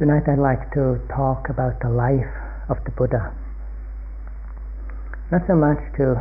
Tonight 0.00 0.24
I'd 0.32 0.38
like 0.40 0.72
to 0.72 0.96
talk 1.12 1.50
about 1.50 1.76
the 1.84 1.90
life 1.90 2.32
of 2.70 2.82
the 2.88 2.90
Buddha. 2.96 3.36
Not 5.30 5.42
so 5.46 5.52
much 5.52 5.76
to 6.00 6.16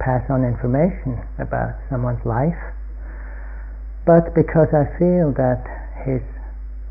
pass 0.00 0.26
on 0.28 0.42
information 0.42 1.22
about 1.38 1.78
someone's 1.88 2.26
life, 2.26 2.58
but 4.04 4.34
because 4.34 4.74
I 4.74 4.90
feel 4.98 5.30
that 5.38 5.62
his 6.02 6.18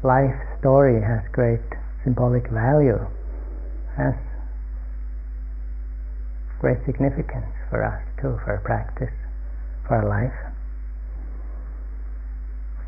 life 0.08 0.40
story 0.64 1.04
has 1.04 1.20
great 1.34 1.60
symbolic 2.06 2.48
value, 2.48 3.04
has 4.00 4.16
great 6.64 6.80
significance 6.86 7.52
for 7.70 7.84
us 7.84 8.00
too, 8.22 8.40
for 8.46 8.56
our 8.56 8.64
practice, 8.64 9.12
for 9.86 10.00
our 10.00 10.08
life, 10.08 10.40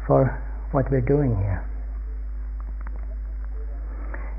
for 0.07 0.31
what 0.71 0.89
we're 0.89 1.03
doing 1.03 1.35
here. 1.35 1.67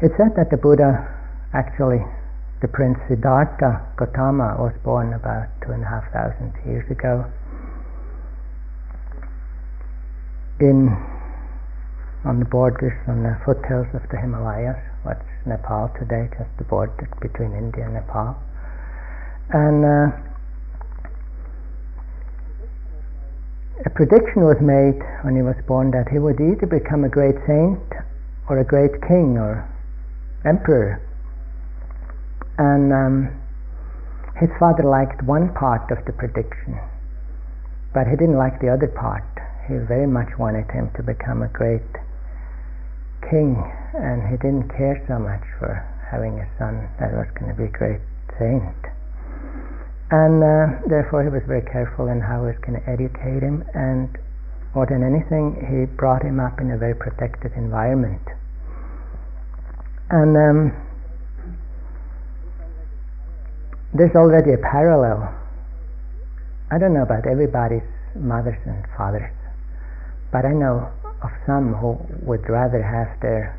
It's 0.00 0.14
said 0.16 0.36
that 0.36 0.50
the 0.50 0.56
Buddha, 0.56 1.10
actually, 1.52 1.98
the 2.62 2.68
Prince 2.68 2.98
Siddhartha 3.08 3.82
Gautama, 3.96 4.54
was 4.54 4.70
born 4.84 5.12
about 5.12 5.48
two 5.66 5.72
and 5.72 5.82
a 5.82 5.86
half 5.86 6.06
thousand 6.12 6.54
years 6.64 6.88
ago 6.88 7.26
in 10.60 10.94
on 12.24 12.38
the 12.38 12.44
borders, 12.44 12.94
on 13.08 13.22
the 13.22 13.34
foothills 13.44 13.86
of 13.94 14.02
the 14.10 14.18
Himalayas, 14.18 14.78
what's 15.02 15.26
Nepal 15.46 15.90
today, 15.98 16.30
just 16.38 16.50
the 16.58 16.64
border 16.64 16.94
between 17.20 17.50
India 17.54 17.84
and 17.84 17.94
Nepal. 17.94 18.38
And 19.50 19.82
uh, 19.82 20.14
a 23.86 23.90
prediction 23.90 24.46
was 24.46 24.62
made 24.62 25.02
when 25.22 25.34
he 25.34 25.42
was 25.42 25.58
born 25.66 25.90
that 25.90 26.06
he 26.10 26.18
would 26.18 26.38
either 26.38 26.66
become 26.66 27.02
a 27.02 27.08
great 27.08 27.34
saint 27.46 27.82
or 28.48 28.58
a 28.58 28.64
great 28.64 28.94
king 29.02 29.38
or 29.38 29.66
emperor. 30.44 31.02
And 32.58 32.92
um, 32.92 33.16
his 34.38 34.50
father 34.58 34.82
liked 34.82 35.22
one 35.22 35.54
part 35.54 35.90
of 35.90 36.04
the 36.06 36.12
prediction, 36.12 36.78
but 37.94 38.06
he 38.06 38.14
didn't 38.14 38.38
like 38.38 38.60
the 38.60 38.68
other 38.70 38.88
part. 38.88 39.26
He 39.66 39.74
very 39.86 40.06
much 40.06 40.30
wanted 40.38 40.70
him 40.70 40.90
to 40.96 41.02
become 41.02 41.42
a 41.42 41.48
great 41.48 41.86
king, 43.30 43.58
and 43.94 44.22
he 44.30 44.36
didn't 44.38 44.70
care 44.74 44.96
so 45.06 45.18
much 45.18 45.44
for 45.58 45.74
having 46.10 46.40
a 46.40 46.48
son 46.58 46.88
that 46.98 47.12
was 47.12 47.28
going 47.36 47.50
to 47.52 47.56
be 47.58 47.68
a 47.68 47.74
great 47.74 48.00
saint. 48.38 48.80
And 50.10 50.40
uh, 50.40 50.80
therefore, 50.88 51.22
he 51.22 51.28
was 51.28 51.44
very 51.46 51.66
careful 51.68 52.08
in 52.08 52.20
how 52.20 52.48
he 52.48 52.56
was 52.56 52.60
going 52.64 52.80
to 52.80 52.84
educate 52.88 53.44
him, 53.44 53.62
and 53.74 54.08
more 54.74 54.86
than 54.86 55.04
anything, 55.04 55.60
he 55.68 55.84
brought 55.84 56.22
him 56.22 56.40
up 56.40 56.60
in 56.60 56.70
a 56.70 56.78
very 56.78 56.94
protected 56.94 57.52
environment. 57.52 58.22
And 60.10 60.36
um, 60.36 60.72
there's 63.92 64.14
already 64.16 64.52
a 64.52 64.58
parallel. 64.58 65.34
I 66.70 66.78
don't 66.78 66.94
know 66.94 67.02
about 67.02 67.26
everybody's 67.26 67.84
mothers 68.14 68.58
and 68.64 68.84
fathers, 68.96 69.30
but 70.32 70.44
I 70.44 70.52
know 70.52 70.88
of 71.22 71.30
some 71.46 71.74
who 71.74 71.98
would 72.22 72.48
rather 72.48 72.82
have 72.82 73.20
their 73.20 73.58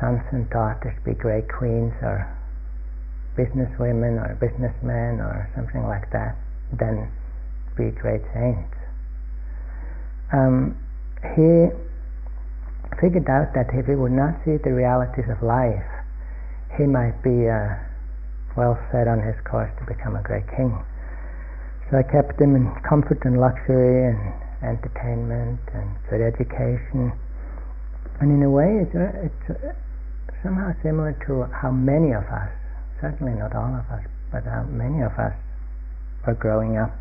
sons 0.00 0.22
and 0.30 0.48
daughters 0.50 0.94
be 1.04 1.14
great 1.14 1.48
queens 1.48 1.92
or 2.02 2.28
businesswomen 3.36 4.20
or 4.22 4.36
businessmen 4.40 5.20
or 5.20 5.48
something 5.56 5.82
like 5.84 6.10
that 6.12 6.36
than 6.78 7.10
be 7.76 7.90
great 7.90 8.22
saints. 8.32 8.76
Um, 10.32 10.76
he 11.34 11.68
figured 13.00 13.28
out 13.28 13.52
that 13.54 13.68
if 13.72 13.86
he 13.86 13.94
would 13.94 14.12
not 14.12 14.36
see 14.44 14.56
the 14.56 14.72
realities 14.72 15.28
of 15.28 15.42
life, 15.42 15.84
he 16.76 16.84
might 16.84 17.16
be 17.24 17.48
uh, 17.48 17.76
well 18.56 18.76
set 18.92 19.08
on 19.08 19.20
his 19.20 19.36
course 19.44 19.70
to 19.80 19.84
become 19.84 20.16
a 20.16 20.22
great 20.22 20.48
king. 20.56 20.72
So 21.90 21.98
I 21.98 22.04
kept 22.04 22.40
him 22.40 22.56
in 22.56 22.66
comfort 22.82 23.22
and 23.24 23.38
luxury 23.38 24.10
and 24.10 24.18
entertainment 24.64 25.60
and 25.72 25.86
good 26.10 26.24
education. 26.24 27.12
And 28.20 28.32
in 28.32 28.42
a 28.42 28.50
way, 28.50 28.82
it's, 28.82 28.96
uh, 28.96 29.28
it's 29.28 29.46
uh, 29.52 29.72
somehow 30.42 30.72
similar 30.82 31.12
to 31.28 31.46
how 31.52 31.70
many 31.70 32.12
of 32.12 32.24
us, 32.24 32.50
certainly 33.00 33.36
not 33.38 33.54
all 33.54 33.70
of 33.76 33.86
us, 33.92 34.04
but 34.32 34.44
how 34.44 34.64
many 34.64 35.04
of 35.04 35.12
us 35.20 35.36
are 36.26 36.34
growing 36.34 36.76
up. 36.76 36.96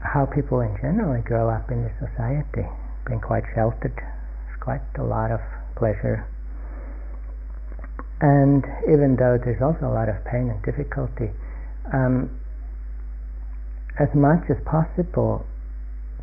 How 0.00 0.26
people 0.26 0.60
in 0.62 0.72
general 0.80 1.20
grow 1.22 1.50
up 1.50 1.70
in 1.70 1.82
the 1.82 1.92
society, 1.98 2.64
being 3.04 3.20
quite 3.20 3.44
sheltered, 3.54 3.98
quite 4.60 4.82
a 4.98 5.02
lot 5.02 5.30
of 5.30 5.40
pleasure. 5.76 6.26
And 8.20 8.64
even 8.90 9.16
though 9.16 9.38
there's 9.38 9.62
also 9.62 9.86
a 9.86 9.94
lot 9.94 10.08
of 10.08 10.16
pain 10.24 10.50
and 10.50 10.62
difficulty, 10.62 11.30
um, 11.92 12.30
as 13.98 14.08
much 14.14 14.50
as 14.50 14.56
possible, 14.66 15.46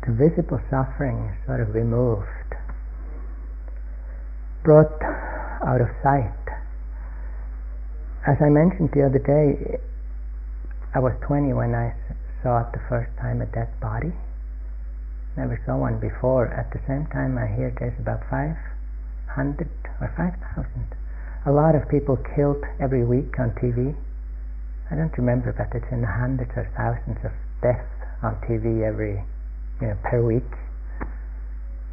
the 0.06 0.12
visible 0.12 0.60
suffering 0.70 1.32
is 1.32 1.46
sort 1.46 1.60
of 1.60 1.74
removed, 1.74 2.26
brought 4.62 4.92
out 5.64 5.80
of 5.80 5.88
sight. 6.02 6.32
As 8.26 8.36
I 8.40 8.50
mentioned 8.50 8.90
the 8.92 9.06
other 9.06 9.18
day, 9.18 9.78
I 10.94 10.98
was 10.98 11.12
20 11.26 11.52
when 11.52 11.74
I 11.74 11.94
saw 12.42 12.64
the 12.72 12.80
first 12.88 13.10
time 13.18 13.40
a 13.40 13.46
dead 13.46 13.68
body 13.80 14.12
never 15.36 15.60
saw 15.64 15.76
one 15.76 16.00
before. 16.00 16.48
At 16.48 16.72
the 16.72 16.80
same 16.88 17.06
time, 17.12 17.36
I 17.36 17.46
hear 17.46 17.68
there's 17.76 17.98
about 18.00 18.24
500 18.32 18.56
or 20.00 20.08
5,000. 20.16 20.96
A 21.46 21.52
lot 21.52 21.76
of 21.76 21.88
people 21.88 22.16
killed 22.34 22.64
every 22.80 23.04
week 23.04 23.38
on 23.38 23.52
TV. 23.60 23.94
I 24.90 24.96
don't 24.96 25.12
remember, 25.16 25.52
but 25.52 25.76
it's 25.76 25.86
in 25.92 26.00
the 26.00 26.10
hundreds 26.10 26.50
or 26.56 26.66
thousands 26.76 27.20
of 27.22 27.32
deaths 27.60 27.96
on 28.22 28.40
TV 28.48 28.82
every, 28.82 29.22
you 29.80 29.86
know, 29.86 29.98
per 30.02 30.24
week. 30.24 30.48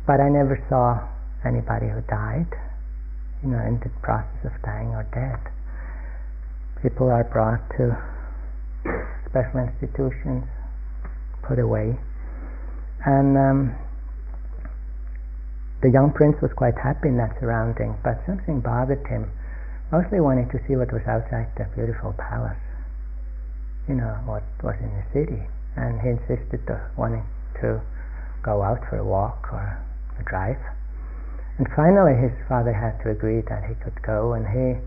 But 0.08 0.20
I 0.24 0.30
never 0.30 0.58
saw 0.70 1.04
anybody 1.46 1.92
who 1.92 2.02
died, 2.08 2.50
you 3.44 3.52
know, 3.52 3.62
in 3.68 3.80
the 3.84 3.92
process 4.02 4.46
of 4.46 4.56
dying 4.64 4.96
or 4.96 5.04
dead. 5.12 5.40
People 6.82 7.12
are 7.12 7.24
brought 7.24 7.64
to 7.78 7.96
special 9.30 9.60
institutions, 9.68 10.44
put 11.44 11.60
away 11.60 11.98
and 13.06 13.38
um, 13.38 13.76
the 15.84 15.92
young 15.92 16.14
prince 16.16 16.40
was 16.42 16.52
quite 16.56 16.80
happy 16.80 17.10
in 17.10 17.18
that 17.18 17.36
surrounding, 17.40 18.00
but 18.04 18.24
something 18.26 18.62
bothered 18.62 19.06
him. 19.08 19.28
Mostly 19.92 20.22
wanted 20.24 20.50
to 20.52 20.60
see 20.66 20.76
what 20.80 20.92
was 20.96 21.04
outside 21.06 21.52
the 21.60 21.68
beautiful 21.76 22.16
palace, 22.18 22.58
you 23.88 23.96
know, 23.96 24.16
what 24.24 24.44
was 24.64 24.80
in 24.80 24.90
the 24.96 25.06
city. 25.12 25.44
And 25.76 26.00
he 26.00 26.16
insisted 26.16 26.64
on 26.72 26.80
wanting 26.96 27.26
to 27.60 27.82
go 28.42 28.64
out 28.64 28.80
for 28.90 28.98
a 28.98 29.06
walk 29.06 29.52
or 29.52 29.78
a 30.20 30.24
drive. 30.24 30.64
And 31.58 31.68
finally, 31.76 32.16
his 32.16 32.32
father 32.48 32.74
had 32.74 32.98
to 33.04 33.12
agree 33.12 33.42
that 33.50 33.68
he 33.68 33.76
could 33.84 34.02
go, 34.02 34.34
and 34.34 34.48
he 34.48 34.80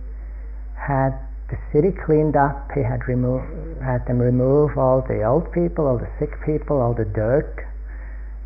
had 0.75 1.13
the 1.53 1.59
city 1.73 1.93
cleaned 1.93 2.35
up. 2.35 2.73
He 2.75 2.83
had 2.83 3.07
remove, 3.07 3.45
had 3.85 4.07
them 4.07 4.19
remove 4.19 4.79
all 4.79 5.05
the 5.07 5.23
old 5.23 5.53
people, 5.53 5.87
all 5.87 5.99
the 5.99 6.11
sick 6.19 6.33
people, 6.45 6.81
all 6.81 6.95
the 6.95 7.05
dirt, 7.05 7.67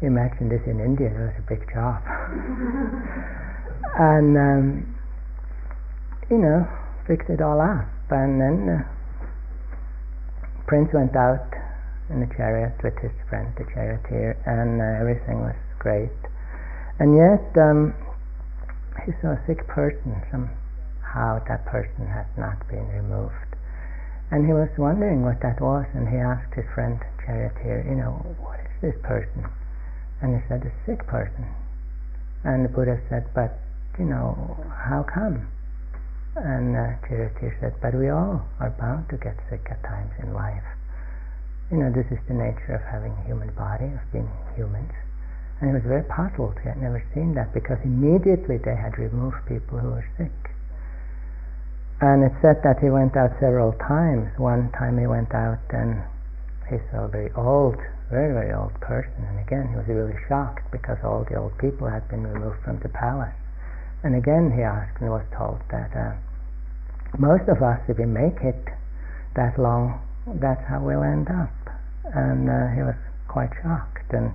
imagine 0.02 0.48
this 0.48 0.62
in 0.66 0.80
India, 0.80 1.08
was 1.12 1.36
a 1.36 1.46
big 1.48 1.60
job. 1.72 2.00
and, 3.98 4.36
um, 4.36 4.96
you 6.30 6.38
know, 6.38 6.66
fixed 7.06 7.28
it 7.28 7.40
all 7.42 7.60
up. 7.60 7.88
And 8.10 8.40
then 8.40 8.56
uh, 8.68 8.82
Prince 10.66 10.90
went 10.92 11.14
out 11.16 11.52
in 12.10 12.20
the 12.20 12.30
chariot 12.34 12.74
with 12.82 12.94
his 13.02 13.12
friend, 13.28 13.52
the 13.58 13.64
charioteer, 13.74 14.38
and 14.46 14.80
uh, 14.80 15.00
everything 15.02 15.40
was 15.42 15.58
great. 15.78 16.14
And 16.98 17.16
yet, 17.16 17.46
um, 17.58 17.94
he 19.06 19.12
saw 19.22 19.32
a 19.34 19.40
sick 19.46 19.66
person, 19.66 20.16
somehow 20.30 21.42
that 21.48 21.64
person 21.66 22.06
had 22.06 22.26
not 22.36 22.66
been 22.68 22.86
removed. 22.88 23.34
And 24.30 24.46
he 24.46 24.52
was 24.52 24.68
wondering 24.78 25.22
what 25.22 25.40
that 25.42 25.60
was, 25.60 25.86
and 25.94 26.08
he 26.08 26.16
asked 26.16 26.54
his 26.54 26.66
friend, 26.74 27.00
charioteer, 27.26 27.86
you 27.88 27.96
know, 27.96 28.22
what 28.38 28.60
is 28.60 28.94
this 28.94 28.98
person? 29.02 29.50
And 30.22 30.36
he 30.36 30.40
said, 30.48 30.62
a 30.62 30.72
sick 30.84 31.06
person. 31.06 31.48
And 32.44 32.64
the 32.64 32.68
Buddha 32.68 33.00
said, 33.08 33.28
but, 33.34 33.58
you 33.98 34.04
know, 34.04 34.56
how 34.68 35.04
come? 35.04 35.48
And 36.36 36.76
uh, 36.76 36.96
said, 37.60 37.74
but 37.82 37.94
we 37.94 38.08
all 38.08 38.44
are 38.60 38.70
bound 38.78 39.08
to 39.10 39.16
get 39.16 39.36
sick 39.48 39.66
at 39.70 39.82
times 39.82 40.12
in 40.22 40.32
life. 40.32 40.64
You 41.70 41.78
know, 41.78 41.90
this 41.90 42.06
is 42.10 42.18
the 42.28 42.34
nature 42.34 42.74
of 42.74 42.82
having 42.82 43.12
a 43.12 43.24
human 43.26 43.50
body, 43.54 43.86
of 43.86 44.00
being 44.12 44.30
humans. 44.56 44.92
And 45.60 45.70
he 45.70 45.74
was 45.74 45.84
very 45.84 46.04
puzzled. 46.04 46.56
He 46.62 46.68
had 46.68 46.80
never 46.80 47.04
seen 47.14 47.34
that 47.34 47.52
because 47.52 47.78
immediately 47.84 48.56
they 48.56 48.76
had 48.76 48.96
removed 48.98 49.44
people 49.46 49.78
who 49.78 49.90
were 49.90 50.08
sick. 50.16 50.32
And 52.00 52.24
it 52.24 52.32
said 52.40 52.64
that 52.64 52.80
he 52.80 52.88
went 52.88 53.16
out 53.16 53.36
several 53.40 53.72
times. 53.76 54.32
One 54.38 54.72
time 54.72 54.96
he 54.96 55.06
went 55.06 55.34
out 55.34 55.60
and 55.68 56.00
he 56.70 56.80
saw 56.90 57.04
a 57.04 57.08
very 57.08 57.30
old 57.36 57.76
very, 58.10 58.34
very 58.34 58.52
old 58.52 58.74
person. 58.80 59.22
And 59.24 59.38
again, 59.38 59.70
he 59.70 59.76
was 59.76 59.86
really 59.86 60.18
shocked 60.28 60.70
because 60.70 60.98
all 61.04 61.24
the 61.24 61.36
old 61.36 61.56
people 61.58 61.88
had 61.88 62.06
been 62.08 62.26
removed 62.26 62.62
from 62.64 62.78
the 62.82 62.90
palace. 62.90 63.34
And 64.02 64.16
again 64.16 64.52
he 64.56 64.62
asked 64.62 65.00
and 65.00 65.10
was 65.10 65.24
told 65.36 65.60
that 65.70 65.92
uh, 65.94 66.16
most 67.18 67.48
of 67.48 67.62
us, 67.62 67.80
if 67.88 67.98
we 67.98 68.06
make 68.06 68.40
it 68.42 68.64
that 69.36 69.58
long, 69.58 70.00
that's 70.40 70.62
how 70.68 70.80
we'll 70.80 71.02
end 71.02 71.28
up. 71.28 71.52
And 72.14 72.48
uh, 72.48 72.74
he 72.74 72.82
was 72.82 72.96
quite 73.28 73.50
shocked. 73.62 74.12
And 74.12 74.32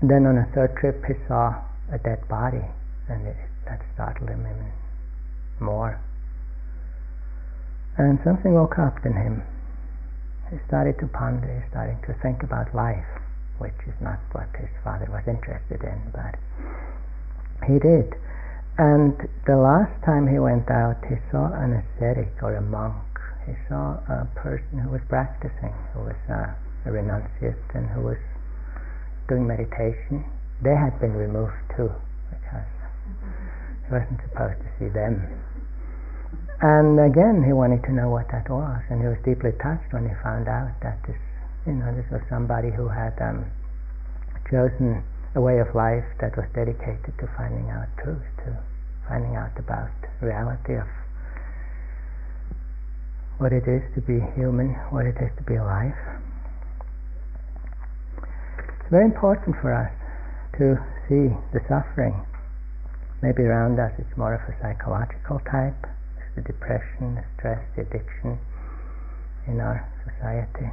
then 0.00 0.26
on 0.26 0.38
a 0.38 0.46
third 0.54 0.76
trip 0.78 1.04
he 1.06 1.14
saw 1.26 1.58
a 1.92 1.98
dead 1.98 2.26
body, 2.28 2.64
and 3.08 3.26
it, 3.26 3.36
that 3.66 3.82
startled 3.94 4.30
him 4.30 4.40
even 4.40 4.72
more. 5.60 6.00
And 7.98 8.18
something 8.24 8.54
woke 8.54 8.78
up 8.78 9.04
in 9.04 9.12
him. 9.12 9.42
He 10.52 10.58
started 10.68 10.98
to 10.98 11.06
ponder, 11.08 11.48
he 11.48 11.64
started 11.70 11.96
to 12.04 12.12
think 12.20 12.42
about 12.42 12.74
life, 12.74 13.08
which 13.56 13.72
is 13.88 13.94
not 14.02 14.20
what 14.32 14.48
his 14.60 14.68
father 14.84 15.08
was 15.08 15.24
interested 15.26 15.82
in, 15.82 15.98
but 16.12 16.36
he 17.66 17.78
did. 17.78 18.12
And 18.76 19.16
the 19.46 19.56
last 19.56 19.96
time 20.04 20.28
he 20.28 20.38
went 20.38 20.70
out, 20.70 21.00
he 21.08 21.16
saw 21.30 21.48
an 21.56 21.72
ascetic 21.72 22.42
or 22.42 22.54
a 22.56 22.60
monk. 22.60 23.00
He 23.46 23.54
saw 23.68 23.96
a 24.08 24.28
person 24.36 24.78
who 24.78 24.90
was 24.90 25.00
practicing, 25.08 25.72
who 25.94 26.00
was 26.00 26.20
a, 26.28 26.54
a 26.84 26.90
renunciate 26.92 27.74
and 27.74 27.88
who 27.88 28.02
was 28.02 28.18
doing 29.28 29.46
meditation. 29.46 30.24
They 30.60 30.76
had 30.76 31.00
been 31.00 31.14
removed 31.14 31.56
too, 31.76 31.92
because 32.28 32.68
he 33.88 33.92
wasn't 33.92 34.20
supposed 34.28 34.60
to 34.60 34.68
see 34.78 34.88
them. 34.88 35.42
And 36.62 36.94
again, 37.00 37.42
he 37.42 37.52
wanted 37.52 37.82
to 37.90 37.92
know 37.92 38.08
what 38.08 38.30
that 38.30 38.46
was, 38.48 38.78
and 38.88 39.02
he 39.02 39.08
was 39.10 39.18
deeply 39.26 39.50
touched 39.58 39.90
when 39.90 40.06
he 40.06 40.14
found 40.22 40.46
out 40.46 40.70
that 40.86 41.02
this, 41.10 41.18
you 41.66 41.74
know, 41.74 41.90
this 41.90 42.06
was 42.06 42.22
somebody 42.30 42.70
who 42.70 42.86
had 42.86 43.18
um, 43.18 43.50
chosen 44.46 45.02
a 45.34 45.40
way 45.40 45.58
of 45.58 45.74
life 45.74 46.06
that 46.22 46.36
was 46.38 46.46
dedicated 46.54 47.18
to 47.18 47.26
finding 47.34 47.66
out 47.74 47.90
truth, 47.98 48.22
to 48.46 48.54
finding 49.08 49.34
out 49.34 49.50
about 49.58 49.90
reality 50.22 50.78
of 50.78 50.86
what 53.38 53.50
it 53.50 53.66
is 53.66 53.82
to 53.98 54.00
be 54.00 54.22
human, 54.38 54.70
what 54.94 55.02
it 55.02 55.18
is 55.18 55.34
to 55.34 55.42
be 55.42 55.56
alive. 55.58 55.98
It's 58.22 58.90
very 58.90 59.10
important 59.10 59.56
for 59.58 59.74
us 59.74 59.90
to 60.62 60.78
see 61.10 61.34
the 61.50 61.58
suffering. 61.66 62.14
Maybe 63.20 63.42
around 63.42 63.80
us 63.80 63.90
it's 63.98 64.16
more 64.16 64.38
of 64.38 64.46
a 64.46 64.54
psychological 64.62 65.42
type, 65.50 65.90
the 66.34 66.42
depression, 66.42 67.14
the 67.16 67.24
stress, 67.36 67.60
the 67.76 67.82
addiction 67.82 68.38
in 69.46 69.60
our 69.60 69.84
society. 70.04 70.70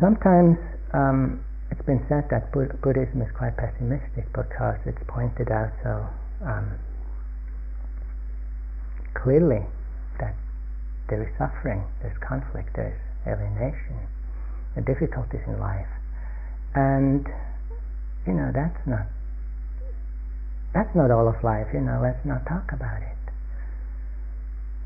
Sometimes 0.00 0.58
um, 0.92 1.44
it's 1.70 1.84
been 1.86 2.04
said 2.08 2.28
that 2.30 2.52
Buddhism 2.52 3.22
is 3.22 3.30
quite 3.36 3.56
pessimistic 3.56 4.26
because 4.32 4.78
it's 4.86 5.02
pointed 5.06 5.50
out 5.50 5.70
so 5.82 6.06
um, 6.44 6.78
clearly 9.14 9.62
that 10.18 10.34
there 11.08 11.22
is 11.22 11.30
suffering, 11.38 11.84
there's 12.02 12.16
conflict, 12.18 12.70
there's 12.74 12.98
alienation, 13.26 13.98
the 14.74 14.82
difficulties 14.82 15.40
in 15.46 15.58
life, 15.58 15.88
and 16.74 17.26
you 18.26 18.32
know 18.32 18.50
that's 18.52 18.86
not 18.86 19.06
that's 20.74 20.94
not 20.94 21.10
all 21.10 21.28
of 21.28 21.42
life. 21.44 21.68
You 21.72 21.80
know, 21.80 22.00
let's 22.02 22.24
not 22.26 22.44
talk 22.46 22.72
about 22.72 23.00
it. 23.00 23.13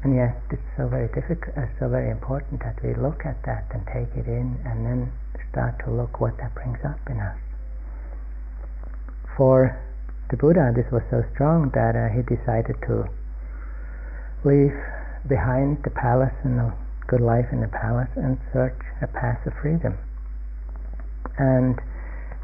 And 0.03 0.15
yet, 0.15 0.39
it's 0.51 0.63
so 0.77 0.87
very 0.87 1.09
difficult, 1.09 1.59
uh, 1.59 1.67
so 1.79 1.89
very 1.89 2.11
important 2.11 2.63
that 2.63 2.79
we 2.85 2.95
look 2.95 3.27
at 3.27 3.43
that 3.47 3.67
and 3.75 3.83
take 3.87 4.15
it 4.15 4.31
in, 4.31 4.59
and 4.65 4.87
then 4.87 5.13
start 5.51 5.75
to 5.85 5.91
look 5.91 6.21
what 6.21 6.39
that 6.39 6.55
brings 6.55 6.79
up 6.85 7.01
in 7.11 7.19
us. 7.19 7.37
For 9.37 9.75
the 10.31 10.37
Buddha, 10.37 10.73
this 10.75 10.87
was 10.93 11.03
so 11.11 11.25
strong 11.35 11.71
that 11.75 11.97
uh, 11.97 12.15
he 12.15 12.23
decided 12.23 12.77
to 12.87 13.11
leave 14.45 14.77
behind 15.27 15.83
the 15.83 15.91
palace 15.91 16.35
and 16.45 16.61
a 16.61 16.75
good 17.09 17.21
life 17.21 17.47
in 17.51 17.61
the 17.61 17.69
palace 17.69 18.11
and 18.15 18.39
search 18.53 18.79
a 19.03 19.09
path 19.09 19.45
of 19.47 19.53
freedom. 19.61 19.99
And 21.39 21.81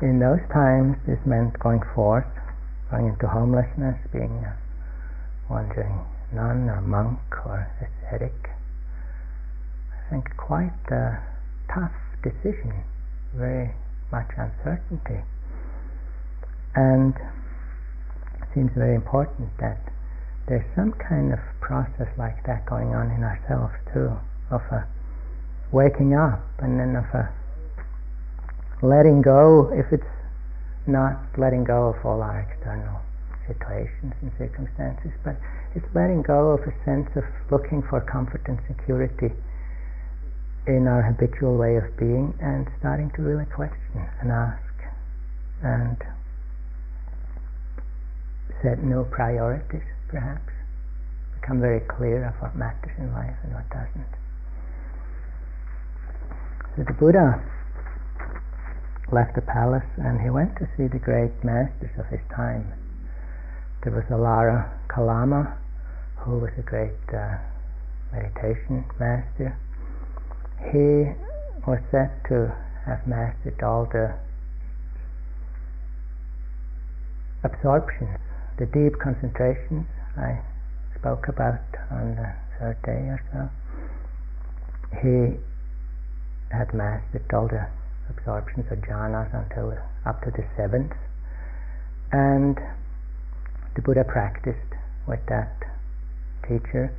in 0.02 0.18
those 0.18 0.42
times, 0.52 0.96
this 1.06 1.18
meant 1.24 1.58
going 1.60 1.82
forth, 1.94 2.26
going 2.90 3.06
into 3.06 3.28
homelessness, 3.28 3.98
being 4.12 4.42
a 4.42 4.56
wandering 5.48 6.00
nun 6.34 6.69
or 6.69 6.81
monk 6.81 7.20
or 7.46 7.70
ascetic. 7.81 8.50
I 9.92 10.10
think 10.10 10.36
quite 10.36 10.90
a 10.90 11.22
tough 11.72 11.92
decision 12.22 12.84
very 13.34 13.75
much 14.10 14.31
uncertainty. 14.36 15.22
And 16.75 17.14
it 17.14 18.48
seems 18.54 18.70
very 18.76 18.94
important 18.94 19.48
that 19.60 19.78
there's 20.46 20.64
some 20.76 20.92
kind 20.92 21.32
of 21.32 21.38
process 21.60 22.08
like 22.19 22.44
that 22.46 22.66
going 22.66 22.94
on 22.94 23.10
in 23.10 23.22
ourselves 23.22 23.75
too, 23.92 24.12
of 24.50 24.60
a 24.70 24.86
waking 25.72 26.14
up 26.14 26.42
and 26.58 26.78
then 26.78 26.96
of 26.96 27.04
a 27.14 27.32
letting 28.82 29.22
go, 29.22 29.70
if 29.72 29.86
it's 29.92 30.04
not 30.86 31.19
letting 31.38 31.64
go 31.64 31.88
of 31.88 32.04
all 32.04 32.22
our 32.22 32.40
external 32.40 33.00
situations 33.46 34.14
and 34.23 34.32
circumstances, 34.38 35.12
but 35.25 35.37
it's 35.75 35.87
letting 35.94 36.23
go 36.23 36.50
of 36.50 36.61
a 36.61 36.75
sense 36.85 37.08
of 37.17 37.25
looking 37.50 37.82
for 37.88 38.00
comfort 38.00 38.43
and 38.46 38.58
security 38.67 39.35
in 40.67 40.88
our 40.88 41.02
habitual 41.02 41.56
way 41.56 41.76
of 41.76 41.85
being 41.99 42.32
and 42.41 42.67
starting 42.79 43.11
to 43.17 43.23
really 43.23 43.44
question 43.44 44.06
and 44.20 44.32
ask 44.32 44.75
and 45.62 45.96
set 48.62 48.82
new 48.82 49.05
priorities 49.11 49.85
perhaps. 50.08 50.52
Become 51.41 51.61
very 51.61 51.81
clear 51.81 52.25
of 52.25 52.35
what 52.41 52.56
matters 52.56 52.93
in 52.96 53.12
life 53.12 53.37
and 53.43 53.52
what 53.52 53.69
doesn't. 53.69 54.14
So 56.76 56.85
the 56.85 56.94
buddha 56.94 57.43
left 59.12 59.35
the 59.35 59.43
palace 59.43 59.85
and 59.99 60.20
he 60.20 60.31
went 60.31 60.56
to 60.56 60.69
see 60.76 60.88
the 60.88 60.99
great 60.99 61.32
masters 61.44 61.93
of 61.99 62.06
his 62.06 62.20
time 62.35 62.73
there 63.84 63.92
was 63.92 64.04
alara 64.10 64.69
kalama 64.88 65.56
who 66.19 66.38
was 66.38 66.50
a 66.58 66.62
great 66.62 66.90
uh, 67.12 67.36
meditation 68.12 68.84
master 68.98 69.56
he 70.72 71.12
was 71.66 71.81
said 71.90 72.10
to 72.28 72.54
have 72.86 73.06
mastered 73.06 73.62
all 73.62 73.86
the 73.86 74.14
absorptions, 77.44 78.19
the 78.58 78.67
deep 78.67 78.98
concentrations 78.98 79.86
I 80.17 80.41
spoke 80.98 81.29
about 81.29 81.60
on 81.91 82.17
the 82.17 82.32
third 82.58 82.81
day 82.82 83.12
or 83.12 83.20
so. 83.32 83.48
He 85.00 85.36
had 86.50 86.72
mastered 86.72 87.24
all 87.32 87.48
the 87.48 87.67
absorptions 88.08 88.67
of 88.70 88.79
jhanas 88.79 89.32
until 89.34 89.76
up 90.06 90.22
to 90.22 90.31
the 90.31 90.44
seventh, 90.56 90.93
and 92.12 92.58
the 93.74 93.82
Buddha 93.82 94.04
practiced 94.04 94.58
with 95.06 95.20
that 95.28 95.52
teacher, 96.48 96.93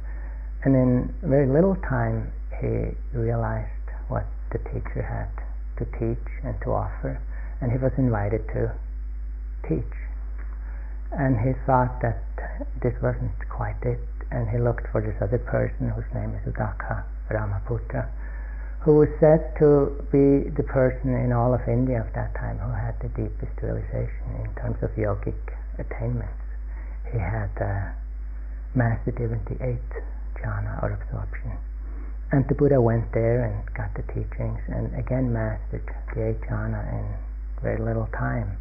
and 0.63 0.75
in 0.75 1.13
very 1.21 1.47
little 1.47 1.75
time 1.87 2.31
he 2.59 2.95
realized 3.17 3.69
what 4.07 4.25
the 4.51 4.59
teacher 4.69 5.01
had 5.01 5.29
to 5.77 5.85
teach 5.99 6.25
and 6.43 6.55
to 6.61 6.71
offer, 6.71 7.19
and 7.61 7.71
he 7.71 7.77
was 7.77 7.91
invited 7.97 8.47
to 8.49 8.71
teach. 9.67 9.95
And 11.11 11.39
he 11.39 11.53
thought 11.65 12.01
that 12.01 12.23
this 12.81 12.93
wasn't 13.01 13.35
quite 13.49 13.81
it, 13.83 13.99
and 14.31 14.49
he 14.49 14.57
looked 14.57 14.87
for 14.91 15.01
this 15.01 15.15
other 15.21 15.39
person 15.39 15.89
whose 15.89 16.07
name 16.13 16.35
is 16.35 16.53
Udaka 16.53 17.03
Ramaputta, 17.29 18.07
who 18.81 18.97
was 18.97 19.09
said 19.19 19.55
to 19.59 19.95
be 20.11 20.49
the 20.49 20.63
person 20.63 21.15
in 21.15 21.31
all 21.31 21.53
of 21.53 21.61
India 21.67 22.01
of 22.01 22.13
that 22.13 22.35
time 22.35 22.57
who 22.59 22.71
had 22.71 22.99
the 22.99 23.09
deepest 23.09 23.51
realization 23.61 24.43
in 24.43 24.49
terms 24.61 24.77
of 24.83 24.91
yogic 24.91 25.39
attainments. 25.79 26.44
He 27.15 27.21
had 27.21 27.55
uh, 27.63 27.95
mastered 28.75 29.15
even 29.23 29.39
the 29.47 29.55
eighth 29.63 30.03
jhana 30.35 30.83
or 30.83 30.91
absorption. 30.91 31.55
And 32.33 32.43
the 32.49 32.55
Buddha 32.55 32.81
went 32.81 33.13
there 33.13 33.47
and 33.47 33.63
got 33.73 33.95
the 33.95 34.03
teachings 34.11 34.59
and 34.67 34.91
again 34.99 35.31
mastered 35.31 35.87
the 36.13 36.27
eighth 36.27 36.43
jhana 36.43 36.83
in 36.91 37.07
very 37.63 37.79
little 37.79 38.07
time. 38.11 38.57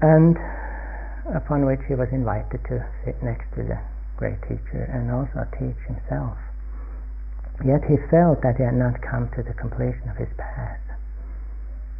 And 0.00 0.38
upon 1.36 1.66
which 1.66 1.84
he 1.86 1.94
was 1.94 2.08
invited 2.12 2.64
to 2.72 2.80
sit 3.04 3.22
next 3.22 3.44
to 3.56 3.62
the 3.62 3.76
great 4.16 4.40
teacher 4.48 4.88
and 4.88 5.12
also 5.12 5.44
teach 5.52 5.76
himself. 5.84 6.38
Yet 7.62 7.84
he 7.84 8.00
felt 8.08 8.40
that 8.40 8.56
he 8.56 8.62
had 8.62 8.72
not 8.74 9.02
come 9.02 9.28
to 9.36 9.42
the 9.42 9.52
completion 9.52 10.08
of 10.08 10.16
his 10.16 10.32
path, 10.38 10.80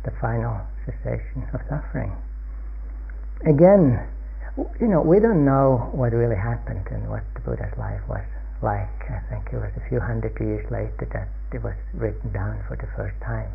the 0.05 0.13
final 0.23 0.57
cessation 0.87 1.45
of 1.53 1.61
suffering. 1.69 2.17
Again, 3.45 4.01
you 4.81 4.89
know, 4.89 5.01
we 5.01 5.21
don't 5.21 5.45
know 5.45 5.91
what 5.93 6.13
really 6.13 6.37
happened 6.37 6.87
and 6.91 7.09
what 7.09 7.23
the 7.35 7.41
Buddha's 7.41 7.77
life 7.79 8.03
was 8.09 8.25
like 8.63 8.89
I 9.13 9.21
think 9.29 9.53
it 9.53 9.57
was 9.61 9.71
a 9.77 9.85
few 9.89 10.01
hundred 10.01 10.33
years 10.41 10.65
later 10.73 11.05
that 11.13 11.29
it 11.55 11.63
was 11.63 11.77
written 11.93 12.33
down 12.33 12.65
for 12.67 12.77
the 12.77 12.89
first 12.97 13.21
time 13.21 13.53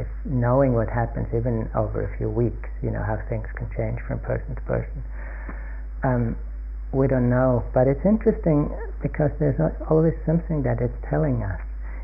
if 0.00 0.08
knowing 0.24 0.72
what 0.72 0.88
happens 0.88 1.28
even 1.36 1.68
over 1.76 2.08
a 2.08 2.10
few 2.16 2.32
weeks, 2.32 2.68
you 2.82 2.90
know, 2.90 3.04
how 3.04 3.20
things 3.28 3.46
can 3.54 3.68
change 3.76 4.00
from 4.08 4.18
person 4.20 4.56
to 4.56 4.62
person. 4.64 5.04
Um, 6.02 6.36
we 6.92 7.06
don't 7.06 7.28
know, 7.28 7.62
but 7.76 7.86
it's 7.86 8.02
interesting 8.04 8.72
because 9.04 9.30
there's 9.38 9.60
always 9.92 10.16
something 10.24 10.64
that 10.64 10.80
it's 10.80 10.96
telling 11.08 11.44
us. 11.44 11.60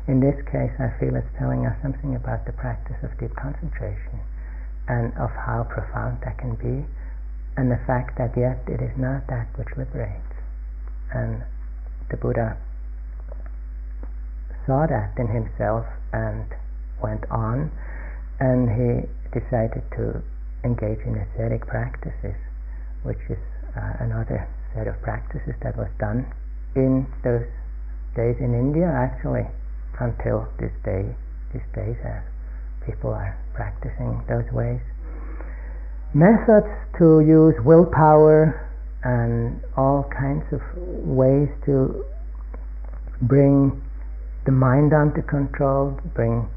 In 0.07 0.21
this 0.21 0.37
case, 0.47 0.71
I 0.79 0.93
feel 1.01 1.17
it's 1.17 1.27
telling 1.35 1.65
us 1.65 1.75
something 1.81 2.15
about 2.15 2.45
the 2.45 2.53
practice 2.53 2.95
of 3.03 3.11
deep 3.19 3.35
concentration 3.35 4.21
and 4.87 5.11
of 5.19 5.33
how 5.33 5.67
profound 5.67 6.23
that 6.23 6.37
can 6.37 6.55
be, 6.55 6.87
and 7.57 7.71
the 7.71 7.81
fact 7.89 8.17
that 8.17 8.37
yet 8.37 8.61
it 8.69 8.79
is 8.79 8.93
not 8.97 9.25
that 9.27 9.49
which 9.57 9.67
liberates. 9.75 10.37
And 11.11 11.41
the 12.09 12.17
Buddha 12.17 12.55
saw 14.65 14.85
that 14.85 15.17
in 15.17 15.27
himself 15.27 15.85
and 16.13 16.45
went 17.01 17.25
on, 17.31 17.71
and 18.39 18.69
he 18.69 19.09
decided 19.33 19.81
to 19.97 20.21
engage 20.63 21.01
in 21.01 21.17
ascetic 21.17 21.65
practices, 21.65 22.37
which 23.03 23.21
is 23.29 23.41
uh, 23.75 24.05
another 24.05 24.47
set 24.75 24.87
of 24.87 25.01
practices 25.01 25.55
that 25.63 25.75
was 25.77 25.89
done 25.99 26.29
in 26.75 27.07
those 27.23 27.47
days 28.15 28.37
in 28.39 28.53
India, 28.53 28.85
actually, 28.85 29.47
until 29.99 30.47
this 30.59 30.73
day, 30.85 31.09
these 31.53 31.65
days, 31.73 31.97
as 32.05 32.21
people 32.85 33.09
are 33.09 33.33
practicing 33.53 34.21
those 34.29 34.45
ways. 34.51 34.81
Methods 36.17 36.65
to 36.97 37.21
use 37.21 37.53
willpower 37.61 38.57
and 39.03 39.61
all 39.77 40.09
kinds 40.09 40.41
of 40.51 40.61
ways 41.05 41.47
to 41.69 42.03
bring 43.21 43.79
the 44.47 44.51
mind 44.51 44.93
under 44.93 45.21
control, 45.21 45.93
bring 46.15 46.49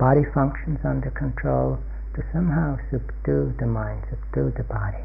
body 0.00 0.26
functions 0.34 0.80
under 0.82 1.10
control, 1.10 1.78
to 2.16 2.22
somehow 2.32 2.76
subdue 2.90 3.54
the 3.60 3.66
mind, 3.66 4.02
subdue 4.10 4.50
the 4.56 4.64
body. 4.64 5.04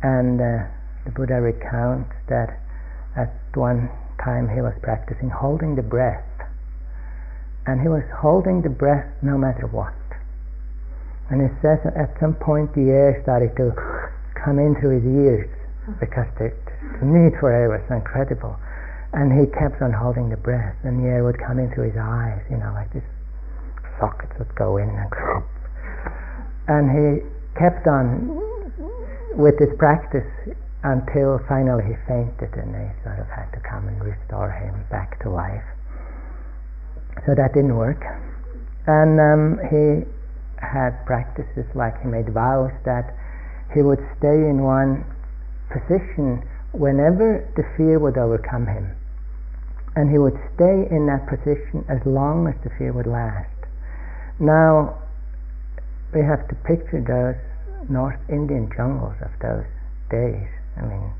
And 0.00 0.40
uh, 0.40 0.70
the 1.04 1.10
Buddha 1.10 1.40
recounts 1.40 2.14
that 2.28 2.60
at 3.16 3.34
one 3.54 3.90
time 4.22 4.48
he 4.48 4.62
was 4.62 4.74
practicing 4.80 5.30
holding 5.30 5.74
the 5.74 5.82
breath, 5.82 6.22
and 7.66 7.80
he 7.80 7.88
was 7.88 8.04
holding 8.14 8.62
the 8.62 8.70
breath 8.70 9.10
no 9.22 9.36
matter 9.36 9.66
what. 9.66 9.92
And 11.30 11.42
it 11.44 11.52
says 11.60 11.78
at 11.92 12.16
some 12.20 12.34
point 12.34 12.72
the 12.74 12.88
air 12.88 13.20
started 13.22 13.52
to 13.56 13.72
come 14.32 14.58
in 14.58 14.74
through 14.80 15.00
his 15.00 15.06
ears 15.06 15.50
because 16.00 16.28
the, 16.40 16.48
need 17.04 17.36
for 17.40 17.52
air 17.52 17.68
was 17.68 17.84
incredible. 17.92 18.56
And 19.12 19.32
he 19.32 19.48
kept 19.52 19.80
on 19.80 19.92
holding 19.92 20.28
the 20.28 20.36
breath, 20.36 20.76
and 20.84 21.00
the 21.00 21.08
air 21.08 21.24
would 21.24 21.40
come 21.40 21.58
in 21.58 21.72
through 21.72 21.92
his 21.92 22.00
eyes, 22.00 22.44
you 22.50 22.56
know, 22.56 22.72
like 22.76 22.92
this 22.92 23.04
sockets 23.98 24.32
would 24.38 24.54
go 24.54 24.76
in 24.76 24.88
and 24.88 25.10
and 26.68 26.84
he 26.92 27.24
kept 27.58 27.86
on 27.88 28.30
with 29.34 29.58
his 29.58 29.72
practice 29.78 30.28
until 30.84 31.40
finally 31.48 31.82
he 31.82 31.96
fainted 32.06 32.52
and 32.54 32.72
they 32.72 32.88
sort 33.02 33.18
of 33.18 33.26
had 33.28 33.50
to 33.52 33.60
come 33.60 33.88
and 33.88 33.98
restore 34.04 34.50
him 34.50 34.74
back 34.90 35.20
to 35.22 35.30
life. 35.30 35.64
So 37.26 37.34
that 37.34 37.52
didn't 37.54 37.74
work. 37.74 38.04
And 38.86 39.18
um, 39.18 39.58
he 39.66 40.06
had 40.60 41.04
practices 41.06 41.66
like 41.74 42.00
he 42.02 42.08
made 42.08 42.32
vows 42.32 42.72
that 42.84 43.14
he 43.74 43.82
would 43.82 44.00
stay 44.18 44.48
in 44.48 44.62
one 44.62 45.04
position 45.68 46.42
whenever 46.72 47.44
the 47.56 47.64
fear 47.76 47.98
would 47.98 48.16
overcome 48.16 48.66
him. 48.66 48.96
And 49.96 50.10
he 50.10 50.18
would 50.18 50.36
stay 50.54 50.86
in 50.90 51.06
that 51.06 51.26
position 51.26 51.84
as 51.88 51.98
long 52.06 52.46
as 52.46 52.54
the 52.62 52.70
fear 52.78 52.92
would 52.92 53.06
last. 53.06 53.50
Now, 54.38 55.02
we 56.14 56.22
have 56.22 56.46
to 56.48 56.54
picture 56.64 57.02
those 57.02 57.36
North 57.90 58.20
Indian 58.28 58.70
jungles 58.74 59.16
of 59.20 59.32
those 59.40 59.66
days. 60.10 60.48
I 60.76 60.82
mean, 60.86 61.12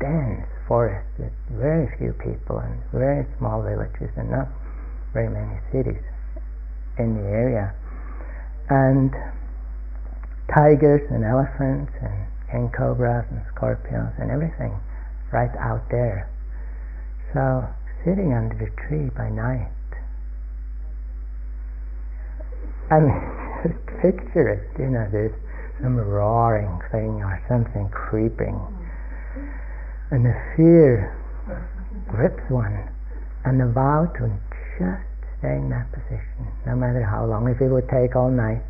dense 0.00 0.48
forests 0.66 1.12
with 1.18 1.32
very 1.50 1.88
few 1.98 2.12
people 2.18 2.58
and 2.58 2.80
very 2.92 3.26
small 3.38 3.62
villages 3.62 4.10
and 4.16 4.30
not 4.30 4.48
very 5.12 5.28
many 5.28 5.60
cities 5.72 6.02
in 6.98 7.14
the 7.14 7.26
area. 7.28 7.74
And 8.70 9.10
tigers 10.54 11.02
and 11.10 11.24
elephants 11.24 11.92
and 12.00 12.26
king 12.50 12.70
cobras 12.70 13.26
and 13.30 13.42
scorpions 13.54 14.14
and 14.18 14.30
everything 14.30 14.78
right 15.32 15.50
out 15.58 15.82
there. 15.90 16.30
So, 17.34 17.66
sitting 18.04 18.32
under 18.32 18.54
the 18.54 18.70
tree 18.86 19.10
by 19.10 19.30
night. 19.30 19.70
I 22.90 22.98
mean, 22.98 23.22
just 23.62 23.86
picture 24.02 24.48
it, 24.48 24.80
you 24.80 24.90
know, 24.90 25.06
there's 25.10 25.34
some 25.82 25.96
roaring 25.96 26.80
thing 26.90 27.22
or 27.22 27.42
something 27.48 27.88
creeping, 27.90 28.58
and 30.10 30.24
the 30.24 30.34
fear 30.56 31.16
grips 32.08 32.42
one, 32.50 32.88
and 33.44 33.60
the 33.60 33.66
vow 33.66 34.06
to 34.18 34.30
just 34.78 35.09
stay 35.40 35.56
in 35.56 35.68
that 35.70 35.90
position, 35.92 36.46
no 36.66 36.76
matter 36.76 37.02
how 37.02 37.24
long, 37.24 37.48
if 37.48 37.60
it 37.60 37.68
would 37.68 37.88
take 37.88 38.14
all 38.14 38.30
night 38.30 38.62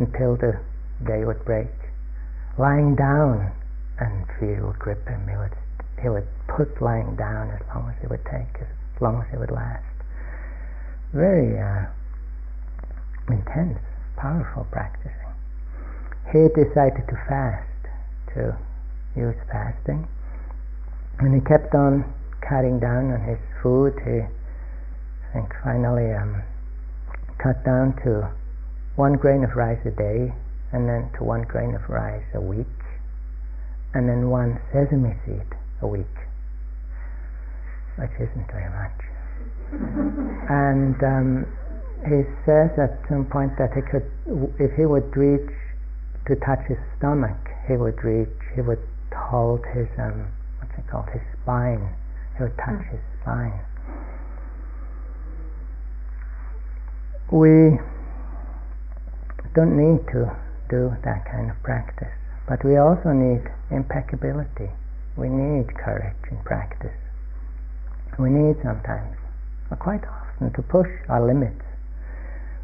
until 0.00 0.36
the 0.36 0.58
day 1.06 1.24
would 1.24 1.44
break. 1.44 1.68
Lying 2.58 2.96
down, 2.96 3.52
and 4.00 4.26
fear 4.40 4.66
would 4.66 4.78
grip 4.78 5.06
him. 5.06 5.20
He 5.28 5.36
would, 5.36 5.54
he 6.02 6.08
would 6.08 6.26
put 6.48 6.80
lying 6.80 7.14
down 7.16 7.50
as 7.50 7.60
long 7.74 7.92
as 7.92 8.02
it 8.02 8.10
would 8.10 8.24
take, 8.24 8.50
as 8.60 9.00
long 9.00 9.22
as 9.22 9.28
it 9.32 9.38
would 9.38 9.50
last. 9.50 9.84
Very 11.12 11.58
uh, 11.60 11.86
intense, 13.28 13.78
powerful 14.16 14.66
practicing. 14.72 15.12
He 16.32 16.48
decided 16.48 17.06
to 17.08 17.16
fast, 17.28 17.68
to 18.34 18.56
use 19.16 19.36
fasting, 19.50 20.08
and 21.18 21.34
he 21.34 21.40
kept 21.40 21.74
on 21.74 22.04
cutting 22.40 22.78
down 22.78 23.10
on 23.10 23.20
his 23.20 23.38
food. 23.62 23.94
He, 24.04 24.22
think, 25.32 25.52
finally 25.62 26.12
um, 26.14 26.42
cut 27.38 27.64
down 27.64 27.94
to 28.04 28.28
one 28.96 29.14
grain 29.14 29.44
of 29.44 29.54
rice 29.54 29.80
a 29.86 29.90
day, 29.90 30.32
and 30.72 30.88
then 30.88 31.10
to 31.16 31.24
one 31.24 31.42
grain 31.42 31.74
of 31.74 31.88
rice 31.88 32.26
a 32.34 32.40
week, 32.40 32.66
and 33.94 34.08
then 34.08 34.28
one 34.28 34.60
sesame 34.72 35.14
seed 35.24 35.46
a 35.82 35.86
week, 35.86 36.16
which 37.96 38.12
isn't 38.20 38.46
very 38.50 38.70
much. 38.70 38.98
and 40.50 40.96
um, 41.04 41.46
he 42.06 42.22
says 42.46 42.70
at 42.78 42.98
some 43.08 43.26
point 43.26 43.52
that 43.58 43.74
he 43.74 43.82
could, 43.82 44.06
if 44.58 44.70
he 44.76 44.86
would 44.86 45.10
reach 45.16 45.50
to 46.26 46.36
touch 46.36 46.60
his 46.68 46.78
stomach, 46.98 47.38
he 47.66 47.76
would 47.76 48.02
reach, 48.04 48.28
he 48.54 48.60
would 48.60 48.82
hold 49.16 49.64
his, 49.74 49.88
um, 49.98 50.28
what's 50.58 50.72
it 50.78 50.86
called, 50.90 51.08
his 51.12 51.22
spine. 51.42 51.94
He 52.36 52.44
would 52.44 52.56
touch 52.56 52.80
mm. 52.80 52.90
his 52.90 53.00
spine. 53.20 53.58
We 57.30 57.78
don't 59.54 59.76
need 59.76 60.06
to 60.12 60.32
do 60.70 60.96
that 61.04 61.24
kind 61.30 61.50
of 61.50 61.62
practice, 61.62 62.12
but 62.48 62.64
we 62.64 62.76
also 62.76 63.12
need 63.12 63.44
impeccability. 63.70 64.70
We 65.16 65.28
need 65.28 65.68
courage 65.76 66.16
in 66.30 66.38
practice. 66.44 66.96
We 68.18 68.30
need 68.30 68.56
sometimes, 68.62 69.16
or 69.70 69.76
quite 69.76 70.04
often, 70.08 70.52
to 70.54 70.62
push 70.62 70.88
our 71.08 71.24
limits 71.24 71.60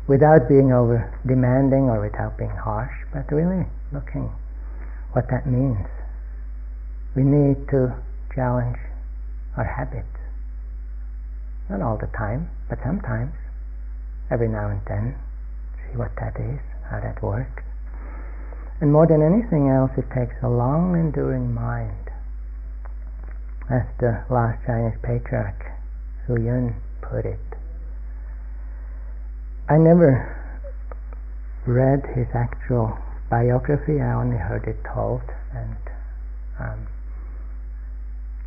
without 0.07 0.49
being 0.49 0.73
over 0.73 1.13
demanding 1.27 1.91
or 1.91 2.01
without 2.01 2.39
being 2.39 2.57
harsh, 2.57 2.93
but 3.13 3.31
really 3.31 3.67
looking 3.93 4.33
what 5.13 5.29
that 5.31 5.47
means. 5.47 5.87
We 7.15 7.23
need 7.23 7.69
to 7.69 7.95
challenge 8.35 8.79
our 9.57 9.65
habits. 9.65 10.09
Not 11.69 11.83
all 11.83 11.97
the 11.97 12.11
time, 12.17 12.51
but 12.69 12.79
sometimes, 12.83 13.33
every 14.31 14.49
now 14.49 14.69
and 14.71 14.81
then, 14.87 15.15
see 15.87 15.97
what 15.97 16.15
that 16.17 16.37
is, 16.41 16.61
how 16.91 17.01
that 17.01 17.23
works. 17.23 17.63
And 18.81 18.93
more 18.93 19.07
than 19.07 19.23
anything 19.23 19.69
else, 19.69 19.91
it 19.97 20.11
takes 20.15 20.35
a 20.43 20.49
long 20.49 20.95
enduring 20.95 21.55
mind. 21.55 22.11
As 23.71 23.87
the 23.99 24.25
last 24.29 24.65
Chinese 24.67 24.99
patriarch, 25.03 25.73
Hsu 26.27 26.41
Yun, 26.41 26.75
put 27.01 27.25
it, 27.25 27.41
I 29.69 29.79
never 29.79 30.37
read 31.67 32.05
his 32.15 32.29
actual 32.35 32.99
biography. 33.31 34.01
I 34.01 34.13
only 34.13 34.37
heard 34.37 34.69
it 34.69 34.77
told, 34.85 35.23
and 35.55 35.77
um, 36.61 36.87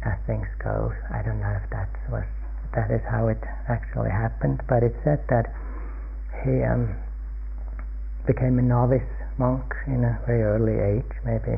as 0.06 0.20
things 0.28 0.48
go, 0.64 0.94
I 1.10 1.24
don't 1.24 1.40
know 1.40 1.58
if 1.64 1.70
that 1.72 1.90
was 2.12 2.26
that 2.76 2.92
is 2.92 3.02
how 3.10 3.28
it 3.28 3.42
actually 3.68 4.12
happened. 4.12 4.62
But 4.70 4.84
it 4.84 4.94
said 5.04 5.24
that 5.30 5.50
he 6.44 6.63
um, 6.63 6.96
became 8.25 8.60
a 8.60 8.62
novice 8.62 9.08
monk 9.38 9.74
in 9.88 10.03
a 10.03 10.20
very 10.25 10.44
early 10.44 10.77
age, 10.77 11.12
maybe 11.24 11.58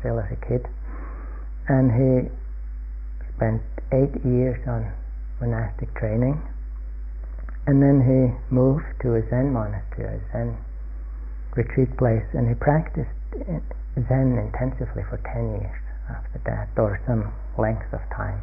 still 0.00 0.18
as 0.18 0.30
a 0.30 0.40
kid, 0.46 0.64
and 1.68 1.90
he 1.90 2.30
spent 3.36 3.62
eight 3.92 4.14
years 4.24 4.58
on 4.66 4.90
monastic 5.40 5.92
training. 5.94 6.40
And 7.66 7.82
then 7.82 7.98
he 7.98 8.30
moved 8.54 8.86
to 9.02 9.18
a 9.18 9.22
Zen 9.28 9.52
monastery, 9.52 10.16
a 10.16 10.32
Zen 10.32 10.56
retreat 11.56 11.90
place, 11.98 12.24
and 12.32 12.46
he 12.48 12.54
practiced 12.54 13.10
Zen 13.34 14.38
intensively 14.38 15.02
for 15.10 15.18
10 15.34 15.60
years 15.60 15.82
after 16.08 16.38
that, 16.46 16.70
or 16.78 17.00
some 17.06 17.32
length 17.58 17.90
of 17.92 18.00
time. 18.14 18.38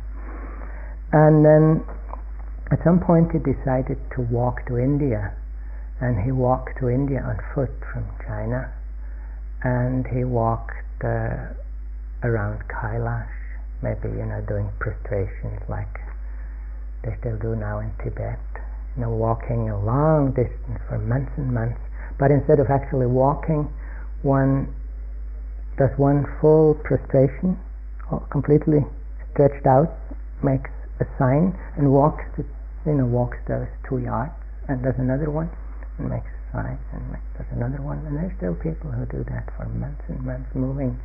And 1.13 1.45
then 1.45 1.85
at 2.71 2.83
some 2.83 2.99
point 2.99 3.31
he 3.31 3.39
decided 3.39 3.97
to 4.17 4.21
walk 4.27 4.65
to 4.67 4.77
India, 4.77 5.31
and 6.03 6.19
he 6.19 6.33
walked 6.33 6.77
to 6.79 6.89
India 6.89 7.23
on 7.23 7.39
foot 7.55 7.71
from 7.93 8.03
China, 8.27 8.67
and 9.63 10.05
he 10.05 10.25
walked 10.25 10.75
uh, 10.99 11.55
around 12.27 12.59
Kailash, 12.67 13.31
maybe 13.81 14.11
you 14.11 14.25
know 14.27 14.43
doing 14.43 14.67
prostrations 14.79 15.63
like 15.69 16.03
they 17.03 17.15
still 17.21 17.37
do 17.39 17.55
now 17.55 17.79
in 17.79 17.89
Tibet. 18.03 18.39
You 18.97 19.03
know, 19.03 19.11
walking 19.11 19.69
a 19.69 19.79
long 19.79 20.35
distance 20.35 20.83
for 20.89 20.99
months 20.99 21.31
and 21.37 21.53
months. 21.53 21.79
But 22.19 22.31
instead 22.31 22.59
of 22.59 22.67
actually 22.69 23.07
walking, 23.07 23.71
one 24.23 24.75
does 25.77 25.89
one 25.95 26.27
full 26.41 26.75
prostration, 26.83 27.57
completely 28.29 28.83
stretched 29.31 29.65
out, 29.65 29.95
makes 30.43 30.69
a 30.99 31.05
sign, 31.17 31.57
and 31.77 31.91
walks, 31.93 32.23
you 32.85 32.93
know, 32.93 33.05
walks 33.05 33.37
those 33.47 33.71
two 33.87 33.99
yards, 33.99 34.35
and 34.67 34.83
does 34.83 34.95
another 34.99 35.31
one, 35.31 35.49
and 35.97 36.21
sign, 36.51 36.77
and 36.93 37.17
does 37.37 37.45
another 37.51 37.81
one. 37.81 37.99
And 38.05 38.17
there's 38.17 38.35
still 38.37 38.55
people 38.55 38.91
who 38.91 39.05
do 39.05 39.23
that 39.29 39.49
for 39.57 39.65
months 39.65 40.03
and 40.07 40.21
months, 40.21 40.49
moving, 40.53 40.99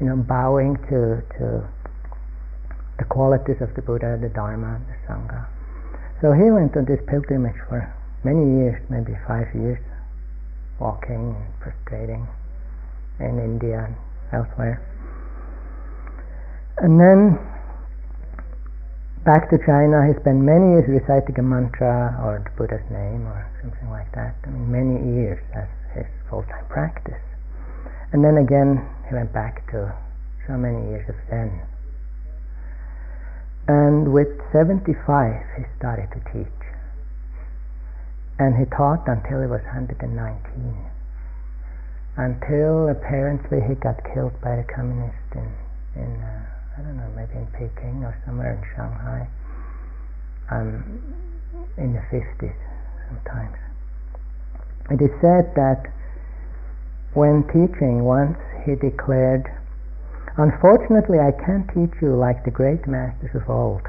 you 0.00 0.06
know, 0.06 0.16
bowing 0.16 0.76
to 0.88 1.22
to 1.38 1.64
the 2.98 3.04
qualities 3.04 3.60
of 3.60 3.74
the 3.74 3.82
Buddha, 3.82 4.18
the 4.20 4.28
Dharma, 4.28 4.80
the 4.86 4.96
Sangha. 5.08 5.46
So 6.20 6.32
he 6.32 6.50
went 6.50 6.76
on 6.76 6.84
this 6.84 7.00
pilgrimage 7.06 7.58
for 7.68 7.82
many 8.24 8.62
years, 8.62 8.80
maybe 8.88 9.18
five 9.26 9.48
years, 9.54 9.80
walking 10.78 11.34
and 11.34 11.60
prostrating 11.60 12.28
in 13.20 13.38
India 13.38 13.86
and 13.86 13.96
elsewhere. 14.32 14.80
And 16.78 16.98
then 16.98 17.38
back 19.24 19.50
to 19.50 19.58
China, 19.62 20.02
he 20.02 20.18
spent 20.18 20.42
many 20.42 20.74
years 20.74 20.86
reciting 20.90 21.38
a 21.38 21.42
mantra 21.42 22.18
or 22.26 22.42
the 22.42 22.50
Buddha's 22.58 22.82
name 22.90 23.22
or 23.26 23.46
something 23.62 23.88
like 23.90 24.10
that. 24.18 24.34
I 24.42 24.50
mean, 24.50 24.66
many 24.66 24.98
years 25.14 25.38
as 25.54 25.70
his 25.94 26.06
full-time 26.28 26.66
practice. 26.66 27.22
And 28.12 28.24
then 28.24 28.36
again, 28.36 28.82
he 29.08 29.14
went 29.14 29.32
back 29.32 29.62
to 29.70 29.94
so 30.46 30.58
many 30.58 30.90
years 30.90 31.08
of 31.08 31.14
Zen. 31.30 31.54
And 33.68 34.12
with 34.12 34.28
75, 34.50 34.90
he 35.56 35.62
started 35.78 36.10
to 36.10 36.20
teach. 36.34 36.60
And 38.38 38.58
he 38.58 38.66
taught 38.74 39.06
until 39.06 39.40
he 39.40 39.46
was 39.46 39.62
119. 39.70 40.18
Until 42.18 42.90
apparently 42.90 43.62
he 43.62 43.74
got 43.78 44.02
killed 44.12 44.34
by 44.42 44.56
the 44.56 44.66
communists 44.66 45.30
in, 45.32 45.48
in 45.94 46.10
uh, 46.20 46.51
I 46.76 46.82
don't 46.82 46.96
know, 46.96 47.10
maybe 47.14 47.34
in 47.36 47.46
Peking 47.52 48.04
or 48.04 48.16
somewhere 48.24 48.56
in 48.56 48.62
Shanghai. 48.76 49.28
Um, 50.50 51.00
in 51.76 51.92
the 51.92 52.02
50s 52.10 52.56
sometimes. 53.08 53.56
It 54.90 55.00
is 55.00 55.12
said 55.20 55.54
that 55.54 55.92
when 57.14 57.44
teaching 57.48 58.04
once 58.04 58.38
he 58.64 58.74
declared 58.74 59.46
Unfortunately, 60.38 61.20
I 61.20 61.30
can't 61.44 61.68
teach 61.68 61.92
you 62.00 62.16
like 62.16 62.44
the 62.44 62.50
great 62.50 62.88
masters 62.88 63.34
of 63.34 63.50
old. 63.50 63.82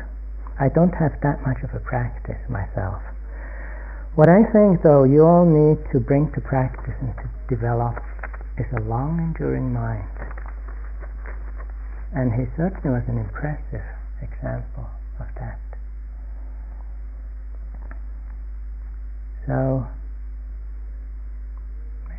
I 0.60 0.68
don't 0.68 0.92
have 0.92 1.16
that 1.24 1.40
much 1.48 1.64
of 1.64 1.74
a 1.74 1.80
practice 1.80 2.40
myself. 2.50 3.02
What 4.16 4.28
I 4.28 4.44
think, 4.52 4.84
though, 4.84 5.06
you 5.06 5.24
all 5.24 5.46
need 5.46 5.80
to 5.94 6.02
bring 6.02 6.32
to 6.34 6.42
practice 6.42 6.94
and 7.00 7.16
to 7.16 7.30
develop 7.48 7.96
is 8.60 8.68
a 8.76 8.82
long 8.82 9.20
enduring 9.20 9.72
mind. 9.72 10.13
And 12.14 12.32
he 12.32 12.46
certainly 12.56 12.90
was 12.90 13.04
an 13.08 13.18
impressive 13.18 13.82
example 14.22 14.88
of 15.20 15.26
that. 15.40 15.60
So, 19.48 19.88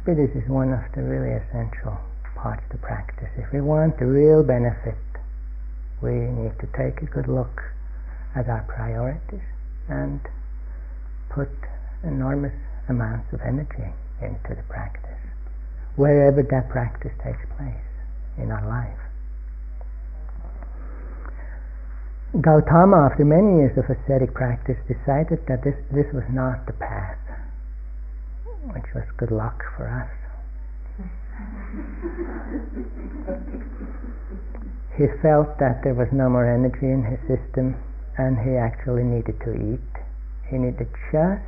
maybe 0.07 0.27
this 0.27 0.43
is 0.43 0.49
one 0.51 0.73
of 0.73 0.81
the 0.95 1.03
really 1.03 1.33
essential 1.33 1.97
parts 2.35 2.63
to 2.73 2.77
practice. 2.79 3.31
If 3.39 3.53
we 3.53 3.61
want 3.61 3.99
the 3.99 4.07
real 4.07 4.43
benefit, 4.43 4.99
we 6.03 6.11
need 6.11 6.59
to 6.59 6.67
take 6.77 7.01
a 7.01 7.07
good 7.07 7.29
look 7.29 7.63
at 8.35 8.49
our 8.49 8.67
priorities 8.69 9.47
and 9.89 10.21
put 11.31 11.49
enormous 12.03 12.53
amounts 12.89 13.33
of 13.33 13.41
energy 13.41 13.95
into 14.21 14.55
the 14.55 14.63
practice, 14.69 15.23
wherever 15.97 16.43
that 16.43 16.69
practice 16.69 17.13
takes 17.23 17.47
place 17.57 17.89
in 18.37 18.51
our 18.51 18.67
life. 18.67 19.04
Gautama, 22.41 23.09
after 23.11 23.25
many 23.25 23.59
years 23.59 23.79
of 23.79 23.89
ascetic 23.89 24.35
practice, 24.35 24.77
decided 24.89 25.47
that 25.47 25.63
this, 25.63 25.77
this 25.93 26.13
was 26.13 26.25
not 26.31 26.67
the 26.67 26.73
path, 26.73 27.19
which 28.75 28.93
was 28.95 29.05
good 29.17 29.31
luck 29.31 29.63
for 29.77 29.89
us 29.89 30.11
he 34.97 35.07
felt 35.23 35.59
that 35.59 35.83
there 35.83 35.95
was 35.95 36.09
no 36.13 36.29
more 36.29 36.47
energy 36.47 36.87
in 36.87 37.03
his 37.03 37.19
system 37.27 37.75
and 38.17 38.39
he 38.39 38.57
actually 38.57 39.03
needed 39.03 39.41
to 39.41 39.53
eat. 39.55 39.81
He 40.49 40.59
needed 40.59 40.89
just 41.11 41.43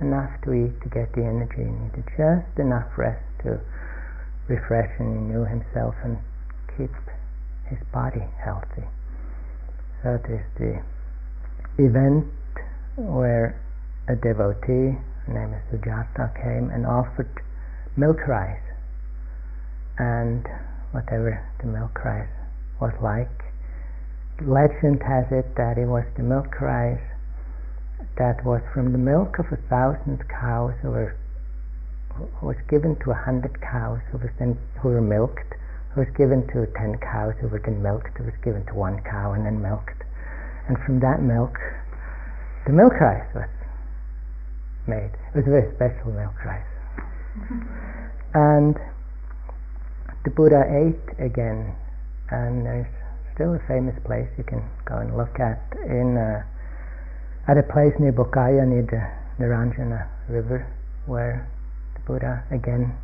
enough 0.00 0.30
to 0.44 0.52
eat 0.52 0.80
to 0.82 0.88
get 0.88 1.12
the 1.14 1.24
energy. 1.24 1.64
He 1.64 1.70
needed 1.70 2.04
just 2.16 2.58
enough 2.58 2.96
rest 2.96 3.24
to 3.42 3.58
refresh 4.46 5.00
and 5.00 5.28
renew 5.28 5.44
himself 5.44 5.96
and 6.04 6.18
keep 6.76 6.94
his 7.66 7.78
body 7.92 8.22
healthy. 8.38 8.84
It 10.06 10.24
is 10.30 10.46
the 10.56 10.82
event 11.78 12.26
where 12.94 13.58
a 14.06 14.14
devotee, 14.14 14.94
her 15.26 15.32
name 15.34 15.52
is 15.52 15.62
Sujata, 15.68 16.32
came 16.40 16.70
and 16.70 16.86
offered 16.86 17.42
milk 17.96 18.24
rice 18.28 18.62
and 19.98 20.46
whatever 20.92 21.42
the 21.58 21.66
milk 21.66 22.04
rice 22.04 22.28
was 22.80 22.92
like. 23.02 23.52
Legend 24.40 25.02
has 25.02 25.26
it 25.32 25.56
that 25.56 25.76
it 25.76 25.86
was 25.86 26.04
the 26.16 26.22
milk 26.22 26.60
rice 26.60 27.02
that 28.16 28.44
was 28.44 28.62
from 28.72 28.92
the 28.92 28.98
milk 28.98 29.40
of 29.40 29.46
a 29.50 29.56
thousand 29.68 30.22
cows 30.28 30.74
were 30.84 31.16
was 32.40 32.56
given 32.68 32.94
to 33.02 33.10
a 33.10 33.14
hundred 33.14 33.60
cows 33.60 34.00
who 34.12 34.18
was 34.18 34.30
then 34.38 34.56
who 34.80 34.90
were 34.90 35.02
milked, 35.02 35.54
was 35.96 36.06
given 36.16 36.46
to 36.52 36.66
ten 36.76 36.98
cows 37.00 37.34
who 37.40 37.48
were 37.48 37.60
then 37.64 37.82
milked, 37.82 38.20
It 38.20 38.24
was 38.24 38.36
given 38.44 38.64
to 38.66 38.74
one 38.74 39.00
cow 39.02 39.32
and 39.32 39.44
then 39.44 39.60
milked. 39.60 40.04
And 40.68 40.76
from 40.84 41.00
that 41.00 41.22
milk 41.22 41.58
the 42.66 42.72
milk 42.72 42.98
rice 43.00 43.30
was 43.32 43.48
made. 44.88 45.14
It 45.30 45.36
was 45.38 45.46
a 45.46 45.50
very 45.50 45.70
special 45.78 46.10
milk 46.10 46.34
rice. 46.44 46.66
and 48.34 48.74
the 50.24 50.30
Buddha 50.30 50.66
ate 50.66 51.24
again, 51.24 51.76
and 52.30 52.66
there's 52.66 52.90
still 53.34 53.54
a 53.54 53.62
famous 53.68 53.94
place 54.04 54.26
you 54.36 54.42
can 54.42 54.66
go 54.84 54.98
and 54.98 55.16
look 55.16 55.38
at 55.38 55.62
in 55.86 56.18
uh, 56.18 56.42
at 57.46 57.56
a 57.56 57.62
place 57.62 57.94
near 58.00 58.12
Bodhgaya 58.12 58.66
near 58.66 58.82
the 58.82 59.06
Naranjana 59.38 60.08
river 60.28 60.66
where 61.06 61.46
the 61.94 62.00
Buddha 62.00 62.42
again 62.50 62.98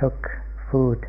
took 0.00 0.16
food. 0.70 1.04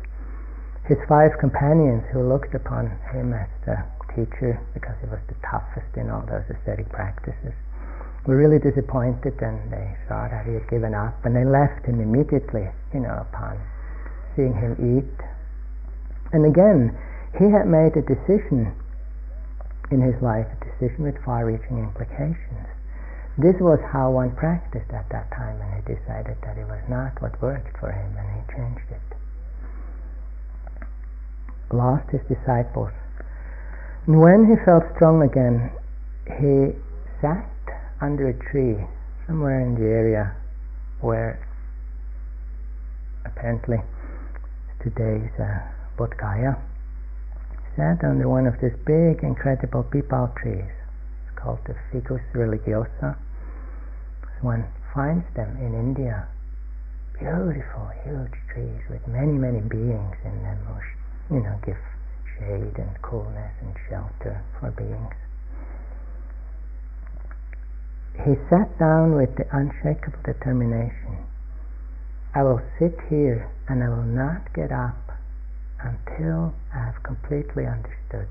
His 0.86 0.98
five 1.08 1.38
companions 1.40 2.04
who 2.12 2.28
looked 2.28 2.54
upon 2.54 2.90
him 3.12 3.32
as 3.32 3.48
the 3.64 3.82
teacher 4.14 4.60
because 4.74 4.94
he 5.00 5.08
was 5.08 5.20
the 5.28 5.34
toughest 5.40 5.96
in 5.96 6.10
all 6.10 6.22
those 6.26 6.44
ascetic 6.50 6.88
practices 6.90 7.54
were 8.26 8.36
really 8.36 8.58
disappointed 8.58 9.40
and 9.42 9.70
they 9.70 9.96
saw 10.08 10.28
that 10.28 10.46
he 10.46 10.54
had 10.54 10.68
given 10.68 10.94
up 10.94 11.24
and 11.24 11.34
they 11.34 11.44
left 11.44 11.84
him 11.86 12.00
immediately, 12.00 12.68
you 12.92 13.00
know, 13.00 13.26
upon 13.30 13.58
seeing 14.36 14.54
him 14.54 14.76
eat 14.80 15.24
and 16.34 16.44
again, 16.44 16.90
he 17.38 17.46
had 17.46 17.68
made 17.68 17.96
a 17.96 18.02
decision 18.02 18.74
in 19.92 20.02
his 20.02 20.20
life, 20.20 20.46
a 20.50 20.64
decision 20.64 21.04
with 21.04 21.14
far 21.24 21.46
reaching 21.46 21.78
implications. 21.78 22.66
This 23.38 23.54
was 23.60 23.78
how 23.92 24.10
one 24.10 24.34
practiced 24.34 24.90
at 24.90 25.08
that 25.10 25.30
time, 25.30 25.60
and 25.60 25.74
he 25.74 25.94
decided 25.94 26.36
that 26.42 26.58
it 26.58 26.66
was 26.66 26.82
not 26.88 27.22
what 27.22 27.40
worked 27.40 27.78
for 27.78 27.92
him, 27.92 28.16
and 28.18 28.26
he 28.34 28.56
changed 28.56 28.90
it. 28.90 29.13
Lost 31.72 32.10
his 32.10 32.20
disciples. 32.28 32.90
And 34.06 34.20
when 34.20 34.46
he 34.46 34.56
felt 34.64 34.84
strong 34.96 35.22
again, 35.22 35.70
he 36.26 36.76
sat 37.20 37.48
under 38.00 38.28
a 38.28 38.36
tree 38.50 38.76
somewhere 39.26 39.60
in 39.60 39.74
the 39.74 39.88
area 39.88 40.36
where 41.00 41.40
apparently 43.24 43.78
today's 44.84 45.32
uh, 45.40 45.64
Bodhgaya, 45.96 46.60
sat 47.76 48.04
under 48.04 48.28
one 48.28 48.46
of 48.46 48.54
these 48.60 48.76
big, 48.84 49.24
incredible 49.24 49.82
pipal 49.84 50.28
trees. 50.36 50.68
It's 51.24 51.38
called 51.38 51.58
the 51.66 51.74
Ficus 51.90 52.20
religiosa. 52.34 53.16
One 54.42 54.66
finds 54.92 55.24
them 55.34 55.56
in 55.56 55.72
India. 55.72 56.28
Beautiful, 57.18 57.90
huge 58.04 58.36
trees 58.52 58.82
with 58.90 59.06
many, 59.08 59.32
many 59.32 59.60
beings 59.60 60.16
in 60.24 60.42
them 60.42 60.58
who, 60.68 60.76
you 61.30 61.40
know, 61.40 61.58
give 61.64 61.78
shade 62.38 62.78
and 62.78 63.02
coolness 63.02 63.52
and 63.62 63.74
shelter 63.88 64.42
for 64.60 64.70
beings. 64.72 65.14
He 68.24 68.34
sat 68.48 68.78
down 68.78 69.14
with 69.16 69.34
the 69.36 69.44
unshakable 69.52 70.20
determination 70.24 71.24
I 72.36 72.42
will 72.42 72.60
sit 72.80 72.98
here 73.08 73.48
and 73.68 73.80
I 73.84 73.88
will 73.88 74.02
not 74.10 74.52
get 74.54 74.72
up 74.72 74.98
until 75.78 76.52
I 76.74 76.78
have 76.78 77.00
completely 77.04 77.64
understood 77.64 78.26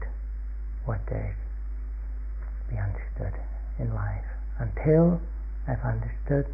what 0.83 0.99
there 1.07 1.31
is 1.31 2.67
to 2.67 2.75
be 2.75 2.77
understood 2.77 3.39
in 3.79 3.95
life. 3.95 4.25
Until 4.59 5.21
I've 5.69 5.81
understood 5.85 6.51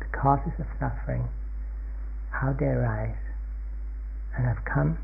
the 0.00 0.06
causes 0.16 0.54
of 0.58 0.64
suffering, 0.80 1.28
how 2.30 2.54
they 2.58 2.64
arise, 2.64 3.20
and 4.38 4.48
I've 4.48 4.64
come 4.64 4.96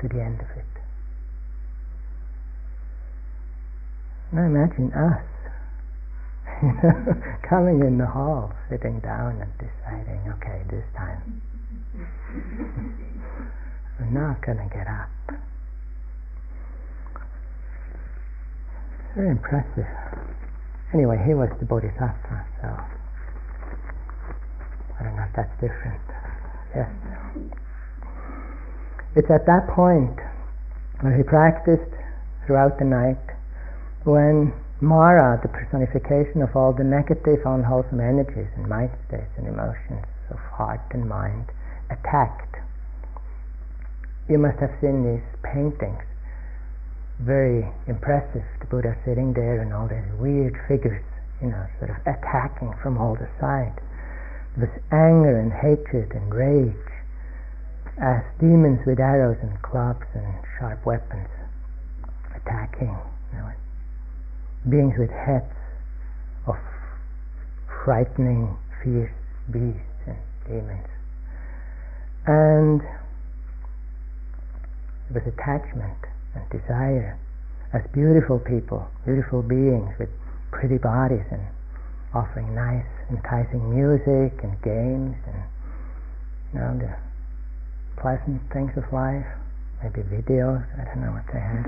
to 0.00 0.08
the 0.08 0.20
end 0.22 0.40
of 0.40 0.46
it. 0.56 0.64
Now 4.32 4.44
imagine 4.44 4.92
us, 4.92 5.24
you 6.62 6.68
know, 6.68 7.22
coming 7.48 7.80
in 7.80 7.96
the 7.98 8.06
hall, 8.06 8.52
sitting 8.68 9.00
down 9.00 9.40
and 9.40 9.50
deciding, 9.58 10.20
okay, 10.36 10.62
this 10.70 10.84
time 10.96 11.40
we're 13.98 14.10
not 14.10 14.40
going 14.44 14.58
to 14.58 14.68
get 14.74 14.86
up. 14.86 15.08
Very 19.16 19.30
impressive. 19.30 19.86
Anyway, 20.94 21.20
he 21.26 21.34
was 21.34 21.48
the 21.58 21.64
Bodhisattva, 21.66 22.46
so 22.62 22.68
I 25.00 25.02
don't 25.02 25.16
know 25.16 25.24
if 25.24 25.32
that's 25.34 25.52
different. 25.60 26.00
Yes. 26.74 26.88
It's 29.16 29.30
at 29.30 29.46
that 29.46 29.68
point 29.68 30.18
where 31.00 31.16
he 31.16 31.22
practiced 31.22 31.90
throughout 32.46 32.78
the 32.78 32.84
night 32.84 33.18
when 34.04 34.52
Mara, 34.80 35.40
the 35.42 35.48
personification 35.48 36.42
of 36.42 36.54
all 36.54 36.72
the 36.72 36.84
negative, 36.84 37.40
unwholesome 37.44 38.00
energies 38.00 38.48
and 38.54 38.68
mind 38.68 38.90
states 39.08 39.30
and 39.36 39.48
emotions 39.48 40.04
of 40.30 40.38
heart 40.38 40.80
and 40.92 41.08
mind, 41.08 41.50
attacked. 41.90 42.56
You 44.28 44.38
must 44.38 44.58
have 44.60 44.70
seen 44.80 45.02
these 45.02 45.24
paintings, 45.42 46.04
very 47.18 47.66
impressive. 47.88 48.44
The 48.60 48.66
Buddha 48.66 48.94
sitting 49.04 49.32
there 49.32 49.60
and 49.60 49.72
all 49.72 49.88
these 49.88 50.06
weird 50.20 50.54
figures, 50.68 51.02
you 51.42 51.48
know, 51.48 51.66
sort 51.78 51.90
of 51.90 51.96
attacking 52.06 52.74
from 52.82 52.98
all 52.98 53.16
the 53.16 53.28
sides. 53.40 53.80
With 54.56 54.70
anger 54.92 55.38
and 55.40 55.52
hatred 55.52 56.12
and 56.12 56.32
rage, 56.32 56.87
as 58.00 58.22
demons 58.38 58.78
with 58.86 59.00
arrows 59.00 59.38
and 59.42 59.60
clubs 59.62 60.06
and 60.14 60.26
sharp 60.58 60.84
weapons 60.86 61.28
attacking. 62.34 62.96
You 63.32 63.38
know, 63.38 63.50
beings 64.70 64.94
with 64.98 65.10
heads 65.10 65.50
of 66.46 66.56
frightening, 67.84 68.56
fierce 68.82 69.12
beasts 69.50 70.02
and 70.06 70.16
demons. 70.46 70.86
And 72.26 72.82
with 75.12 75.26
attachment 75.26 75.98
and 76.34 76.44
desire 76.50 77.18
as 77.72 77.82
beautiful 77.92 78.38
people, 78.38 78.86
beautiful 79.04 79.42
beings 79.42 79.90
with 79.98 80.08
pretty 80.50 80.78
bodies 80.78 81.24
and 81.30 81.42
offering 82.14 82.54
nice, 82.54 82.86
enticing 83.10 83.68
music 83.74 84.32
and 84.42 84.54
games 84.62 85.16
and 85.26 85.42
you 86.52 86.60
know 86.60 86.78
the 86.78 87.07
pleasant 88.00 88.40
things 88.52 88.72
of 88.76 88.84
life, 88.92 89.26
maybe 89.82 90.02
videos, 90.06 90.64
I 90.78 90.84
don't 90.84 91.02
know 91.02 91.12
what 91.12 91.26
they 91.32 91.40
had 91.40 91.66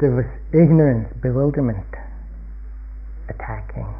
there 0.00 0.14
was 0.14 0.26
ignorance, 0.52 1.12
bewilderment, 1.20 1.86
attacking, 3.28 3.92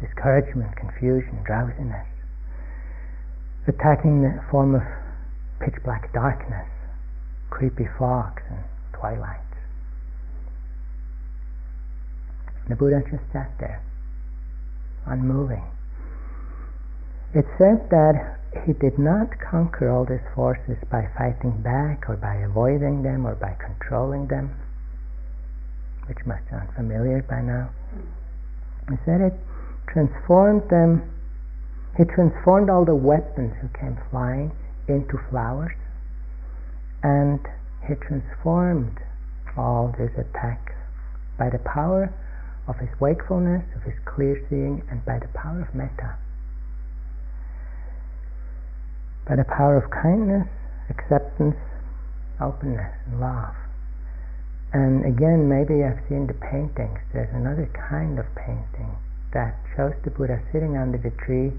discouragement, 0.00 0.76
confusion, 0.76 1.40
drowsiness, 1.44 2.06
attacking 3.66 4.22
the 4.22 4.44
form 4.50 4.74
of 4.74 4.82
pitch 5.60 5.74
black 5.84 6.12
darkness, 6.12 6.68
creepy 7.50 7.88
fogs 7.98 8.42
and 8.50 8.58
twilights. 8.92 9.40
The 12.68 12.76
Buddha 12.76 13.00
just 13.10 13.24
sat 13.32 13.50
there, 13.58 13.82
unmoving. 15.06 15.64
It 17.34 17.46
said 17.58 17.90
that 17.90 18.38
he 18.64 18.72
did 18.72 18.98
not 18.98 19.38
conquer 19.38 19.90
all 19.90 20.04
these 20.04 20.24
forces 20.34 20.78
by 20.90 21.08
fighting 21.16 21.60
back 21.62 22.08
or 22.08 22.16
by 22.16 22.36
avoiding 22.36 23.02
them 23.02 23.26
or 23.26 23.34
by 23.34 23.54
controlling 23.58 24.26
them 24.26 24.50
which 26.08 26.24
must 26.24 26.48
sound 26.48 26.68
familiar 26.74 27.22
by 27.22 27.42
now. 27.42 27.68
He 28.88 28.96
said 29.04 29.20
it 29.20 29.34
transformed 29.86 30.68
them, 30.70 31.02
he 31.96 32.04
transformed 32.04 32.70
all 32.70 32.84
the 32.86 32.94
weapons 32.94 33.54
who 33.60 33.68
came 33.68 33.98
flying 34.10 34.52
into 34.88 35.18
flowers, 35.28 35.72
and 37.02 37.40
he 37.86 37.94
transformed 37.94 38.98
all 39.56 39.94
these 39.98 40.16
attacks 40.16 40.72
by 41.36 41.50
the 41.50 41.58
power 41.58 42.10
of 42.66 42.76
his 42.78 42.88
wakefulness, 43.00 43.64
of 43.76 43.82
his 43.82 43.98
clear 44.06 44.42
seeing, 44.48 44.82
and 44.90 45.04
by 45.04 45.18
the 45.18 45.28
power 45.28 45.60
of 45.60 45.74
metta. 45.74 46.14
By 49.28 49.36
the 49.36 49.44
power 49.44 49.76
of 49.76 49.90
kindness, 49.90 50.48
acceptance, 50.88 51.56
openness, 52.40 52.90
and 53.06 53.20
love. 53.20 53.54
And 54.72 55.04
again, 55.04 55.48
maybe 55.48 55.84
I've 55.84 56.00
seen 56.08 56.26
the 56.26 56.34
paintings. 56.34 56.98
There's 57.12 57.32
another 57.34 57.68
kind 57.76 58.18
of 58.18 58.24
painting 58.34 58.96
that 59.32 59.56
shows 59.76 59.92
the 60.04 60.10
Buddha 60.10 60.40
sitting 60.52 60.76
under 60.76 60.96
the 60.96 61.12
tree, 61.24 61.52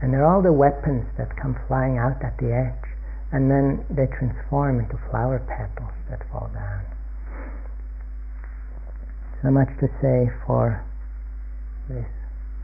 and 0.00 0.12
there 0.12 0.24
are 0.24 0.34
all 0.34 0.42
the 0.42 0.52
weapons 0.52 1.04
that 1.18 1.36
come 1.36 1.56
flying 1.68 1.98
out 1.98 2.24
at 2.24 2.36
the 2.38 2.52
edge, 2.52 2.88
and 3.32 3.50
then 3.50 3.84
they 3.88 4.06
transform 4.06 4.80
into 4.80 4.96
flower 5.10 5.40
petals 5.44 5.92
that 6.08 6.24
fall 6.32 6.50
down. 6.52 6.84
So 9.42 9.50
much 9.50 9.68
to 9.80 9.88
say 10.00 10.28
for 10.46 10.84
this 11.88 12.08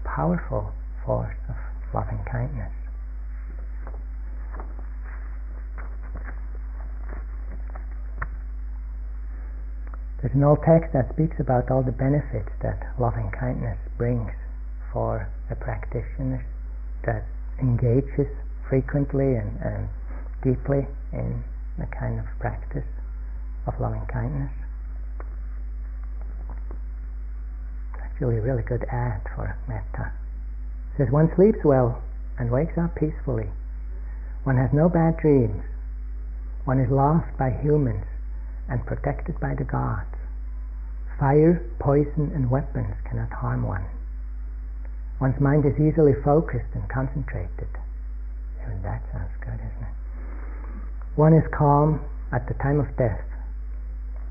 powerful 0.04 0.72
force 1.04 1.36
of 1.48 1.56
loving 1.92 2.20
kindness. 2.30 2.72
There's 10.26 10.34
an 10.34 10.42
old 10.42 10.64
text 10.66 10.92
that 10.92 11.08
speaks 11.14 11.38
about 11.38 11.70
all 11.70 11.84
the 11.84 11.92
benefits 11.92 12.50
that 12.60 12.82
loving 12.98 13.30
kindness 13.30 13.78
brings 13.96 14.32
for 14.92 15.30
a 15.50 15.54
practitioner 15.54 16.44
that 17.04 17.22
engages 17.60 18.26
frequently 18.68 19.36
and, 19.36 19.56
and 19.62 19.88
deeply 20.42 20.84
in 21.12 21.44
the 21.78 21.86
kind 21.94 22.18
of 22.18 22.26
practice 22.40 22.90
of 23.68 23.78
loving 23.78 24.04
kindness. 24.10 24.50
Actually 28.02 28.38
a 28.38 28.42
really 28.42 28.64
good 28.64 28.82
ad 28.90 29.22
for 29.36 29.56
metta. 29.68 30.10
It 30.90 31.06
says 31.06 31.12
one 31.12 31.30
sleeps 31.36 31.62
well 31.62 32.02
and 32.36 32.50
wakes 32.50 32.76
up 32.76 32.96
peacefully. 32.96 33.46
One 34.42 34.56
has 34.56 34.72
no 34.72 34.88
bad 34.88 35.18
dreams. 35.18 35.62
One 36.64 36.80
is 36.80 36.90
loved 36.90 37.38
by 37.38 37.50
humans 37.50 38.04
and 38.68 38.84
protected 38.84 39.38
by 39.38 39.54
the 39.54 39.62
gods. 39.62 40.15
Fire, 41.18 41.64
poison, 41.78 42.30
and 42.34 42.50
weapons 42.50 42.94
cannot 43.08 43.32
harm 43.32 43.62
one. 43.62 43.84
One's 45.18 45.40
mind 45.40 45.64
is 45.64 45.80
easily 45.80 46.12
focused 46.22 46.68
and 46.74 46.86
concentrated. 46.90 47.68
Even 48.62 48.82
that 48.82 49.02
sounds 49.12 49.32
good, 49.40 49.54
isn't 49.54 49.82
it? 49.82 49.94
One 51.16 51.32
is 51.32 51.44
calm 51.56 52.04
at 52.32 52.46
the 52.48 52.54
time 52.54 52.80
of 52.80 52.94
death, 52.98 53.24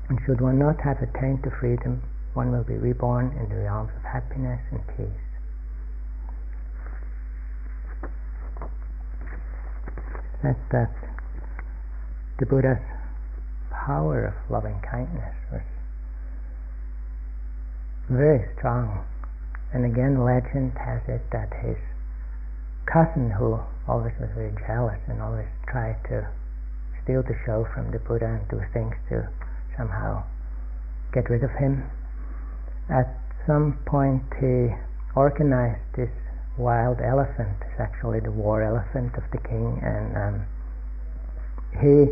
and 0.08 0.20
should 0.24 0.40
one 0.40 0.58
not 0.58 0.80
have 0.82 1.02
attained 1.02 1.42
to 1.42 1.50
freedom, 1.50 2.02
one 2.34 2.52
will 2.52 2.62
be 2.62 2.74
reborn 2.74 3.36
in 3.40 3.48
the 3.48 3.62
realms 3.62 3.90
of 3.96 4.02
happiness 4.04 4.60
and 4.70 4.86
peace. 4.96 5.26
That's 10.42 10.58
that 10.70 10.94
the 12.38 12.46
Buddha's 12.46 12.78
power 13.70 14.26
of 14.26 14.50
loving 14.50 14.78
kindness 14.88 15.34
very 18.08 18.46
strong. 18.56 19.04
And 19.72 19.84
again, 19.84 20.22
legend 20.22 20.72
has 20.78 21.02
it 21.08 21.22
that 21.32 21.52
his 21.62 21.76
cousin, 22.86 23.30
who 23.30 23.58
always 23.88 24.12
was 24.20 24.30
very 24.34 24.54
jealous 24.66 24.98
and 25.08 25.20
always 25.20 25.48
tried 25.68 25.98
to 26.08 26.26
steal 27.02 27.22
the 27.22 27.34
show 27.44 27.66
from 27.74 27.90
the 27.90 27.98
Buddha 27.98 28.26
and 28.26 28.48
do 28.48 28.62
things 28.72 28.94
to 29.10 29.28
somehow 29.76 30.22
get 31.12 31.28
rid 31.30 31.42
of 31.42 31.50
him, 31.58 31.84
at 32.88 33.08
some 33.46 33.78
point 33.86 34.22
he 34.40 34.68
organized 35.14 35.82
this 35.96 36.10
wild 36.58 37.00
elephant. 37.00 37.56
It's 37.62 37.80
actually 37.80 38.20
the 38.20 38.30
war 38.30 38.62
elephant 38.62 39.14
of 39.16 39.24
the 39.30 39.38
king, 39.48 39.80
and 39.82 40.16
um, 40.16 40.46
he 41.80 42.10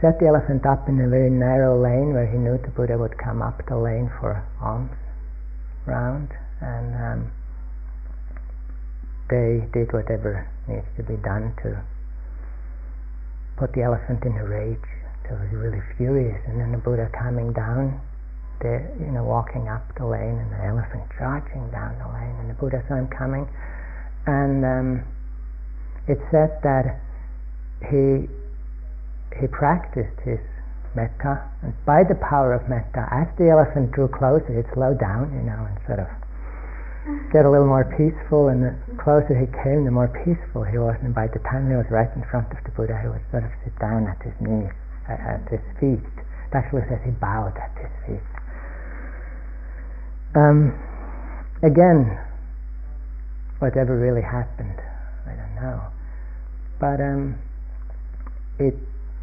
set 0.00 0.18
the 0.18 0.26
elephant 0.26 0.64
up 0.64 0.88
in 0.88 1.00
a 1.00 1.08
very 1.08 1.30
narrow 1.30 1.76
lane 1.76 2.14
where 2.14 2.26
he 2.26 2.38
knew 2.38 2.56
the 2.58 2.72
Buddha 2.72 2.96
would 2.96 3.16
come 3.18 3.42
up 3.42 3.60
the 3.68 3.76
lane 3.76 4.10
for 4.20 4.42
alms 4.60 4.90
round, 5.86 6.28
and 6.60 6.94
um, 6.96 7.32
they 9.28 9.60
did 9.72 9.92
whatever 9.92 10.48
needs 10.68 10.86
to 10.96 11.02
be 11.02 11.16
done 11.20 11.52
to 11.62 11.82
put 13.56 13.72
the 13.72 13.82
elephant 13.82 14.24
in 14.24 14.32
a 14.36 14.44
rage. 14.44 14.88
So 15.28 15.36
he 15.36 15.56
was 15.56 15.70
really 15.72 15.84
furious, 15.96 16.40
and 16.48 16.60
then 16.60 16.72
the 16.72 16.78
Buddha 16.78 17.08
coming 17.12 17.52
down 17.52 18.00
the 18.60 18.84
you 19.00 19.12
know 19.12 19.24
walking 19.24 19.68
up 19.68 19.84
the 19.96 20.04
lane 20.04 20.36
and 20.36 20.52
the 20.52 20.64
elephant 20.64 21.04
charging 21.16 21.70
down 21.70 21.96
the 21.98 22.08
lane 22.12 22.36
and 22.40 22.50
the 22.50 22.54
Buddha 22.54 22.84
saw 22.88 22.96
him 22.96 23.08
coming 23.08 23.48
and 24.26 24.64
um, 24.64 25.04
it 26.06 26.20
said 26.30 26.60
that 26.62 27.00
he 27.88 28.28
he 29.38 29.46
practiced 29.46 30.18
his 30.24 30.40
metta 30.94 31.38
and 31.62 31.72
by 31.86 32.02
the 32.02 32.18
power 32.18 32.52
of 32.52 32.66
metta 32.68 33.06
as 33.14 33.30
the 33.38 33.46
elephant 33.46 33.92
drew 33.92 34.08
closer 34.08 34.50
it 34.58 34.66
slowed 34.74 34.98
down 34.98 35.30
you 35.30 35.42
know 35.46 35.62
and 35.62 35.78
sort 35.86 36.02
of 36.02 36.10
get 37.30 37.46
a 37.46 37.50
little 37.50 37.66
more 37.70 37.86
peaceful 37.94 38.50
and 38.50 38.62
the 38.62 38.74
closer 38.98 39.38
he 39.38 39.46
came 39.62 39.86
the 39.86 39.90
more 39.90 40.10
peaceful 40.26 40.66
he 40.66 40.76
was 40.78 40.98
and 41.06 41.14
by 41.14 41.30
the 41.30 41.38
time 41.46 41.70
he 41.70 41.76
was 41.78 41.86
right 41.90 42.10
in 42.18 42.22
front 42.26 42.50
of 42.50 42.58
the 42.66 42.72
Buddha 42.74 42.98
he 42.98 43.06
would 43.06 43.22
sort 43.30 43.46
of 43.46 43.50
sit 43.62 43.72
down 43.78 44.10
at 44.10 44.18
his 44.22 44.34
knees 44.42 44.70
at, 45.06 45.20
at 45.22 45.42
his 45.46 45.62
feet 45.78 46.02
it 46.02 46.52
actually 46.52 46.82
says 46.90 46.98
he 47.06 47.14
bowed 47.22 47.54
at 47.54 47.70
his 47.78 47.94
feet 48.06 48.26
um, 50.34 50.78
again, 51.62 52.18
whatever 53.58 53.98
really 53.98 54.22
happened, 54.22 54.78
I 55.26 55.34
don't 55.34 55.54
know. 55.56 55.82
But 56.78 57.00
um, 57.00 57.34
it 58.58 58.74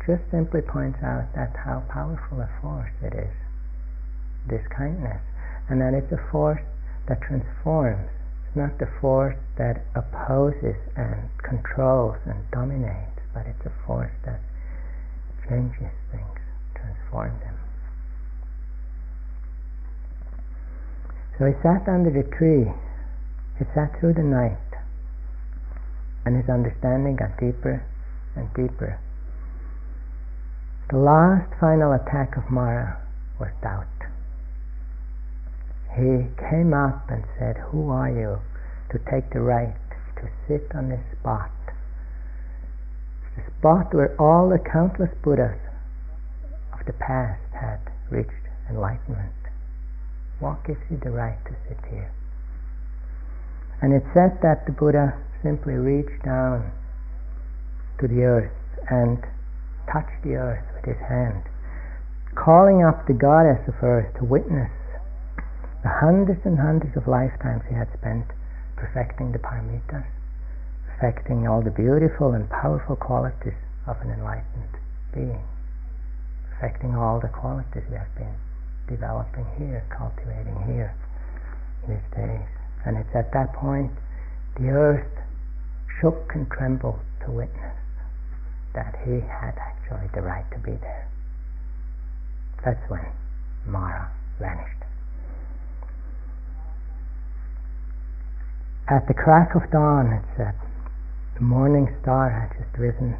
just 0.08 0.24
simply 0.32 0.62
points 0.63 1.04
out 1.04 1.28
that 1.36 1.52
how 1.67 1.84
powerful 1.91 2.39
a 2.39 2.48
force 2.63 2.96
it 3.04 3.13
is, 3.13 3.36
this 4.48 4.63
kindness, 4.72 5.20
and 5.67 5.82
that 5.84 5.93
it's 5.93 6.12
a 6.15 6.32
force 6.32 6.63
that 7.12 7.20
transforms. 7.22 8.08
It's 8.48 8.56
not 8.56 8.80
the 8.80 8.88
force 9.02 9.36
that 9.60 9.84
opposes 9.96 10.80
and 10.96 11.28
controls 11.43 12.15
and 12.26 12.39
dominates, 12.56 13.20
but 13.34 13.46
it's 13.46 13.65
a 13.67 13.74
force 13.86 14.15
that 14.24 14.39
changes 15.43 15.91
things, 16.10 16.39
transforms 16.74 17.39
them. 17.43 17.60
So 21.38 21.46
he 21.46 21.54
sat 21.62 21.84
under 21.88 22.10
the 22.10 22.24
tree. 22.36 22.72
He 23.60 23.65
sat 23.76 24.00
through 24.00 24.13
the 24.13 24.24
night, 24.24 24.58
and 26.26 26.36
his 26.36 26.50
understanding 26.50 27.15
got 27.15 27.38
deeper 27.38 27.84
and 28.36 28.48
deeper. 28.56 29.00
The 30.89 30.97
last 30.97 31.52
final 31.60 31.91
attack 31.91 32.38
of 32.38 32.50
Mara 32.50 32.97
was 33.39 33.50
doubt. 33.62 33.88
He 35.93 36.28
came 36.50 36.73
up 36.73 37.12
and 37.12 37.26
said, 37.38 37.58
Who 37.58 37.89
are 37.89 38.10
you 38.10 38.39
to 38.91 39.00
take 39.12 39.30
the 39.32 39.41
right 39.41 39.76
to 40.15 40.30
sit 40.47 40.71
on 40.73 40.88
this 40.88 41.04
spot? 41.19 41.52
The 43.36 43.43
spot 43.60 43.93
where 43.93 44.15
all 44.17 44.47
the 44.47 44.60
countless 44.60 45.12
Buddhas 45.21 45.60
of 46.71 46.86
the 46.86 46.93
past 46.93 47.41
had 47.52 47.80
reached 48.10 48.32
enlightenment. 48.69 49.36
What 50.39 50.63
gives 50.63 50.80
you 50.89 50.97
the 51.04 51.12
right 51.12 51.43
to 51.45 51.56
sit 51.67 51.84
here? 51.89 52.12
And 53.82 53.91
it 53.91 54.04
said 54.13 54.39
that 54.41 54.65
the 54.65 54.71
Buddha 54.71 55.17
simply 55.43 55.73
reached 55.73 56.23
down 56.23 56.71
to 58.00 58.08
the 58.08 58.23
earth 58.23 58.52
and 58.89 59.21
touched 59.91 60.21
the 60.23 60.36
earth 60.36 60.63
with 60.76 60.86
his 60.86 61.02
hand, 61.08 61.43
calling 62.36 62.84
up 62.84 63.08
the 63.08 63.13
goddess 63.13 63.62
of 63.67 63.76
earth 63.82 64.13
to 64.19 64.26
witness 64.26 64.71
the 65.84 65.89
hundreds 65.89 66.43
and 66.45 66.60
hundreds 66.60 66.95
of 66.97 67.08
lifetimes 67.08 67.63
he 67.69 67.76
had 67.76 67.88
spent 67.97 68.26
perfecting 68.76 69.32
the 69.32 69.39
paramitas, 69.39 70.06
perfecting 70.86 71.47
all 71.47 71.62
the 71.62 71.71
beautiful 71.71 72.34
and 72.34 72.50
powerful 72.50 72.95
qualities 72.95 73.58
of 73.88 73.95
an 74.02 74.12
enlightened 74.12 74.76
being, 75.13 75.41
perfecting 76.50 76.95
all 76.95 77.19
the 77.19 77.30
qualities 77.30 77.84
we 77.89 77.95
have 77.95 78.13
been 78.15 78.36
developing 78.88 79.45
here, 79.58 79.84
cultivating 79.95 80.58
here 80.65 80.93
these 81.88 82.04
days. 82.15 82.47
And 82.86 82.97
it's 82.97 83.15
at 83.15 83.32
that 83.34 83.54
point 83.54 83.91
the 84.60 84.69
earth 84.69 85.23
shook 86.02 86.32
and 86.36 86.50
trembled 86.50 87.00
to 87.26 87.32
witness 87.32 87.76
that 88.78 88.94
he 89.04 89.26
had 89.26 89.58
actually 89.58 90.08
the 90.13 90.22
right 90.22 90.46
to 90.52 90.60
be 90.60 90.78
there. 90.78 91.10
That's 92.63 92.90
when 92.92 93.02
Mara 93.66 94.12
vanished. 94.40 94.84
At 98.88 99.08
the 99.08 99.16
crack 99.16 99.56
of 99.56 99.72
dawn, 99.72 100.13
it 100.13 100.24
said, 100.38 100.54
uh, 100.54 100.68
the 101.34 101.42
morning 101.42 101.90
star 102.04 102.30
had 102.30 102.54
just 102.54 102.78
risen. 102.78 103.18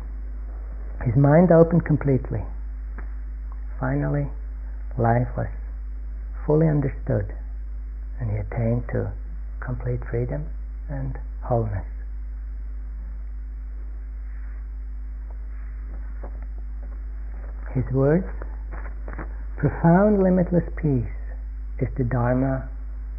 His 1.04 1.16
mind 1.16 1.52
opened 1.52 1.86
completely. 1.86 2.44
Finally, 3.80 4.28
life 4.96 5.28
was 5.36 5.50
fully 6.46 6.68
understood 6.68 7.34
and 8.20 8.30
he 8.30 8.38
attained 8.38 8.84
to 8.92 9.12
complete 9.60 10.02
freedom 10.06 10.46
and 10.88 11.18
wholeness. 11.42 11.97
His 17.78 17.94
words, 17.94 18.26
profound 19.58 20.24
limitless 20.24 20.64
peace 20.78 21.14
is 21.78 21.88
the 21.96 22.06
Dharma 22.06 22.68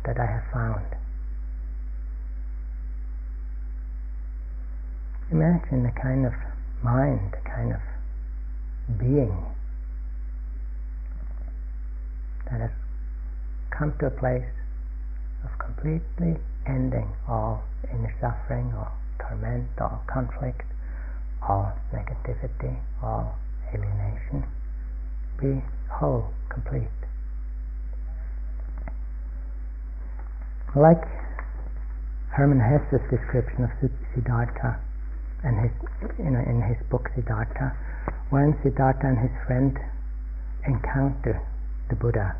that 0.05 0.19
I 0.19 0.27
have 0.27 0.43
found. 0.53 0.85
Imagine 5.31 5.85
the 5.85 5.93
kind 5.93 6.27
of 6.27 6.33
mind, 6.83 7.31
the 7.31 7.49
kind 7.49 7.73
of 7.73 8.99
being 8.99 9.47
that 12.51 12.61
has 12.61 12.73
come 13.71 13.95
to 14.01 14.07
a 14.07 14.11
place 14.11 14.51
of 15.45 15.57
completely 15.61 16.37
ending 16.67 17.13
all 17.29 17.63
inner 17.93 18.13
suffering, 18.21 18.75
all 18.77 18.91
torment, 19.21 19.69
all 19.81 20.03
conflict, 20.09 20.67
all 21.49 21.79
negativity, 21.95 22.77
all 23.01 23.39
alienation. 23.75 24.45
Be 25.41 25.63
whole, 25.91 26.33
complete. 26.49 26.89
Like 30.77 31.03
Hermann 32.31 32.61
Hesse's 32.61 33.05
description 33.11 33.65
of 33.65 33.71
Siddhartha 34.15 34.79
and 35.45 35.61
his, 35.61 35.71
you 36.19 36.31
know, 36.31 36.41
in 36.41 36.63
his 36.63 36.77
book 36.91 37.09
Siddhartha, 37.15 37.77
when 38.31 38.57
Siddhartha 38.63 39.07
and 39.07 39.19
his 39.19 39.31
friend 39.47 39.79
encounter 40.67 41.41
the 41.89 41.97
Buddha. 41.97 42.37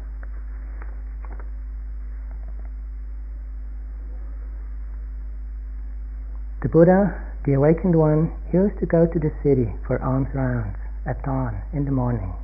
The 6.63 6.69
Buddha, 6.69 7.15
the 7.45 7.55
awakened 7.55 7.95
one, 7.95 8.33
he 8.51 8.59
used 8.59 8.79
to 8.81 8.87
go 8.87 9.07
to 9.07 9.19
the 9.19 9.33
city 9.43 9.73
for 9.87 10.03
alms 10.03 10.29
rounds 10.35 10.77
at 11.09 11.23
dawn 11.23 11.63
in 11.73 11.87
the 11.87 11.91
morning. 11.91 12.35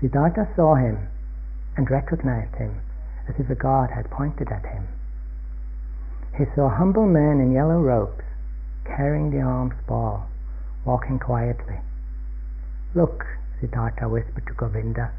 Siddhartha 0.00 0.48
saw 0.56 0.74
him 0.74 1.08
and 1.76 1.90
recognized 1.90 2.56
him 2.56 2.80
as 3.28 3.34
if 3.38 3.48
a 3.48 3.54
god 3.54 3.90
had 3.90 4.10
pointed 4.10 4.50
at 4.50 4.66
him. 4.66 4.88
He 6.36 6.44
saw 6.54 6.68
humble 6.68 7.06
man 7.06 7.40
in 7.40 7.52
yellow 7.52 7.80
robes 7.80 8.24
carrying 8.84 9.30
the 9.30 9.42
alms 9.42 9.74
ball, 9.86 10.26
walking 10.84 11.18
quietly. 11.18 11.78
Look, 12.94 13.24
Siddhartha 13.60 14.08
whispered 14.08 14.46
to 14.46 14.54
Govinda, 14.54 15.12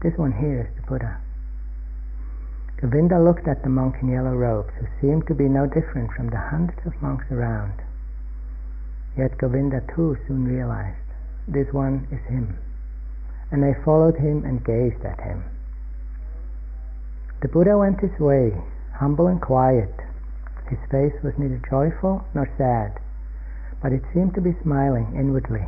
this 0.00 0.16
one 0.16 0.32
here 0.32 0.62
is 0.62 0.74
the 0.74 0.82
Buddha. 0.88 1.18
Govinda 2.80 3.20
looked 3.20 3.46
at 3.46 3.62
the 3.62 3.68
monk 3.68 3.96
in 4.02 4.08
yellow 4.08 4.34
robes, 4.34 4.72
who 4.80 4.86
seemed 5.00 5.28
to 5.28 5.34
be 5.34 5.48
no 5.48 5.66
different 5.66 6.10
from 6.12 6.30
the 6.30 6.38
hundreds 6.38 6.84
of 6.84 7.00
monks 7.00 7.30
around. 7.30 7.74
Yet 9.16 9.38
Govinda 9.38 9.82
too 9.94 10.16
soon 10.26 10.48
realized, 10.48 10.98
this 11.48 11.72
one 11.72 12.06
is 12.10 12.20
him. 12.30 12.56
And 13.50 13.64
I 13.64 13.74
followed 13.84 14.16
him 14.16 14.44
and 14.44 14.64
gazed 14.64 15.04
at 15.04 15.20
him. 15.20 15.44
The 17.42 17.48
Buddha 17.48 17.76
went 17.76 18.00
his 18.00 18.18
way, 18.18 18.52
humble 18.94 19.26
and 19.26 19.40
quiet. 19.40 19.92
His 20.68 20.78
face 20.90 21.14
was 21.22 21.34
neither 21.36 21.60
joyful 21.68 22.24
nor 22.34 22.48
sad, 22.56 22.98
but 23.82 23.92
it 23.92 24.02
seemed 24.14 24.34
to 24.34 24.40
be 24.40 24.56
smiling 24.62 25.12
inwardly, 25.16 25.66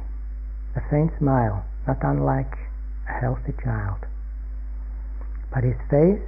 a 0.77 0.81
faint 0.89 1.11
smile, 1.19 1.65
not 1.87 1.99
unlike 2.03 2.57
a 3.09 3.13
healthy 3.13 3.53
child. 3.63 4.07
But 5.53 5.65
his 5.65 5.77
face, 5.91 6.23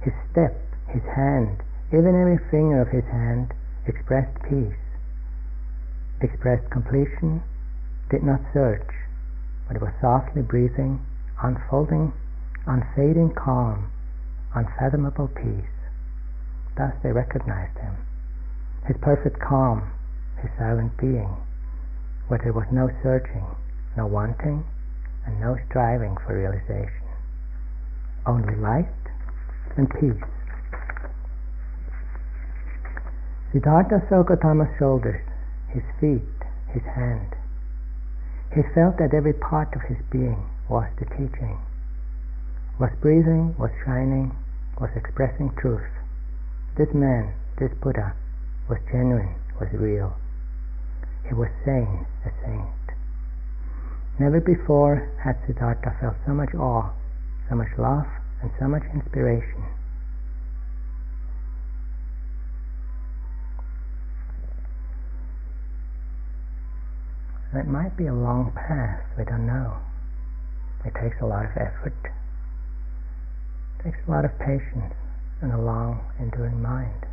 his 0.00 0.14
step, 0.30 0.56
his 0.88 1.04
hand, 1.14 1.62
even 1.92 2.18
every 2.18 2.38
finger 2.50 2.80
of 2.80 2.88
his 2.88 3.04
hand 3.04 3.52
expressed 3.86 4.42
peace, 4.42 4.80
expressed 6.20 6.68
completion, 6.70 7.42
did 8.10 8.22
not 8.22 8.40
search, 8.52 8.88
but 9.66 9.76
it 9.76 9.82
was 9.82 9.92
softly 10.00 10.42
breathing, 10.42 11.04
unfolding, 11.42 12.12
unfading 12.66 13.34
calm, 13.34 13.90
unfathomable 14.54 15.28
peace. 15.28 15.76
Thus 16.76 16.92
they 17.02 17.12
recognized 17.12 17.78
him. 17.78 17.96
His 18.86 18.96
perfect 19.00 19.40
calm, 19.40 19.90
his 20.40 20.50
silent 20.58 20.96
being, 20.96 21.36
where 22.28 22.40
there 22.42 22.52
was 22.52 22.66
no 22.70 22.88
searching, 23.02 23.44
no 23.96 24.06
wanting, 24.06 24.64
and 25.26 25.40
no 25.40 25.56
striving 25.68 26.16
for 26.24 26.36
realization. 26.36 27.04
Only 28.26 28.54
light 28.56 28.88
and 29.76 29.88
peace. 29.90 30.22
Siddhartha 33.52 34.02
saw 34.08 34.22
Gautama's 34.22 34.68
shoulders, 34.78 35.24
his 35.72 35.82
feet, 36.00 36.22
his 36.72 36.82
hand. 36.82 37.37
He 38.54 38.62
felt 38.74 38.96
that 38.98 39.14
every 39.14 39.34
part 39.34 39.74
of 39.74 39.82
his 39.82 39.98
being 40.10 40.48
was 40.68 40.88
the 40.98 41.04
teaching, 41.04 41.58
was 42.78 42.90
breathing, 43.00 43.54
was 43.58 43.70
shining, 43.84 44.34
was 44.80 44.90
expressing 44.96 45.50
truth. 45.56 45.90
This 46.76 46.92
man, 46.94 47.32
this 47.58 47.72
Buddha, 47.74 48.14
was 48.68 48.78
genuine, 48.90 49.34
was 49.60 49.68
real. 49.72 50.16
He 51.26 51.34
was 51.34 51.48
sane, 51.64 52.06
a 52.24 52.30
saint. 52.44 52.96
Never 54.18 54.40
before 54.40 55.08
had 55.22 55.36
Siddhartha 55.46 55.96
felt 56.00 56.16
so 56.26 56.32
much 56.32 56.54
awe, 56.54 56.90
so 57.48 57.54
much 57.54 57.76
love, 57.78 58.06
and 58.42 58.50
so 58.58 58.66
much 58.66 58.82
inspiration. 58.94 59.64
It 67.54 67.66
might 67.66 67.96
be 67.96 68.06
a 68.06 68.14
long 68.14 68.52
path, 68.52 69.00
we 69.16 69.24
don't 69.24 69.46
know. 69.46 69.78
It 70.84 70.92
takes 71.00 71.16
a 71.22 71.26
lot 71.26 71.46
of 71.46 71.50
effort, 71.56 71.96
it 72.04 73.84
takes 73.84 73.98
a 74.06 74.10
lot 74.10 74.24
of 74.24 74.38
patience, 74.38 74.92
and 75.40 75.52
a 75.52 75.58
long, 75.58 76.04
enduring 76.18 76.60
mind. 76.60 77.06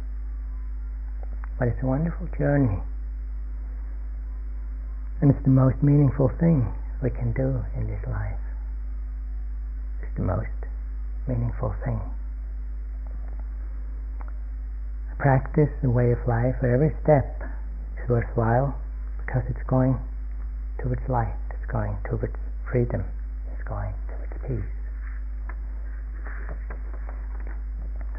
But 1.58 1.69
it's 1.69 1.82
a 1.82 1.86
wonderful 1.86 2.28
journey. 2.38 2.80
And 5.21 5.32
it's 5.32 5.43
the 5.43 5.56
most 5.56 5.82
meaningful 5.82 6.30
thing 6.39 6.74
we 7.02 7.10
can 7.10 7.32
do 7.32 7.63
in 7.78 7.88
this 7.88 8.04
life. 8.06 8.39
It's 10.04 10.15
the 10.17 10.24
most 10.24 10.52
meaningful 11.28 11.74
thing. 11.86 12.02
Practice, 15.17 15.71
a 15.84 15.89
way 15.89 16.12
of 16.12 16.19
life 16.28 16.56
where 16.60 16.76
every 16.76 16.93
step 17.02 17.41
is 18.04 18.10
worthwhile 18.10 18.76
because 19.26 19.43
it's 19.50 19.63
going 19.65 19.98
towards 20.86 21.02
light, 21.10 21.34
it's 21.50 21.65
going 21.65 21.98
towards 22.08 22.38
freedom, 22.69 23.04
it's 23.52 23.63
going 23.67 23.91
towards 24.06 24.38
peace. 24.45 24.71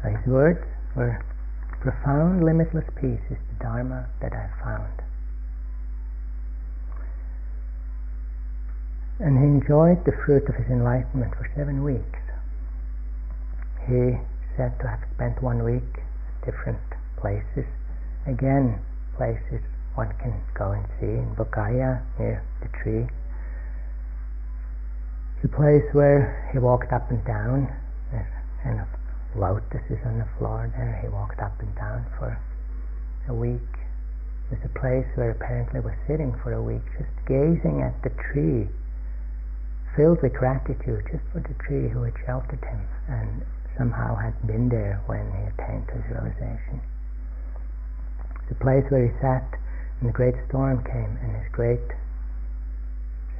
So 0.03 0.09
his 0.11 0.27
words 0.27 0.59
were 0.93 1.23
profound, 1.79 2.43
limitless 2.43 2.83
peace 2.99 3.23
is 3.31 3.37
the 3.39 3.63
Dharma 3.63 4.09
that 4.19 4.33
I 4.33 4.51
found. 4.61 4.99
And 9.19 9.39
he 9.39 9.45
enjoyed 9.45 10.03
the 10.03 10.11
fruit 10.25 10.43
of 10.49 10.55
his 10.55 10.67
enlightenment 10.67 11.33
for 11.39 11.49
seven 11.55 11.85
weeks. 11.85 12.19
He 13.87 14.19
said 14.57 14.77
to 14.81 14.87
have 14.91 15.07
spent 15.15 15.41
one 15.41 15.63
week 15.63 16.03
at 16.03 16.51
different 16.51 16.83
places, 17.15 17.65
again 18.27 18.83
places 19.15 19.63
one 19.97 20.13
can 20.21 20.37
go 20.53 20.71
and 20.77 20.85
see 21.01 21.09
in 21.09 21.33
Bodhgaya 21.33 22.05
near 22.19 22.45
the 22.61 22.69
tree. 22.77 23.09
The 25.41 25.49
place 25.49 25.85
where 25.91 26.49
he 26.53 26.59
walked 26.59 26.93
up 26.93 27.09
and 27.09 27.25
down. 27.25 27.65
There's 28.11 28.29
kind 28.63 28.79
of 28.79 28.87
lotuses 29.35 29.97
on 30.05 30.19
the 30.19 30.29
floor 30.37 30.69
there. 30.77 31.01
He 31.01 31.09
walked 31.09 31.41
up 31.41 31.59
and 31.59 31.73
down 31.75 32.05
for 32.17 32.37
a 33.27 33.33
week. 33.33 33.73
There's 34.49 34.63
a 34.63 34.79
place 34.79 35.09
where 35.15 35.31
apparently 35.31 35.81
was 35.81 35.97
sitting 36.05 36.33
for 36.43 36.53
a 36.53 36.61
week, 36.61 36.85
just 36.97 37.09
gazing 37.25 37.81
at 37.81 37.97
the 38.05 38.13
tree, 38.31 38.69
filled 39.97 40.21
with 40.21 40.33
gratitude 40.33 41.09
just 41.11 41.25
for 41.33 41.41
the 41.41 41.57
tree 41.65 41.89
who 41.89 42.03
had 42.03 42.13
sheltered 42.23 42.63
him 42.63 42.81
and 43.09 43.41
somehow 43.77 44.15
had 44.15 44.37
been 44.45 44.69
there 44.69 45.01
when 45.07 45.25
he 45.33 45.41
attained 45.57 45.89
his 45.89 46.05
realization. 46.09 46.81
The 48.49 48.55
place 48.55 48.85
where 48.89 49.09
he 49.09 49.13
sat 49.19 49.57
and 50.01 50.09
a 50.09 50.13
great 50.13 50.35
storm 50.47 50.83
came, 50.83 51.17
and 51.23 51.35
this 51.35 51.47
great 51.51 51.79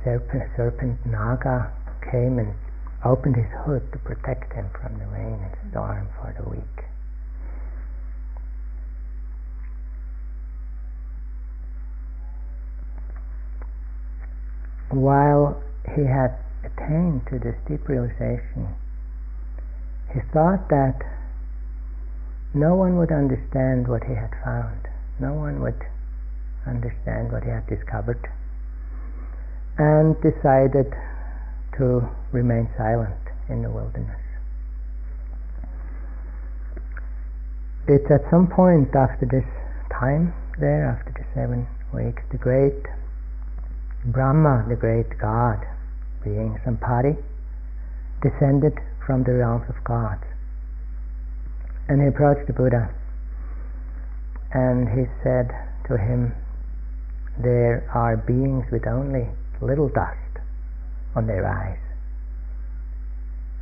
serpent, 0.04 0.44
serpent 0.56 1.06
Naga 1.06 1.72
came 2.12 2.40
and 2.40 2.54
opened 3.06 3.36
his 3.36 3.52
hood 3.66 3.92
to 3.92 4.00
protect 4.00 4.54
him 4.54 4.70
from 4.82 4.98
the 4.98 5.06
rain 5.08 5.40
and 5.44 5.72
storm 5.72 6.08
for 6.20 6.34
the 6.38 6.50
week. 6.50 6.84
While 14.90 15.62
he 15.96 16.06
had 16.06 16.38
attained 16.64 17.28
to 17.28 17.40
this 17.40 17.56
deep 17.68 17.88
realization, 17.88 18.74
he 20.14 20.22
thought 20.34 20.70
that 20.70 21.02
no 22.54 22.76
one 22.76 22.98
would 22.98 23.12
understand 23.12 23.88
what 23.88 24.06
he 24.06 24.16
had 24.16 24.32
found. 24.44 24.88
No 25.20 25.34
one 25.34 25.62
would 25.62 25.86
understand 26.68 27.32
what 27.32 27.44
he 27.44 27.50
had 27.50 27.66
discovered, 27.68 28.20
and 29.78 30.16
decided 30.22 30.92
to 31.78 32.08
remain 32.32 32.70
silent 32.78 33.18
in 33.50 33.62
the 33.62 33.70
wilderness. 33.70 34.20
It's 37.88 38.12
at 38.12 38.30
some 38.30 38.48
point 38.48 38.94
after 38.96 39.26
this 39.26 39.48
time 39.98 40.34
there, 40.60 40.86
after 40.86 41.14
the 41.14 41.26
seven 41.34 41.68
weeks, 41.94 42.22
the 42.32 42.38
great 42.38 42.84
Brahma, 44.06 44.66
the 44.68 44.76
great 44.76 45.18
God, 45.18 45.66
being 46.24 46.60
Sahampati, 46.66 47.16
descended 48.22 48.74
from 49.06 49.24
the 49.24 49.34
realms 49.34 49.70
of 49.70 49.76
God. 49.84 50.20
And 51.88 52.02
he 52.02 52.08
approached 52.08 52.48
the 52.48 52.54
Buddha 52.54 52.90
and 54.52 54.90
he 54.90 55.06
said 55.24 55.48
to 55.88 55.98
him, 55.98 56.34
there 57.42 57.90
are 57.94 58.18
beings 58.18 58.66
with 58.72 58.88
only 58.88 59.28
little 59.62 59.90
dust 59.90 60.42
on 61.16 61.28
their 61.28 61.48
eyes. 61.48 61.80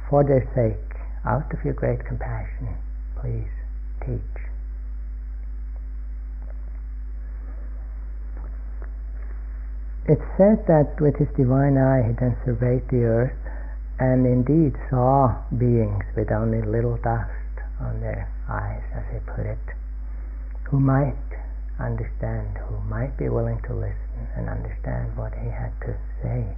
For 0.09 0.23
their 0.23 0.47
sake, 0.55 0.99
out 1.25 1.51
of 1.53 1.63
your 1.63 1.73
great 1.73 2.05
compassion, 2.05 2.69
please 3.19 3.49
teach. 4.05 4.35
It's 10.07 10.21
said 10.37 10.67
that 10.67 11.01
with 11.01 11.15
his 11.17 11.29
divine 11.35 11.77
eye 11.77 12.03
he 12.05 12.13
then 12.13 12.37
surveyed 12.45 12.87
the 12.89 13.03
earth 13.03 13.45
and 13.99 14.25
indeed 14.27 14.75
saw 14.89 15.33
beings 15.57 16.03
with 16.15 16.31
only 16.31 16.61
little 16.61 16.97
dust 16.97 17.31
on 17.79 18.01
their 18.01 18.29
eyes, 18.47 18.83
as 18.93 19.03
he 19.11 19.19
put 19.19 19.45
it, 19.45 19.57
who 20.69 20.79
might 20.79 21.15
understand, 21.79 22.57
who 22.57 22.79
might 22.89 23.17
be 23.17 23.29
willing 23.29 23.61
to 23.67 23.73
listen 23.73 24.27
and 24.35 24.49
understand 24.49 25.15
what 25.17 25.33
he 25.33 25.49
had 25.49 25.71
to 25.81 25.95
say. 26.23 26.55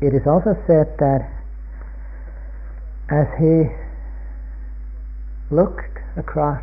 It 0.00 0.14
is 0.14 0.26
also 0.26 0.54
said 0.66 0.96
that 0.98 1.28
as 3.10 3.26
he 3.38 3.66
looked 5.50 5.98
across 6.16 6.62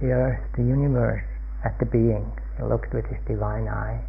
the 0.00 0.10
earth, 0.10 0.40
the 0.56 0.62
universe, 0.62 1.22
at 1.64 1.78
the 1.78 1.86
beings, 1.86 2.38
he 2.56 2.62
looked 2.62 2.92
with 2.94 3.06
his 3.06 3.18
divine 3.26 3.68
eye, 3.68 4.00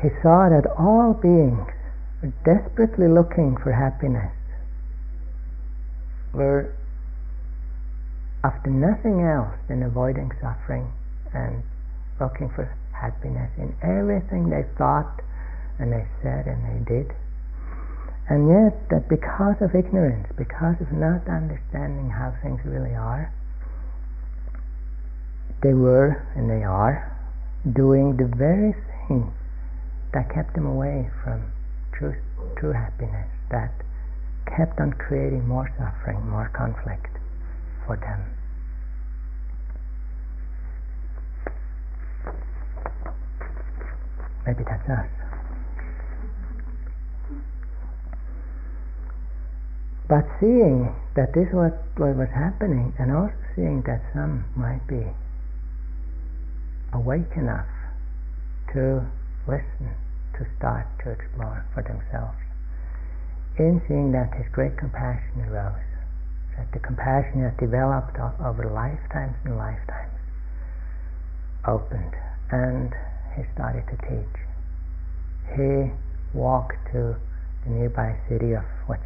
he 0.00 0.08
saw 0.22 0.48
that 0.48 0.66
all 0.78 1.12
beings 1.12 1.66
were 2.22 2.32
desperately 2.44 3.08
looking 3.08 3.56
for 3.56 3.72
happiness, 3.72 4.32
were 6.32 6.72
after 8.42 8.70
nothing 8.70 9.20
else 9.20 9.52
than 9.68 9.82
avoiding 9.82 10.32
suffering 10.40 10.88
and 11.34 11.62
looking 12.20 12.48
for 12.54 12.64
happiness 12.92 13.50
in 13.58 13.74
everything 13.82 14.48
they 14.48 14.64
thought 14.76 15.20
and 15.78 15.92
they 15.92 16.06
said 16.22 16.46
and 16.46 16.60
they 16.64 16.80
did. 16.84 17.12
And 18.28 18.48
yet, 18.48 18.88
that 18.90 19.08
because 19.08 19.56
of 19.60 19.74
ignorance, 19.74 20.28
because 20.38 20.76
of 20.80 20.92
not 20.92 21.26
understanding 21.26 22.10
how 22.10 22.32
things 22.42 22.60
really 22.64 22.94
are, 22.94 23.32
they 25.62 25.74
were 25.74 26.24
and 26.36 26.48
they 26.48 26.62
are 26.62 27.10
doing 27.74 28.16
the 28.16 28.30
very 28.36 28.72
thing 29.08 29.34
that 30.14 30.32
kept 30.32 30.54
them 30.54 30.66
away 30.66 31.10
from 31.24 31.42
true, 31.92 32.14
true 32.56 32.72
happiness, 32.72 33.28
that 33.50 33.72
kept 34.56 34.80
on 34.80 34.92
creating 34.92 35.46
more 35.46 35.68
suffering, 35.76 36.24
more 36.30 36.50
conflict 36.54 37.09
for 37.90 37.96
them. 37.96 38.22
Maybe 44.46 44.62
that's 44.62 44.88
us. 44.88 45.10
But 50.08 50.24
seeing 50.38 50.94
that 51.16 51.34
this 51.34 51.48
was 51.52 51.72
what 51.96 52.14
was 52.14 52.28
happening, 52.32 52.94
and 52.98 53.10
also 53.10 53.34
seeing 53.56 53.82
that 53.86 54.02
some 54.14 54.44
might 54.54 54.86
be 54.86 55.02
awake 56.92 57.34
enough 57.36 57.66
to 58.74 59.02
listen, 59.48 59.90
to 60.38 60.46
start 60.58 60.86
to 61.02 61.10
explore 61.10 61.66
for 61.74 61.82
themselves. 61.82 62.38
In 63.58 63.82
seeing 63.88 64.12
that, 64.12 64.32
his 64.34 64.46
great 64.52 64.78
compassion 64.78 65.42
arose. 65.48 65.89
That 66.60 66.72
the 66.72 66.78
compassion 66.84 67.40
that 67.40 67.56
developed 67.56 68.20
over 68.20 68.68
lifetimes 68.68 69.34
and 69.46 69.56
lifetimes 69.56 70.12
opened, 71.66 72.12
and 72.50 72.92
he 73.34 73.44
started 73.54 73.88
to 73.88 73.96
teach. 74.04 74.36
He 75.56 75.90
walked 76.36 76.76
to 76.92 77.16
the 77.64 77.70
nearby 77.70 78.14
city 78.28 78.52
of 78.52 78.64
what's 78.84 79.00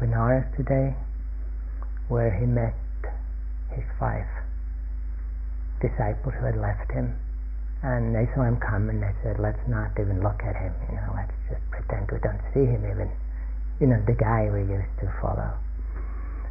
Benares 0.00 0.48
today, 0.56 0.96
where 2.08 2.32
he 2.32 2.46
met 2.46 2.72
his 3.74 3.84
five 4.00 4.24
disciples 5.82 6.32
who 6.40 6.46
had 6.46 6.56
left 6.56 6.90
him. 6.92 7.12
And 7.82 8.14
they 8.14 8.24
saw 8.34 8.42
him 8.44 8.56
come 8.56 8.88
and 8.88 9.02
they 9.02 9.12
said, 9.22 9.38
let's 9.38 9.60
not 9.68 9.92
even 10.00 10.22
look 10.22 10.40
at 10.42 10.56
him, 10.56 10.72
you 10.88 10.96
know, 10.96 11.12
let's 11.14 11.36
just 11.50 11.60
pretend 11.70 12.10
we 12.10 12.18
don't 12.20 12.40
see 12.54 12.64
him 12.64 12.88
even, 12.88 13.10
you 13.80 13.86
know, 13.86 14.00
the 14.06 14.16
guy 14.16 14.48
we 14.48 14.60
used 14.60 14.96
to 15.00 15.12
follow. 15.20 15.52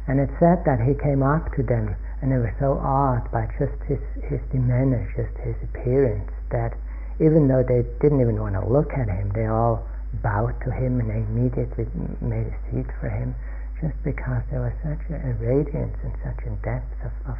And 0.06 0.20
it 0.20 0.30
said 0.38 0.64
that 0.64 0.80
he 0.80 0.94
came 0.94 1.22
up 1.22 1.52
to 1.54 1.62
them 1.62 1.96
and 2.22 2.30
they 2.30 2.38
were 2.38 2.54
so 2.58 2.78
awed 2.78 3.30
by 3.30 3.46
just 3.58 3.76
his, 3.84 3.98
his 4.30 4.40
demeanor, 4.52 5.04
just 5.16 5.36
his 5.42 5.56
appearance, 5.62 6.30
that 6.50 6.74
even 7.20 7.48
though 7.48 7.62
they 7.66 7.82
didn't 8.00 8.20
even 8.20 8.40
want 8.40 8.54
to 8.54 8.64
look 8.64 8.92
at 8.94 9.08
him, 9.08 9.32
they 9.34 9.46
all 9.46 9.86
bowed 10.22 10.54
to 10.64 10.70
him 10.70 11.00
and 11.00 11.10
they 11.10 11.20
immediately 11.26 11.86
made 12.20 12.46
a 12.46 12.56
seat 12.70 12.86
for 13.00 13.10
him 13.10 13.34
just 13.80 13.96
because 14.04 14.42
there 14.50 14.62
was 14.62 14.72
such 14.80 15.02
a, 15.10 15.16
a 15.20 15.32
radiance 15.42 15.96
and 16.02 16.12
such 16.24 16.40
a 16.46 16.50
depth 16.64 16.96
of, 17.04 17.12
of 17.28 17.38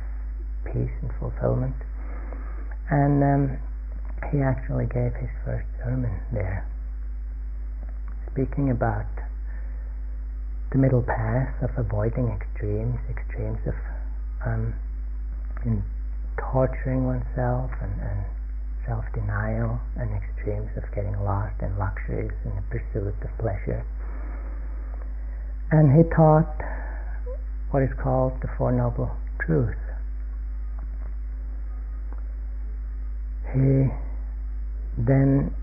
peace 0.64 0.92
and 1.00 1.10
fulfillment. 1.18 1.74
And 2.90 3.22
um, 3.24 3.58
he 4.30 4.42
actually 4.42 4.86
gave 4.86 5.14
his 5.14 5.30
first 5.44 5.66
sermon 5.82 6.12
there, 6.32 6.66
speaking 8.32 8.70
about 8.70 9.06
the 10.72 10.78
middle 10.78 11.02
path 11.02 11.54
of 11.62 11.70
avoiding 11.78 12.28
extremes, 12.28 12.98
extremes 13.10 13.58
of 13.66 13.74
um, 14.44 14.74
torturing 16.38 17.06
oneself 17.06 17.70
and, 17.80 17.92
and 18.00 18.24
self-denial 18.86 19.80
and 19.96 20.10
extremes 20.12 20.70
of 20.76 20.84
getting 20.94 21.18
lost 21.24 21.54
in 21.60 21.76
luxuries 21.78 22.32
and 22.44 22.56
the 22.56 22.62
pursuit 22.70 23.14
of 23.22 23.38
pleasure. 23.38 23.84
And 25.70 25.90
he 25.96 26.08
taught 26.14 26.46
what 27.70 27.82
is 27.82 27.90
called 28.00 28.40
the 28.42 28.48
Four 28.56 28.72
Noble 28.72 29.10
Truths. 29.44 29.76
He 33.52 33.90
then 34.98 35.54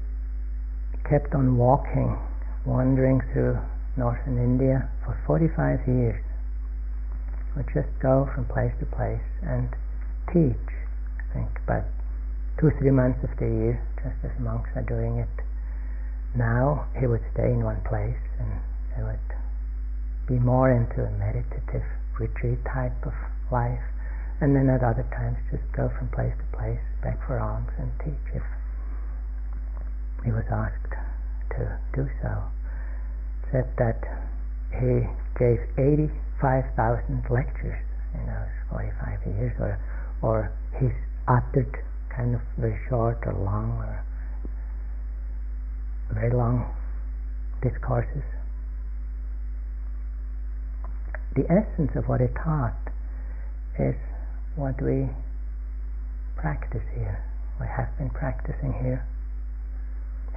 kept 1.10 1.34
on 1.34 1.58
walking, 1.58 2.18
wandering 2.66 3.22
through 3.32 3.60
northern 3.98 4.38
India 4.38 4.89
for 5.06 5.20
45 5.26 5.88
years. 5.88 6.24
Would 7.56 7.70
just 7.74 7.89
go 8.02 8.30
from 8.34 8.46
place 8.46 8.74
to 8.80 8.86
place 8.86 9.22
and 9.44 9.70
teach, 10.34 10.68
I 11.30 11.34
think, 11.34 11.60
about 11.64 11.86
two, 12.60 12.72
three 12.80 12.91
months 12.91 13.24
of 13.24 13.30
the 13.38 13.46
year, 13.46 13.82
just 14.02 14.18
as 14.26 14.39
monks 14.39 14.70
are 14.76 14.82
doing 14.82 15.18
it 15.18 15.30
now, 16.36 16.88
he 17.00 17.06
would 17.06 17.22
stay 17.34 17.52
in 17.52 17.64
one 17.64 17.82
place 17.86 18.18
and 18.39 18.50
he 18.98 19.04
would 19.04 19.20
be 20.28 20.39
more 20.39 20.72
into 20.72 21.06
a 21.06 21.12
meditative 21.12 21.86
retreat 22.20 22.58
type 22.66 23.06
of 23.06 23.14
life, 23.52 23.84
and 24.41 24.56
then 24.56 24.70
at 24.70 24.84
other 24.84 25.06
times 25.14 25.38
just 25.52 25.64
go 25.74 25.89
from 25.98 26.10
place 26.10 26.34
to 26.34 26.58
place, 26.58 26.82
beg 27.04 27.18
for 27.28 27.39
alms 27.39 27.70
and 27.78 27.91
teach 28.00 28.34
if 28.34 28.44
he 30.26 30.32
was 30.32 30.46
asked 30.50 30.94
to 31.52 31.78
do 31.94 32.10
so. 32.22 32.44
Said 33.54 33.70
that 33.78 34.01
he 34.82 35.06
gave 35.38 35.60
85,000 35.78 37.24
lectures 37.30 37.78
in 38.16 38.26
those 38.26 38.49
45 38.72 39.20
years, 39.28 39.54
or, 39.60 39.80
or 40.24 40.51
he's 40.80 40.97
uttered 41.28 41.70
kind 42.10 42.34
of 42.34 42.41
very 42.58 42.80
short 42.89 43.20
or 43.28 43.34
long 43.34 43.78
or 43.78 44.04
very 46.14 46.34
long 46.34 46.66
discourses. 47.62 48.24
The 51.36 51.45
essence 51.45 51.91
of 51.95 52.10
what 52.10 52.22
he 52.22 52.28
taught 52.43 52.74
is 53.78 53.95
what 54.56 54.82
we 54.82 55.10
practice 56.36 56.84
here, 56.95 57.24
we 57.60 57.68
have 57.68 57.95
been 57.99 58.10
practicing 58.10 58.74
here. 58.82 59.06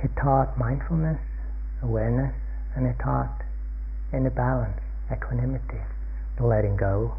He 0.02 0.08
taught 0.20 0.58
mindfulness, 0.58 1.20
awareness, 1.82 2.34
and 2.76 2.86
he 2.86 2.92
taught 3.02 3.42
inner 4.12 4.30
balance, 4.30 4.78
equanimity, 5.10 5.80
the 6.36 6.46
letting 6.46 6.76
go, 6.76 7.16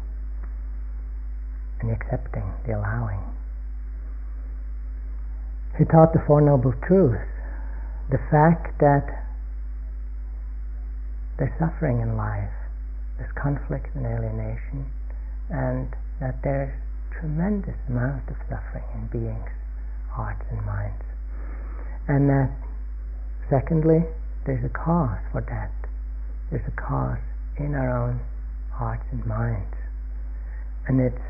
and 1.80 1.90
the 1.90 1.94
accepting, 1.94 2.54
the 2.66 2.78
allowing. 2.78 3.20
He 5.76 5.84
taught 5.84 6.12
the 6.12 6.22
Four 6.26 6.40
Noble 6.40 6.72
Truths, 6.86 7.28
the 8.10 8.18
fact 8.30 8.78
that 8.80 9.26
there's 11.38 11.52
suffering 11.58 12.00
in 12.00 12.16
life, 12.16 12.50
there's 13.18 13.30
conflict 13.32 13.94
and 13.94 14.06
alienation, 14.06 14.86
and 15.50 15.94
that 16.20 16.42
there's 16.42 16.74
tremendous 17.18 17.76
amount 17.88 18.28
of 18.28 18.36
suffering 18.48 18.84
in 18.94 19.06
beings' 19.06 19.50
hearts 20.10 20.44
and 20.50 20.64
minds. 20.64 21.04
And 22.08 22.28
that, 22.30 22.50
secondly, 23.50 24.04
there's 24.48 24.64
a 24.64 24.72
cause 24.72 25.20
for 25.30 25.42
that. 25.42 25.70
There's 26.50 26.66
a 26.66 26.80
cause 26.80 27.20
in 27.58 27.74
our 27.74 27.92
own 27.92 28.20
hearts 28.72 29.04
and 29.12 29.24
minds. 29.26 29.76
And 30.88 31.00
it's 31.00 31.28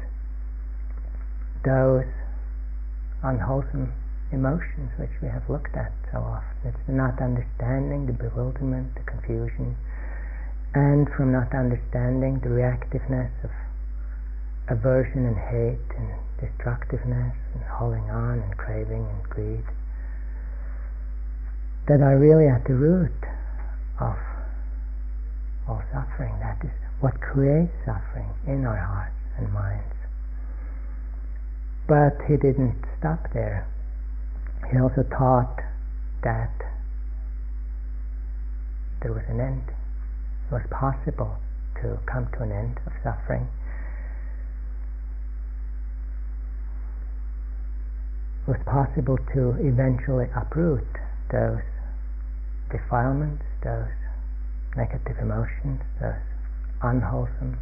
those 1.64 2.06
unwholesome 3.22 3.92
emotions 4.30 4.94
which 4.98 5.10
we 5.20 5.26
have 5.28 5.42
looked 5.50 5.74
at 5.74 5.90
so 6.12 6.18
often. 6.18 6.70
It's 6.70 6.86
the 6.86 6.92
not 6.92 7.20
understanding, 7.20 8.06
the 8.06 8.12
bewilderment, 8.12 8.94
the 8.94 9.02
confusion, 9.02 9.74
and 10.74 11.08
from 11.16 11.32
not 11.32 11.52
understanding 11.52 12.38
the 12.38 12.54
reactiveness 12.54 13.32
of 13.42 13.50
aversion 14.68 15.26
and 15.26 15.38
hate 15.38 15.98
and 15.98 16.12
destructiveness 16.38 17.34
and 17.54 17.64
holding 17.64 18.08
on 18.10 18.38
and 18.38 18.56
craving 18.56 19.08
and 19.10 19.22
greed 19.24 19.64
that 21.88 22.00
are 22.00 22.18
really 22.18 22.46
at 22.46 22.64
the 22.64 22.74
root 22.74 23.12
of 24.00 24.16
all 25.66 25.82
suffering. 25.92 26.34
That 26.40 26.58
is 26.64 26.72
what 27.00 27.20
creates 27.20 27.72
suffering 27.84 28.28
in 28.46 28.64
our 28.64 28.76
hearts 28.76 29.16
and 29.38 29.52
minds. 29.52 29.94
But 31.88 32.20
he 32.28 32.36
didn't 32.36 32.84
stop 32.98 33.32
there 33.32 33.66
he 34.70 34.78
also 34.78 35.02
taught 35.04 35.60
that 36.22 36.52
there 39.00 39.12
was 39.12 39.24
an 39.28 39.40
end. 39.40 39.62
It 39.68 40.52
was 40.52 40.62
possible 40.70 41.38
to 41.82 41.98
come 42.06 42.28
to 42.36 42.42
an 42.42 42.52
end 42.52 42.80
of 42.86 42.92
suffering. 43.02 43.48
It 48.46 48.50
was 48.50 48.60
possible 48.66 49.18
to 49.34 49.56
eventually 49.60 50.26
uproot 50.36 50.86
those 51.30 51.62
defilements, 52.70 53.44
those 53.62 53.90
negative 54.76 55.16
emotions, 55.20 55.80
those 56.00 56.22
unwholesome 56.82 57.58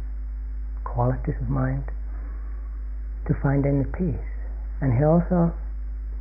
qualities 0.83 1.35
of 1.41 1.49
mind, 1.49 1.83
to 3.27 3.33
find 3.41 3.65
inner 3.65 3.89
peace. 3.97 4.29
And 4.81 4.93
he 4.97 5.03
also 5.03 5.53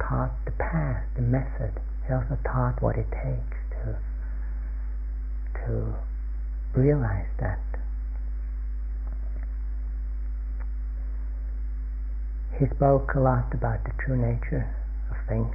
taught 0.00 0.32
the 0.44 0.52
path, 0.52 1.04
the 1.14 1.22
method. 1.22 1.72
He 2.06 2.12
also 2.12 2.38
taught 2.44 2.80
what 2.82 2.96
it 2.96 3.10
takes 3.10 3.58
to 3.82 3.98
to 5.66 5.94
realize 6.74 7.26
that. 7.40 7.58
He 12.58 12.66
spoke 12.74 13.14
a 13.14 13.20
lot 13.20 13.52
about 13.52 13.84
the 13.84 13.92
true 13.98 14.16
nature 14.16 14.66
of 15.10 15.16
things, 15.28 15.54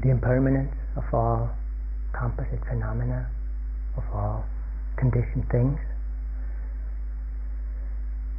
the 0.00 0.10
impermanence 0.10 0.74
of 0.96 1.04
all 1.12 1.50
composite 2.18 2.64
phenomena, 2.66 3.26
of 3.96 4.04
all 4.12 4.44
conditioned 4.96 5.48
things. 5.50 5.78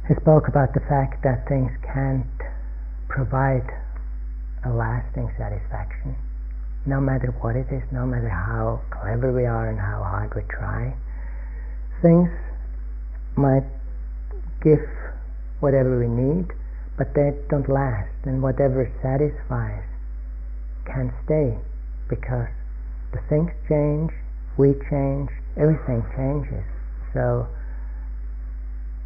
He 0.08 0.14
spoke 0.20 0.48
about 0.48 0.72
the 0.72 0.80
fact 0.88 1.22
that 1.24 1.48
things 1.48 1.70
can't 1.82 2.26
provide 3.08 3.66
a 4.64 4.70
lasting 4.70 5.30
satisfaction, 5.36 6.16
no 6.86 7.00
matter 7.00 7.34
what 7.40 7.56
it 7.56 7.66
is, 7.70 7.82
no 7.92 8.06
matter 8.06 8.28
how 8.28 8.80
clever 8.90 9.32
we 9.32 9.46
are 9.46 9.68
and 9.68 9.78
how 9.78 10.02
hard 10.02 10.34
we 10.34 10.42
try. 10.48 10.94
Things 12.02 12.30
might 13.36 13.66
give 14.62 14.82
whatever 15.60 15.98
we 15.98 16.08
need, 16.08 16.46
but 16.96 17.14
they 17.14 17.34
don't 17.50 17.68
last, 17.68 18.14
and 18.24 18.42
whatever 18.42 18.90
satisfies 19.02 19.84
can 20.86 21.12
stay 21.24 21.58
because 22.08 22.48
things 23.28 23.50
change, 23.68 24.10
we 24.56 24.72
change, 24.90 25.30
everything 25.56 26.04
changes. 26.16 26.64
So, 27.12 27.48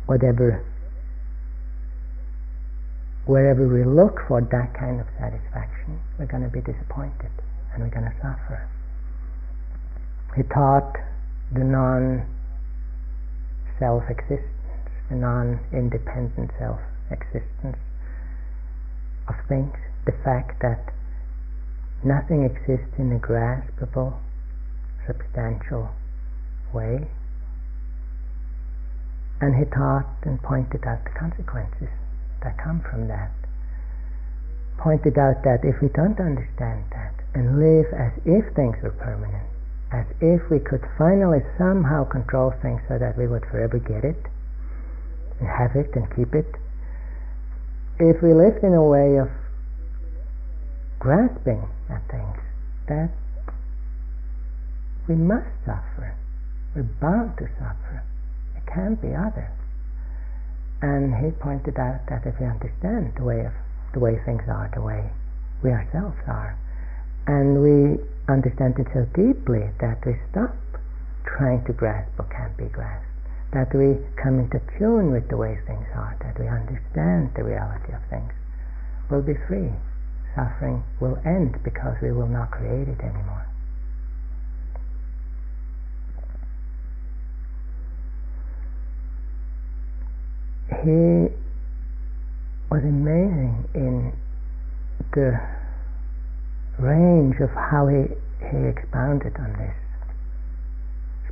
whatever, 0.07 0.65
wherever 3.27 3.67
we 3.69 3.85
look 3.85 4.21
for 4.27 4.41
that 4.41 4.75
kind 4.79 5.01
of 5.01 5.07
satisfaction, 5.19 6.01
we're 6.19 6.27
going 6.27 6.43
to 6.43 6.51
be 6.51 6.61
disappointed 6.61 7.31
and 7.73 7.83
we're 7.83 7.91
going 7.91 8.11
to 8.11 8.17
suffer. 8.23 8.69
He 10.37 10.43
taught 10.45 10.95
the 11.53 11.65
non 11.65 12.27
self 13.79 14.05
existence, 14.09 14.91
the 15.09 15.17
non 15.17 15.59
independent 15.73 16.51
self 16.59 16.79
existence 17.11 17.79
of 19.29 19.35
things, 19.49 19.75
the 20.07 20.13
fact 20.25 20.61
that 20.63 20.93
nothing 22.05 22.45
exists 22.45 22.95
in 22.99 23.13
a 23.13 23.19
graspable, 23.19 24.15
substantial 25.07 25.91
way. 26.73 27.09
And 29.41 29.57
he 29.57 29.65
taught 29.65 30.07
and 30.23 30.43
pointed 30.43 30.85
out 30.87 31.05
the 31.05 31.11
consequences 31.19 31.89
that 32.43 32.59
come 32.59 32.81
from 32.81 33.09
that. 33.09 33.31
Pointed 34.79 35.19
out 35.19 35.45
that 35.45 35.65
if 35.65 35.81
we 35.81 35.89
don't 35.89 36.21
understand 36.21 36.85
that 36.91 37.13
and 37.35 37.59
live 37.59 37.87
as 37.93 38.13
if 38.25 38.55
things 38.55 38.77
were 38.83 38.97
permanent, 38.97 39.45
as 39.93 40.07
if 40.21 40.41
we 40.51 40.59
could 40.59 40.85
finally 40.97 41.41
somehow 41.59 42.05
control 42.05 42.53
things 42.63 42.81
so 42.89 42.99
that 42.99 43.17
we 43.17 43.27
would 43.27 43.45
forever 43.51 43.79
get 43.79 44.05
it 44.05 44.17
and 45.39 45.49
have 45.49 45.77
it 45.77 45.95
and 45.95 46.09
keep 46.17 46.35
it, 46.35 46.49
if 47.99 48.23
we 48.23 48.33
lived 48.33 48.65
in 48.65 48.73
a 48.73 48.83
way 48.83 49.17
of 49.17 49.29
grasping 51.01 51.67
at 51.91 52.07
things, 52.07 52.39
that 52.87 53.11
we 55.09 55.17
must 55.17 55.51
suffer. 55.67 56.15
We're 56.77 56.87
bound 57.03 57.37
to 57.39 57.49
suffer. 57.59 58.05
It 58.55 58.63
can't 58.73 59.01
be 59.03 59.09
other. 59.09 59.51
And 60.83 61.13
he 61.19 61.33
pointed 61.33 61.77
out 61.79 62.07
that 62.09 62.25
if 62.25 62.39
we 62.39 62.47
understand 62.47 63.13
the 63.17 63.25
way 63.25 63.45
of 63.45 63.53
the 63.93 63.99
way 63.99 64.21
things 64.25 64.47
are, 64.47 64.71
the 64.73 64.81
way 64.81 65.11
we 65.65 65.71
ourselves 65.71 66.17
are, 66.29 66.57
and 67.27 67.59
we 67.59 67.99
understand 68.29 68.79
it 68.79 68.87
so 68.95 69.03
deeply 69.19 69.67
that 69.81 69.99
we 70.07 70.15
stop 70.31 70.55
trying 71.27 71.65
to 71.65 71.73
grasp 71.73 72.09
what 72.17 72.31
can't 72.31 72.57
be 72.57 72.71
grasped 72.71 73.11
that 73.53 73.75
we 73.75 73.99
come 74.15 74.39
into 74.39 74.61
tune 74.79 75.11
with 75.11 75.29
the 75.29 75.37
way 75.37 75.59
things 75.67 75.87
are, 75.95 76.17
that 76.23 76.39
we 76.39 76.47
understand 76.47 77.31
the 77.35 77.43
reality 77.43 77.93
of 77.93 78.03
things, 78.09 78.31
we'll 79.11 79.23
be 79.23 79.35
free. 79.49 79.71
Suffering 80.35 80.83
will 81.01 81.19
end 81.25 81.59
because 81.65 81.97
we 82.03 82.13
will 82.13 82.29
not 82.29 82.51
create 82.51 82.89
it 82.89 83.01
anymore. 83.01 83.47
He 90.83 91.35
was 92.71 92.83
amazing 92.85 93.69
in 93.75 94.13
the 95.13 95.39
range 96.79 97.37
of 97.43 97.51
how 97.51 97.89
he, 97.89 98.07
he 98.39 98.69
expounded 98.69 99.37
on 99.37 99.53
this 99.59 99.75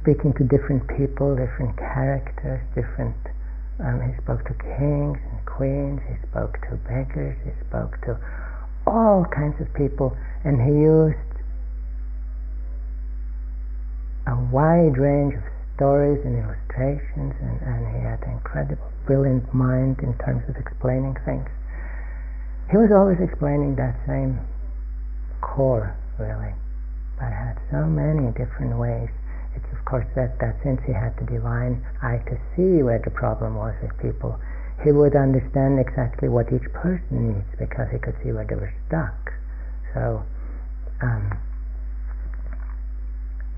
speaking 0.08 0.32
to 0.32 0.44
different 0.44 0.86
people, 0.96 1.36
different 1.36 1.76
characters, 1.76 2.60
different. 2.74 3.16
Um, 3.80 4.00
he 4.00 4.16
spoke 4.22 4.40
to 4.46 4.54
kings 4.56 5.18
and 5.20 5.40
queens. 5.44 6.00
He 6.08 6.16
spoke 6.30 6.56
to 6.70 6.76
beggars. 6.88 7.36
He 7.44 7.52
spoke 7.68 8.00
to 8.08 8.16
all 8.86 9.24
kinds 9.24 9.60
of 9.60 9.72
people, 9.74 10.16
and 10.44 10.60
he 10.60 10.72
used 10.72 11.18
a 14.26 14.36
wide 14.52 14.96
range 14.98 15.34
of 15.34 15.42
stories 15.76 16.20
and 16.24 16.36
illustrations, 16.36 17.34
and, 17.40 17.60
and 17.62 17.96
he 17.96 18.02
had 18.02 18.22
an 18.22 18.32
incredible, 18.32 18.92
brilliant 19.06 19.52
mind 19.54 19.98
in 20.00 20.12
terms 20.24 20.42
of 20.48 20.56
explaining 20.56 21.16
things. 21.24 21.48
He 22.70 22.76
was 22.76 22.92
always 22.92 23.18
explaining 23.20 23.76
that 23.76 23.96
same 24.06 24.38
core, 25.40 25.96
really, 26.18 26.52
but 27.16 27.32
had 27.32 27.56
so 27.70 27.86
many 27.86 28.32
different 28.32 28.76
ways 28.76 29.08
it's 29.58 29.72
of 29.72 29.84
course 29.84 30.06
that, 30.14 30.38
that 30.38 30.56
since 30.62 30.80
he 30.86 30.92
had 30.92 31.16
the 31.18 31.24
divine 31.24 31.84
eye 32.02 32.22
to 32.30 32.36
see 32.54 32.82
where 32.82 33.00
the 33.02 33.10
problem 33.10 33.56
was 33.56 33.74
with 33.82 33.96
people, 33.98 34.38
he 34.84 34.92
would 34.92 35.16
understand 35.16 35.78
exactly 35.80 36.28
what 36.28 36.46
each 36.52 36.66
person 36.72 37.34
needs 37.34 37.50
because 37.58 37.90
he 37.90 37.98
could 37.98 38.14
see 38.22 38.30
where 38.30 38.46
they 38.46 38.54
were 38.54 38.72
stuck. 38.86 39.32
So, 39.94 40.22
um, 41.02 41.34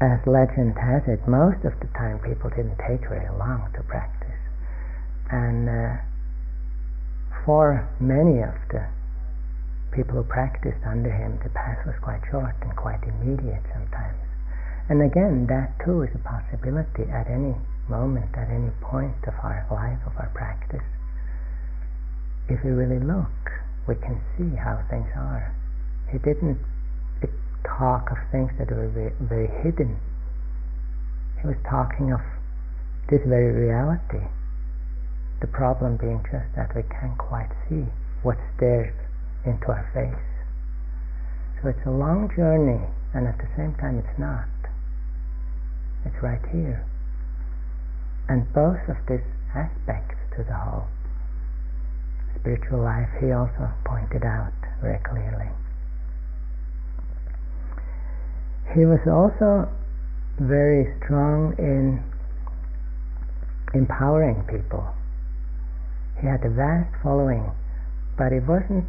as 0.01 0.17
legend 0.25 0.81
has 0.81 1.05
it, 1.07 1.21
most 1.29 1.61
of 1.69 1.77
the 1.81 1.89
time 1.93 2.21
people 2.25 2.49
didn't 2.49 2.81
take 2.89 3.05
very 3.05 3.29
long 3.37 3.69
to 3.77 3.83
practice. 3.85 4.41
And 5.31 5.69
uh, 5.69 6.01
for 7.45 7.85
many 8.01 8.41
of 8.41 8.57
the 8.73 8.89
people 9.93 10.17
who 10.17 10.25
practiced 10.25 10.81
under 10.89 11.13
him, 11.13 11.39
the 11.45 11.51
path 11.51 11.85
was 11.85 11.97
quite 12.01 12.25
short 12.31 12.57
and 12.63 12.75
quite 12.77 13.05
immediate 13.05 13.63
sometimes. 13.77 14.17
And 14.89 15.03
again, 15.03 15.47
that 15.53 15.77
too 15.85 16.01
is 16.03 16.11
a 16.15 16.23
possibility 16.25 17.05
at 17.13 17.29
any 17.29 17.55
moment, 17.89 18.33
at 18.35 18.49
any 18.49 18.71
point 18.81 19.21
of 19.29 19.35
our 19.45 19.67
life, 19.71 20.01
of 20.07 20.17
our 20.17 20.31
practice. 20.33 20.83
If 22.51 22.65
we 22.65 22.71
really 22.75 22.99
look, 22.99 23.31
we 23.87 23.95
can 23.95 24.21
see 24.37 24.57
how 24.59 24.83
things 24.91 25.09
are. 25.15 25.55
He 26.11 26.19
didn't 26.19 26.59
talk 27.65 28.11
of 28.11 28.19
things 28.31 28.51
that 28.59 28.71
were 28.71 28.89
very, 28.89 29.15
very 29.21 29.49
hidden. 29.63 29.97
He 31.41 31.47
was 31.49 31.57
talking 31.65 32.13
of 32.13 32.21
this 33.09 33.23
very 33.25 33.53
reality. 33.53 34.27
The 35.41 35.49
problem 35.49 35.97
being 35.97 36.21
just 36.31 36.53
that 36.57 36.75
we 36.77 36.83
can't 36.83 37.17
quite 37.17 37.49
see 37.69 37.89
what 38.23 38.37
stares 38.57 38.93
into 39.47 39.73
our 39.73 39.89
face. 39.97 40.29
So 41.63 41.69
it's 41.71 41.87
a 41.87 41.91
long 41.91 42.29
journey, 42.37 42.85
and 43.15 43.27
at 43.27 43.39
the 43.39 43.49
same 43.57 43.75
time, 43.81 43.99
it's 43.99 44.19
not. 44.19 44.49
It's 46.05 46.23
right 46.23 46.45
here. 46.53 46.85
And 48.29 48.45
both 48.53 48.85
of 48.89 48.97
these 49.09 49.25
aspects 49.57 50.17
to 50.37 50.45
the 50.45 50.55
whole 50.55 50.70
spiritual 52.41 52.83
life 52.83 53.09
he 53.21 53.33
also 53.33 53.69
pointed 53.85 54.25
out 54.25 54.53
very 54.81 54.99
clearly. 55.05 55.49
He 58.75 58.87
was 58.87 59.01
also 59.07 59.69
very 60.39 60.87
strong 61.03 61.55
in 61.59 62.03
empowering 63.75 64.43
people. 64.49 64.87
He 66.21 66.27
had 66.27 66.45
a 66.45 66.51
vast 66.51 66.91
following, 67.03 67.51
but 68.17 68.33
it 68.33 68.45
wasn't, 68.47 68.89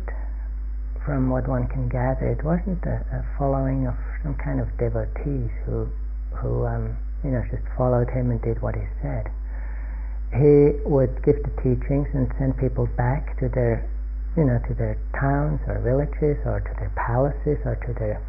from 1.06 1.30
what 1.30 1.47
one 1.47 1.68
can 1.68 1.89
gather, 1.89 2.28
it 2.28 2.43
wasn't 2.43 2.84
a, 2.86 3.04
a 3.12 3.26
following 3.38 3.88
of 3.88 3.95
some 4.24 4.36
kind 4.36 4.60
of 4.60 4.68
devotees 4.78 5.49
who 5.66 5.88
who 6.39 6.66
um, 6.66 6.97
you 7.24 7.32
know 7.32 7.43
just 7.52 7.64
followed 7.78 8.10
him 8.10 8.32
and 8.32 8.41
did 8.41 8.62
what 8.62 8.76
he 8.76 8.86
said. 9.02 9.30
He 10.34 10.79
would 10.88 11.23
give 11.23 11.43
the 11.43 11.51
teachings 11.61 12.07
and 12.13 12.32
send 12.39 12.57
people 12.57 12.88
back 12.97 13.38
to 13.39 13.49
their 13.49 13.88
you 14.38 14.45
know 14.45 14.59
to 14.67 14.73
their 14.73 14.97
towns 15.19 15.59
or 15.67 15.79
villages 15.84 16.39
or 16.45 16.61
to 16.61 16.73
their 16.79 16.91
palaces 16.95 17.59
or 17.65 17.75
to 17.75 17.93
their 17.99 18.21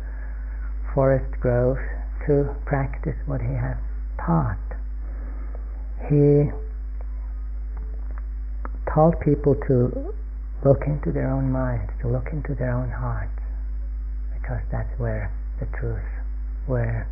forest 0.95 1.31
groves 1.41 1.81
to 2.27 2.55
practice 2.67 3.17
what 3.27 3.41
he 3.41 3.55
had 3.55 3.79
taught. 4.19 4.59
He 6.09 6.51
taught 8.93 9.21
people 9.21 9.55
to 9.69 10.15
look 10.65 10.83
into 10.87 11.13
their 11.13 11.31
own 11.31 11.51
minds, 11.51 11.93
to 12.03 12.09
look 12.09 12.29
into 12.33 12.55
their 12.55 12.73
own 12.73 12.91
hearts, 12.91 13.41
because 14.35 14.63
that's 14.71 14.99
where 14.99 15.33
the 15.61 15.67
truth, 15.79 16.03
where 16.67 17.09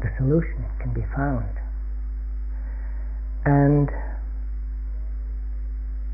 the 0.00 0.10
solution 0.18 0.64
can 0.80 0.92
be 0.94 1.04
found. 1.14 1.50
And 3.50 3.90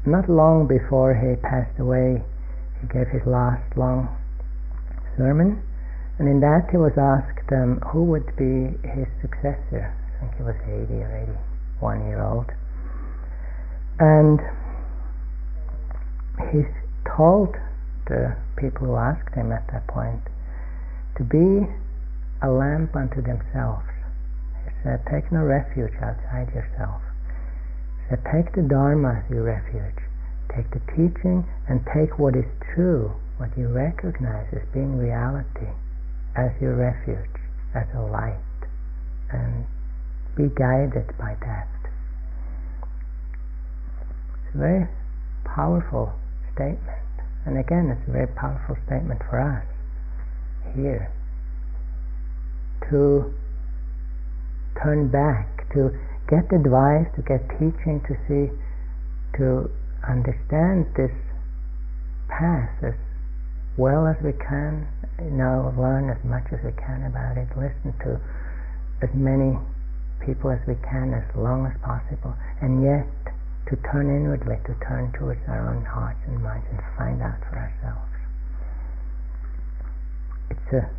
not 0.06 0.24
long 0.30 0.66
before 0.66 1.12
he 1.12 1.36
passed 1.36 1.78
away, 1.78 2.24
he 2.80 2.86
gave 2.88 3.08
his 3.12 3.26
last 3.26 3.76
long 3.76 4.08
sermon, 5.18 5.60
And 6.18 6.28
in 6.28 6.40
that 6.40 6.70
he 6.70 6.78
was 6.78 6.96
asked 6.96 7.52
um, 7.52 7.80
who 7.92 8.04
would 8.04 8.24
be 8.40 8.72
his 8.88 9.04
successor. 9.20 9.92
I 9.92 10.20
think 10.20 10.32
he 10.40 10.42
was 10.48 10.56
80 10.64 10.94
or 11.04 11.12
81 11.76 12.08
year 12.08 12.24
old. 12.24 12.48
And 14.00 14.40
he 16.52 16.64
told 17.04 17.54
the 18.08 18.34
people 18.56 18.86
who 18.86 18.96
asked 18.96 19.34
him 19.34 19.52
at 19.52 19.66
that 19.72 19.86
point 19.88 20.24
to 21.18 21.22
be 21.22 21.68
a 22.40 22.48
lamp 22.48 22.96
unto 22.96 23.20
themselves. 23.20 23.84
He 24.64 24.72
said, 24.82 25.04
Take 25.12 25.30
no 25.30 25.44
refuge 25.44 25.92
outside 26.00 26.48
yourself. 26.54 27.02
Said, 28.08 28.22
Take 28.32 28.54
the 28.54 28.62
Dharma 28.62 29.22
as 29.24 29.30
your 29.30 29.42
refuge. 29.42 30.02
Take 30.54 30.70
the 30.70 30.80
teaching 30.94 31.44
and 31.68 31.84
take 31.92 32.18
what 32.18 32.36
is 32.36 32.46
true, 32.74 33.12
what 33.36 33.50
you 33.58 33.68
recognize 33.68 34.46
as 34.52 34.62
being 34.72 34.96
reality 34.96 35.68
as 36.36 36.50
your 36.60 36.74
refuge, 36.76 37.40
as 37.74 37.86
a 37.94 38.00
light, 38.00 38.36
and 39.32 39.66
be 40.36 40.48
guided 40.54 41.16
by 41.18 41.34
that. 41.40 41.68
It's 44.44 44.54
a 44.54 44.58
very 44.58 44.88
powerful 45.44 46.12
statement. 46.54 47.02
And 47.46 47.58
again, 47.58 47.90
it's 47.90 48.08
a 48.08 48.12
very 48.12 48.28
powerful 48.28 48.76
statement 48.86 49.20
for 49.30 49.40
us 49.40 49.64
here 50.74 51.10
to 52.90 53.32
turn 54.82 55.08
back, 55.08 55.72
to 55.72 55.90
get 56.28 56.50
advice, 56.52 57.06
to 57.14 57.22
get 57.22 57.42
teaching, 57.58 58.02
to 58.06 58.14
see, 58.26 58.50
to 59.38 59.70
understand 60.06 60.86
this 60.96 61.14
path 62.28 62.70
as 62.82 62.94
well 63.76 64.06
as 64.06 64.16
we 64.24 64.32
can, 64.32 64.86
know, 65.30 65.72
learn 65.78 66.10
as 66.10 66.18
much 66.24 66.44
as 66.52 66.58
we 66.64 66.72
can 66.72 67.04
about 67.06 67.36
it, 67.36 67.48
listen 67.54 67.92
to 68.02 68.18
as 69.02 69.10
many 69.14 69.56
people 70.24 70.50
as 70.50 70.60
we 70.66 70.74
can 70.88 71.12
as 71.14 71.24
long 71.36 71.66
as 71.66 71.76
possible, 71.84 72.34
and 72.60 72.82
yet 72.82 73.06
to 73.68 73.76
turn 73.92 74.08
inwardly, 74.08 74.56
to 74.66 74.74
turn 74.86 75.12
towards 75.18 75.40
our 75.48 75.74
own 75.74 75.84
hearts 75.84 76.18
and 76.26 76.42
minds 76.42 76.66
and 76.70 76.80
find 76.96 77.20
out 77.22 77.38
for 77.50 77.58
ourselves. 77.58 78.12
It's 80.50 80.72
a 80.72 80.90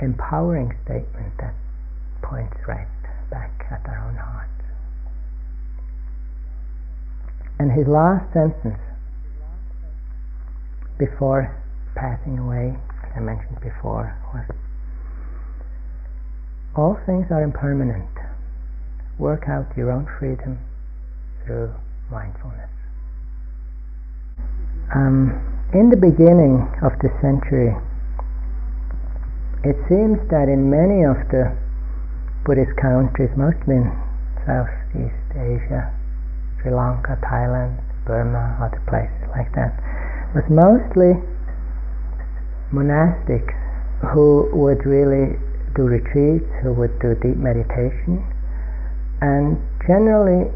empowering 0.00 0.72
statement 0.84 1.34
that 1.38 1.54
points 2.22 2.56
right 2.66 2.86
back 3.30 3.66
at 3.70 3.86
our 3.88 4.08
own 4.08 4.16
hearts. 4.16 4.50
And 7.58 7.72
his 7.72 7.86
last 7.86 8.32
sentence 8.32 8.78
before 10.98 11.54
passing 11.94 12.38
away 12.38 12.76
I 13.18 13.20
mentioned 13.20 13.58
before 13.60 14.14
was 14.32 14.46
all 16.76 16.96
things 17.06 17.26
are 17.30 17.42
impermanent. 17.42 18.06
Work 19.18 19.48
out 19.48 19.66
your 19.76 19.90
own 19.90 20.06
freedom 20.18 20.58
through 21.44 21.74
mindfulness. 22.10 22.70
Um, 24.94 25.34
in 25.74 25.90
the 25.90 25.96
beginning 25.96 26.62
of 26.82 26.92
the 27.02 27.10
century, 27.20 27.74
it 29.64 29.74
seems 29.88 30.22
that 30.30 30.46
in 30.46 30.70
many 30.70 31.02
of 31.02 31.18
the 31.34 31.50
Buddhist 32.48 32.72
countries, 32.80 33.28
mostly 33.36 33.76
in 33.76 33.92
Southeast 34.48 35.28
Asia, 35.36 35.92
Sri 36.56 36.72
Lanka, 36.72 37.20
Thailand, 37.20 37.76
Burma, 38.08 38.56
other 38.56 38.80
places 38.88 39.20
like 39.36 39.52
that, 39.52 39.76
was 40.32 40.48
mostly 40.48 41.12
monastics 42.72 43.52
who 44.16 44.48
would 44.56 44.80
really 44.88 45.36
do 45.76 45.92
retreats, 45.92 46.48
who 46.64 46.72
would 46.72 46.96
do 47.04 47.12
deep 47.20 47.36
meditation, 47.36 48.24
and 49.20 49.60
generally 49.84 50.48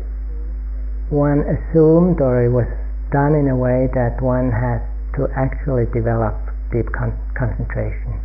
one 1.12 1.45
assumed 1.45 2.24
or 2.24 2.49
it 2.49 2.49
was 2.49 2.72
done 3.12 3.36
in 3.36 3.53
a 3.53 3.57
way 3.57 3.93
that 3.93 4.16
one 4.24 4.49
had 4.49 4.80
to 5.20 5.28
actually 5.36 5.84
develop 5.93 6.32
deep 6.72 6.88
con- 6.97 7.12
concentration. 7.36 8.16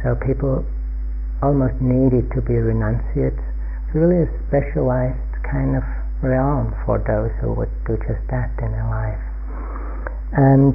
So 0.00 0.16
people 0.16 0.64
almost 1.42 1.74
needed 1.82 2.30
to 2.32 2.40
be 2.40 2.54
renunciates. 2.54 3.42
It's 3.42 3.94
really 3.94 4.22
a 4.22 4.30
specialized 4.48 5.18
kind 5.42 5.76
of 5.76 5.82
realm 6.22 6.72
for 6.86 7.02
those 7.02 7.34
who 7.42 7.52
would 7.58 7.70
do 7.84 7.98
just 8.06 8.22
that 8.30 8.54
in 8.62 8.70
their 8.70 8.86
life. 8.86 9.20
And 10.32 10.72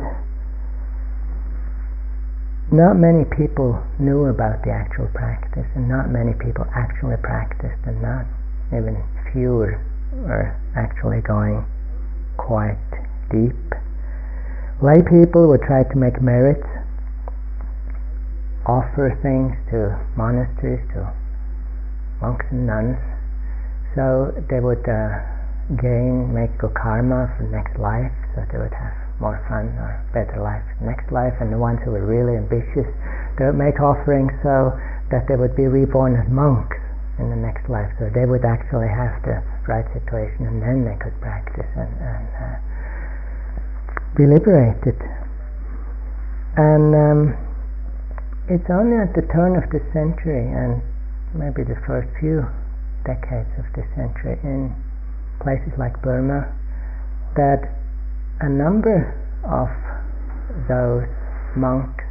not 2.69 2.99
many 2.99 3.23
people 3.23 3.81
knew 3.97 4.27
about 4.27 4.61
the 4.67 4.71
actual 4.71 5.07
practice, 5.15 5.65
and 5.73 5.87
not 5.87 6.11
many 6.11 6.33
people 6.35 6.67
actually 6.75 7.15
practiced, 7.23 7.79
and 7.87 8.01
not 8.03 8.27
even 8.75 9.01
fewer 9.31 9.79
were 10.27 10.51
actually 10.75 11.21
going 11.21 11.63
quite 12.35 12.77
deep. 13.31 13.55
Lay 14.83 15.01
people 15.01 15.47
would 15.47 15.63
try 15.63 15.83
to 15.83 15.95
make 15.97 16.21
merits, 16.21 16.67
offer 18.67 19.15
things 19.23 19.55
to 19.71 19.95
monasteries, 20.19 20.83
to 20.91 21.07
monks 22.19 22.45
and 22.51 22.67
nuns, 22.67 22.99
so 23.95 24.35
they 24.51 24.59
would 24.59 24.83
uh, 24.83 25.09
gain, 25.79 26.29
make 26.35 26.51
good 26.59 26.75
karma 26.75 27.31
for 27.39 27.47
next 27.47 27.79
life, 27.79 28.11
so 28.35 28.43
they 28.51 28.59
would 28.59 28.75
have 28.75 28.93
more 29.17 29.39
fun 29.49 29.71
or 29.81 29.97
better 30.13 30.37
life 30.43 30.61
next 30.83 31.09
life, 31.09 31.33
and 31.41 31.49
the 31.49 31.57
ones 31.57 31.79
who 31.81 31.91
were 31.91 32.05
really 32.05 32.37
ambitious, 32.37 32.85
they 33.39 33.45
would 33.49 33.57
make 33.57 33.79
offerings 33.81 34.29
so 34.43 34.75
that 35.09 35.25
they 35.25 35.35
would 35.35 35.55
be 35.55 35.65
reborn 35.65 36.13
as 36.13 36.27
monks 36.29 36.77
in 37.17 37.31
the 37.31 37.39
next 37.39 37.65
life. 37.65 37.89
So 37.97 38.11
they 38.13 38.29
would 38.29 38.45
actually 38.45 38.91
have 38.91 39.17
the 39.25 39.41
right 39.65 39.87
situation, 39.95 40.45
and 40.45 40.61
then 40.61 40.85
they 40.85 40.99
could 41.01 41.15
practice 41.23 41.65
and, 41.73 41.89
and 41.97 42.27
uh, 42.35 42.55
be 44.13 44.27
liberated. 44.29 44.99
And 46.57 46.93
um, 46.93 47.46
it's 48.49 48.69
only 48.71 48.95
at 48.95 49.11
the 49.13 49.27
turn 49.33 49.55
of 49.59 49.67
the 49.75 49.83
century, 49.91 50.47
and 50.47 50.81
maybe 51.35 51.63
the 51.67 51.75
first 51.83 52.07
few 52.19 52.47
decades 53.03 53.51
of 53.59 53.67
the 53.75 53.83
century, 53.95 54.39
in 54.43 54.71
places 55.43 55.71
like 55.77 55.99
Burma, 56.01 56.47
that 57.35 57.59
a 58.41 58.49
number 58.49 59.11
of 59.43 59.67
those 60.67 61.07
monks 61.55 62.03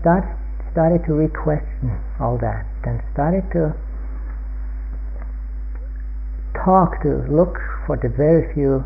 start, 0.00 0.24
started 0.70 1.04
to 1.06 1.14
re-question 1.14 1.98
all 2.20 2.38
that 2.38 2.64
and 2.84 3.02
started 3.12 3.42
to 3.52 3.74
talk 6.64 7.02
to 7.02 7.26
look 7.26 7.58
for 7.86 7.98
the 7.98 8.08
very 8.08 8.52
few 8.54 8.84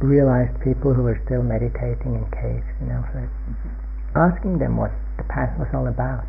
realized 0.00 0.54
people 0.62 0.94
who 0.94 1.02
were 1.02 1.20
still 1.26 1.42
meditating 1.42 2.14
in 2.14 2.24
caves, 2.32 2.64
you 2.80 2.88
know, 2.88 3.04
asking 4.16 4.58
them 4.58 4.76
what 4.76 4.92
the 5.18 5.24
path 5.28 5.52
was 5.58 5.68
all 5.74 5.86
about. 5.86 6.26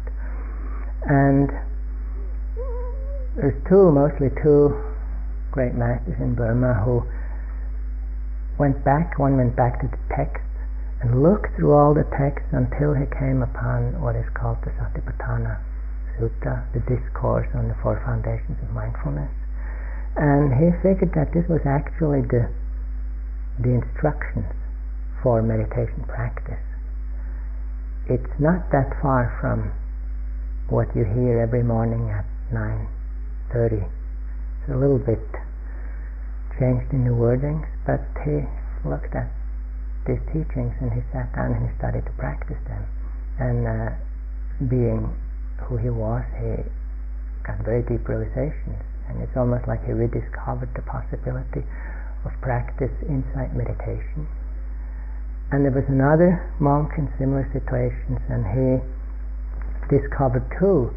And 1.05 1.49
there's 3.37 3.55
two, 3.69 3.91
mostly 3.91 4.29
two 4.43 4.75
great 5.51 5.73
masters 5.73 6.19
in 6.19 6.35
Burma 6.35 6.73
who 6.83 7.05
went 8.59 8.83
back, 8.83 9.17
one 9.17 9.37
went 9.37 9.55
back 9.55 9.79
to 9.79 9.87
the 9.87 10.01
text 10.11 10.43
and 11.01 11.23
looked 11.23 11.55
through 11.55 11.71
all 11.71 11.93
the 11.93 12.03
texts 12.19 12.51
until 12.51 12.93
he 12.93 13.07
came 13.15 13.41
upon 13.41 13.95
what 14.01 14.15
is 14.15 14.27
called 14.35 14.57
the 14.67 14.71
Satipatthana 14.75 15.57
Sutta, 16.19 16.67
the 16.73 16.83
discourse 16.83 17.47
on 17.55 17.69
the 17.69 17.75
four 17.81 18.03
foundations 18.03 18.59
of 18.61 18.69
mindfulness. 18.75 19.31
And 20.17 20.51
he 20.51 20.75
figured 20.83 21.15
that 21.15 21.31
this 21.31 21.47
was 21.47 21.63
actually 21.63 22.27
the, 22.27 22.51
the 23.63 23.71
instructions 23.79 24.51
for 25.23 25.41
meditation 25.41 26.03
practice. 26.03 26.59
It's 28.09 28.39
not 28.41 28.73
that 28.73 28.89
far 29.05 29.29
from 29.37 29.69
what 30.73 30.89
you 30.97 31.05
hear 31.05 31.45
every 31.45 31.61
morning 31.61 32.09
at 32.09 32.25
9.30. 32.49 33.85
It's 33.85 34.73
a 34.73 34.77
little 34.77 34.97
bit 34.97 35.21
changed 36.57 36.89
in 36.89 37.05
the 37.05 37.13
wordings, 37.13 37.69
but 37.85 38.01
he 38.25 38.49
looked 38.81 39.13
at 39.13 39.29
these 40.09 40.17
teachings 40.33 40.73
and 40.81 40.89
he 40.89 41.05
sat 41.13 41.29
down 41.37 41.53
and 41.53 41.69
he 41.69 41.71
started 41.77 42.01
to 42.01 42.13
practice 42.17 42.57
them. 42.65 42.81
And 43.37 43.61
uh, 43.69 43.93
being 44.65 45.13
who 45.69 45.77
he 45.77 45.93
was, 45.93 46.25
he 46.41 46.65
got 47.45 47.61
very 47.61 47.85
deep 47.85 48.09
realizations. 48.09 48.81
And 49.05 49.21
it's 49.21 49.37
almost 49.37 49.69
like 49.69 49.85
he 49.85 49.93
rediscovered 49.93 50.73
the 50.73 50.81
possibility 50.81 51.61
of 52.25 52.33
practice 52.41 52.93
insight 53.05 53.53
meditation. 53.53 54.25
And 55.51 55.65
there 55.65 55.73
was 55.73 55.85
another 55.89 56.45
monk 56.59 56.93
in 56.97 57.09
similar 57.17 57.49
situations, 57.53 58.21
and 58.29 58.45
he 58.45 58.67
discovered 59.89 60.45
too 60.59 60.93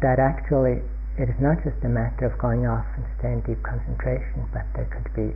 that 0.00 0.18
actually 0.18 0.82
it 1.18 1.26
is 1.26 1.38
not 1.42 1.58
just 1.66 1.82
a 1.82 1.90
matter 1.90 2.26
of 2.30 2.38
going 2.38 2.62
off 2.66 2.86
and 2.94 3.04
staying 3.18 3.42
deep 3.42 3.58
concentration, 3.66 4.46
but 4.54 4.62
there 4.78 4.86
could 4.86 5.10
be 5.18 5.34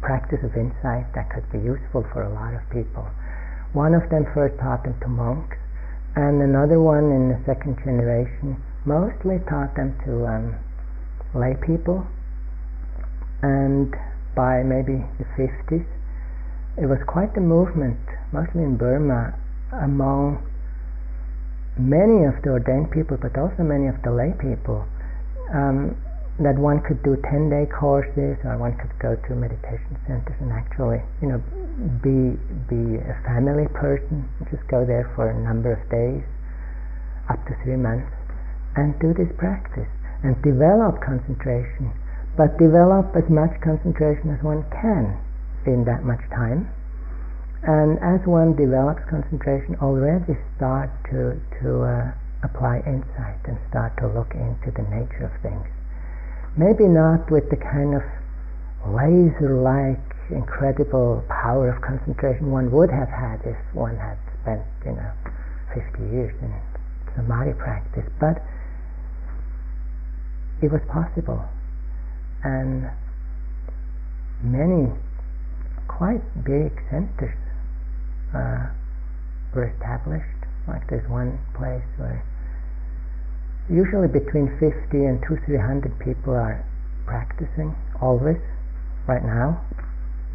practice 0.00 0.40
of 0.42 0.56
insight 0.56 1.04
that 1.12 1.28
could 1.28 1.44
be 1.52 1.58
useful 1.60 2.00
for 2.12 2.24
a 2.24 2.32
lot 2.32 2.54
of 2.56 2.64
people. 2.72 3.04
One 3.72 3.92
of 3.92 4.08
them 4.08 4.24
first 4.32 4.56
taught 4.58 4.84
them 4.84 4.96
to 5.00 5.08
monks, 5.08 5.56
and 6.16 6.40
another 6.40 6.80
one 6.80 7.12
in 7.12 7.28
the 7.28 7.38
second 7.44 7.76
generation 7.84 8.56
mostly 8.84 9.38
taught 9.44 9.76
them 9.76 9.94
to 10.08 10.26
um, 10.26 10.56
lay 11.34 11.54
people, 11.60 12.06
and 13.42 13.92
by 14.34 14.62
maybe 14.64 15.04
the 15.20 15.28
50s, 15.36 15.84
it 16.78 16.86
was 16.86 16.98
quite 17.06 17.34
a 17.36 17.40
movement, 17.40 17.98
mostly 18.32 18.62
in 18.62 18.76
Burma, 18.76 19.34
among 19.82 20.38
many 21.78 22.26
of 22.26 22.38
the 22.42 22.50
ordained 22.50 22.90
people, 22.90 23.18
but 23.18 23.34
also 23.34 23.62
many 23.62 23.88
of 23.88 23.98
the 24.02 24.10
lay 24.10 24.30
people, 24.38 24.86
um, 25.50 25.96
that 26.38 26.56
one 26.56 26.80
could 26.80 27.02
do 27.02 27.18
10 27.28 27.50
day 27.50 27.66
courses 27.68 28.38
or 28.46 28.56
one 28.56 28.72
could 28.78 28.94
go 29.02 29.12
to 29.28 29.34
meditation 29.34 29.98
centers 30.06 30.36
and 30.40 30.52
actually, 30.54 31.02
you 31.20 31.28
know, 31.28 31.40
be, 32.00 32.38
be 32.70 32.96
a 33.02 33.16
family 33.26 33.68
person, 33.76 34.24
just 34.48 34.62
go 34.70 34.86
there 34.86 35.10
for 35.18 35.28
a 35.28 35.36
number 35.36 35.74
of 35.74 35.82
days, 35.90 36.24
up 37.28 37.40
to 37.44 37.52
three 37.62 37.76
months, 37.76 38.08
and 38.78 38.94
do 39.02 39.12
this 39.12 39.28
practice 39.36 39.90
and 40.22 40.38
develop 40.40 41.02
concentration, 41.02 41.92
but 42.38 42.56
develop 42.56 43.10
as 43.16 43.26
much 43.28 43.52
concentration 43.60 44.30
as 44.32 44.40
one 44.40 44.64
can 44.70 45.18
in 45.66 45.84
that 45.84 46.04
much 46.04 46.22
time. 46.30 46.68
And 47.62 47.98
as 48.00 48.24
one 48.26 48.56
develops 48.56 49.04
concentration, 49.10 49.76
already 49.82 50.38
start 50.56 50.88
to, 51.12 51.36
to 51.60 51.68
uh, 51.84 52.12
apply 52.42 52.80
insight 52.88 53.40
and 53.44 53.58
start 53.68 53.96
to 54.00 54.08
look 54.08 54.32
into 54.32 54.72
the 54.72 54.84
nature 54.88 55.28
of 55.28 55.34
things 55.42 55.68
maybe 56.56 56.84
not 56.84 57.30
with 57.30 57.48
the 57.50 57.56
kind 57.56 57.94
of 57.94 58.02
laser-like 58.90 60.02
incredible 60.30 61.22
power 61.28 61.70
of 61.70 61.82
concentration 61.82 62.50
one 62.50 62.70
would 62.70 62.90
have 62.90 63.08
had 63.08 63.38
if 63.44 63.56
one 63.74 63.96
had 63.96 64.16
spent, 64.42 64.62
you 64.84 64.92
know, 64.92 65.10
50 65.74 66.02
years 66.10 66.34
in 66.42 66.50
samadhi 67.14 67.52
practice, 67.54 68.06
but 68.18 68.42
it 70.62 70.70
was 70.70 70.80
possible. 70.88 71.42
And 72.42 72.90
many 74.42 74.90
quite 76.00 76.24
big 76.48 76.72
centers 76.88 77.36
uh, 78.32 78.72
were 79.52 79.68
established. 79.68 80.40
Like 80.64 80.80
there's 80.88 81.04
one 81.12 81.36
place 81.52 81.84
where 82.00 82.24
usually 83.68 84.08
between 84.08 84.48
50 84.56 84.72
and 84.96 85.20
2 85.28 85.44
300 85.44 85.92
people 86.00 86.32
are 86.32 86.64
practicing 87.04 87.76
always 88.00 88.40
right 89.04 89.20
now. 89.20 89.60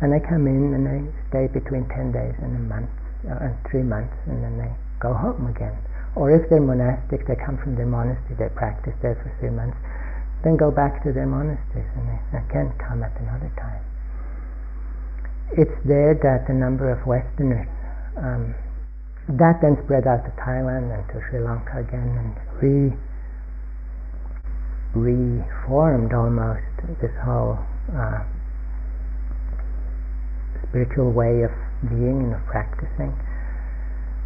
And 0.06 0.14
they 0.14 0.22
come 0.22 0.46
in 0.46 0.78
and 0.78 0.86
they 0.86 1.02
stay 1.34 1.50
between 1.50 1.90
10 1.90 2.14
days 2.14 2.38
and 2.46 2.54
a 2.54 2.62
month 2.62 2.94
uh, 3.26 3.50
and 3.50 3.58
three 3.66 3.82
months 3.82 4.14
and 4.30 4.46
then 4.46 4.62
they 4.62 4.70
go 5.02 5.18
home 5.18 5.50
again. 5.50 5.74
Or 6.14 6.30
if 6.30 6.46
they're 6.46 6.62
monastic 6.62 7.26
they 7.26 7.42
come 7.42 7.58
from 7.58 7.74
their 7.74 7.90
monastery 7.90 8.38
they 8.38 8.54
practice 8.54 8.94
there 9.02 9.18
for 9.18 9.34
three 9.42 9.50
months 9.50 9.82
then 10.46 10.62
go 10.62 10.70
back 10.70 11.02
to 11.02 11.10
their 11.10 11.26
monasteries 11.26 11.90
and 11.98 12.06
they 12.06 12.38
again 12.38 12.70
come 12.78 13.02
at 13.02 13.18
another 13.18 13.50
time 13.58 13.82
it's 15.54 15.78
there 15.86 16.18
that 16.24 16.48
the 16.48 16.54
number 16.54 16.90
of 16.90 17.06
westerners 17.06 17.68
um, 18.18 18.56
that 19.28 19.58
then 19.62 19.78
spread 19.86 20.06
out 20.06 20.22
to 20.26 20.32
Thailand 20.42 20.94
and 20.94 21.02
to 21.10 21.22
Sri 21.30 21.42
Lanka 21.42 21.82
again 21.82 22.14
and 22.18 22.34
re 22.62 22.94
reformed 24.96 26.14
almost 26.14 26.64
this 27.02 27.12
whole 27.26 27.60
uh, 27.92 28.24
spiritual 30.70 31.12
way 31.12 31.44
of 31.44 31.52
being 31.90 32.32
and 32.32 32.34
of 32.34 32.46
practicing. 32.48 33.12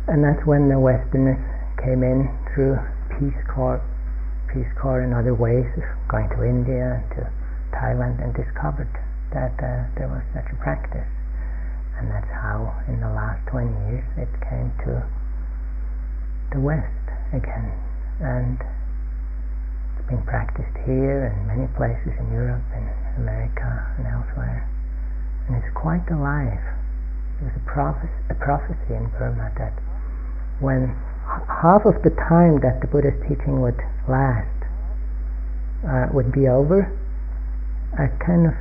And 0.08 0.24
that's 0.24 0.46
when 0.46 0.70
the 0.70 0.78
Westerners 0.80 1.42
came 1.82 2.04
in 2.04 2.30
through 2.54 2.78
Peace 3.18 3.42
Corps, 3.50 3.82
Peace 4.54 4.70
Corps 4.80 5.02
and 5.02 5.14
other 5.14 5.34
ways 5.34 5.66
of 5.78 5.84
going 6.08 6.30
to 6.38 6.44
India, 6.46 7.02
and 7.02 7.06
to 7.18 7.22
Thailand, 7.74 8.22
and 8.22 8.34
discovered 8.36 8.90
that 9.34 9.54
uh, 9.62 9.86
there 9.98 10.10
was 10.10 10.24
such 10.34 10.48
a 10.52 10.58
practice. 10.62 11.08
And 12.00 12.08
that's 12.10 12.32
how, 12.32 12.72
in 12.88 13.02
the 13.04 13.12
last 13.12 13.44
20 13.52 13.68
years, 13.92 14.08
it 14.16 14.32
came 14.48 14.72
to 14.88 15.04
the 16.56 16.60
West 16.64 17.06
again. 17.36 17.76
And 18.24 18.58
it's 19.98 20.08
been 20.08 20.24
practiced 20.24 20.76
here 20.88 21.28
and 21.28 21.44
many 21.46 21.68
places 21.76 22.16
in 22.16 22.32
Europe 22.32 22.64
and 22.72 22.88
America 23.20 23.68
and 24.00 24.08
elsewhere. 24.08 24.64
And 25.48 25.60
it's 25.60 25.74
quite 25.76 26.08
alive. 26.08 26.64
There's 27.44 27.56
a, 27.56 27.66
a 28.32 28.38
prophecy 28.40 28.96
in 28.96 29.12
Burma 29.20 29.52
that 29.60 29.76
when 30.60 30.96
half 31.48 31.86
of 31.86 32.02
the 32.04 32.12
time 32.28 32.60
that 32.64 32.80
the 32.82 32.88
Buddha's 32.88 33.16
teaching 33.28 33.62
would 33.62 33.80
last 34.08 34.48
uh, 35.84 36.08
would 36.12 36.32
be 36.32 36.48
over, 36.48 36.92
a 37.96 38.08
kind 38.24 38.48
of 38.48 38.54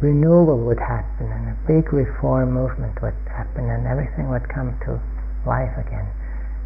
renewal 0.00 0.58
would 0.66 0.78
happen 0.78 1.26
and 1.26 1.50
a 1.50 1.56
big 1.66 1.92
reform 1.92 2.52
movement 2.52 2.94
would 3.02 3.16
happen 3.26 3.68
and 3.68 3.86
everything 3.86 4.30
would 4.30 4.46
come 4.48 4.78
to 4.86 5.00
life 5.46 5.74
again. 5.78 6.06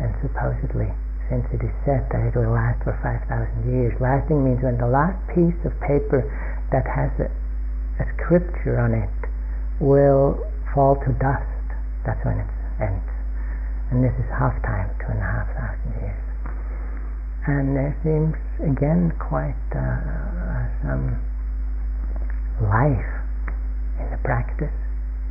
And 0.00 0.12
supposedly 0.20 0.92
since 1.32 1.48
it 1.48 1.64
is 1.64 1.72
said 1.88 2.04
that 2.12 2.20
it 2.28 2.36
will 2.36 2.52
last 2.52 2.84
for 2.84 2.92
5,000 3.00 3.24
years. 3.64 3.96
Lasting 4.04 4.44
means 4.44 4.60
when 4.60 4.76
the 4.76 4.84
last 4.84 5.16
piece 5.32 5.56
of 5.64 5.72
paper 5.80 6.20
that 6.68 6.84
has 6.84 7.08
a, 7.16 7.32
a 8.02 8.06
scripture 8.20 8.76
on 8.76 8.92
it 8.92 9.16
will 9.80 10.36
fall 10.76 11.00
to 11.00 11.10
dust, 11.16 11.48
that's 12.04 12.20
when 12.28 12.36
it 12.36 12.50
ends. 12.84 13.08
And 13.88 14.04
this 14.04 14.12
is 14.20 14.28
half 14.28 14.52
time, 14.60 14.92
two 15.00 15.08
and 15.08 15.20
a 15.20 15.30
half 15.32 15.48
thousand 15.56 15.92
years. 16.04 16.20
And 17.48 17.76
there 17.80 17.96
seems 18.04 18.36
again 18.60 19.12
quite 19.16 19.56
uh, 19.72 20.68
some 20.84 21.16
life 22.60 23.21
in 24.02 24.10
the 24.10 24.18
practice. 24.26 24.74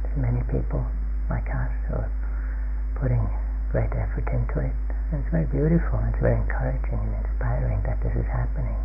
There's 0.04 0.18
many 0.18 0.42
people 0.48 0.84
like 1.30 1.48
us 1.52 1.72
who 1.92 1.96
are 2.00 2.12
putting 3.00 3.24
great 3.72 3.92
effort 3.92 4.28
into 4.32 4.64
it. 4.64 4.76
And 5.12 5.20
It's 5.20 5.32
very 5.32 5.48
beautiful, 5.52 6.00
it's 6.08 6.20
very 6.24 6.40
encouraging 6.40 7.00
and 7.00 7.14
inspiring 7.28 7.84
that 7.84 8.00
this 8.04 8.16
is 8.16 8.28
happening. 8.32 8.80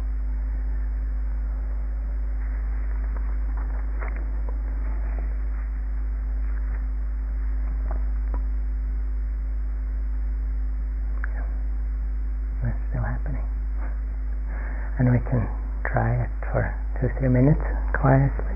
Still 12.90 13.02
happening. 13.02 13.44
And 14.98 15.12
we 15.12 15.18
can 15.30 15.46
try 15.92 16.24
it 16.24 16.30
for 16.50 16.74
two, 17.00 17.08
three 17.18 17.28
minutes 17.28 17.62
quietly. 17.94 18.55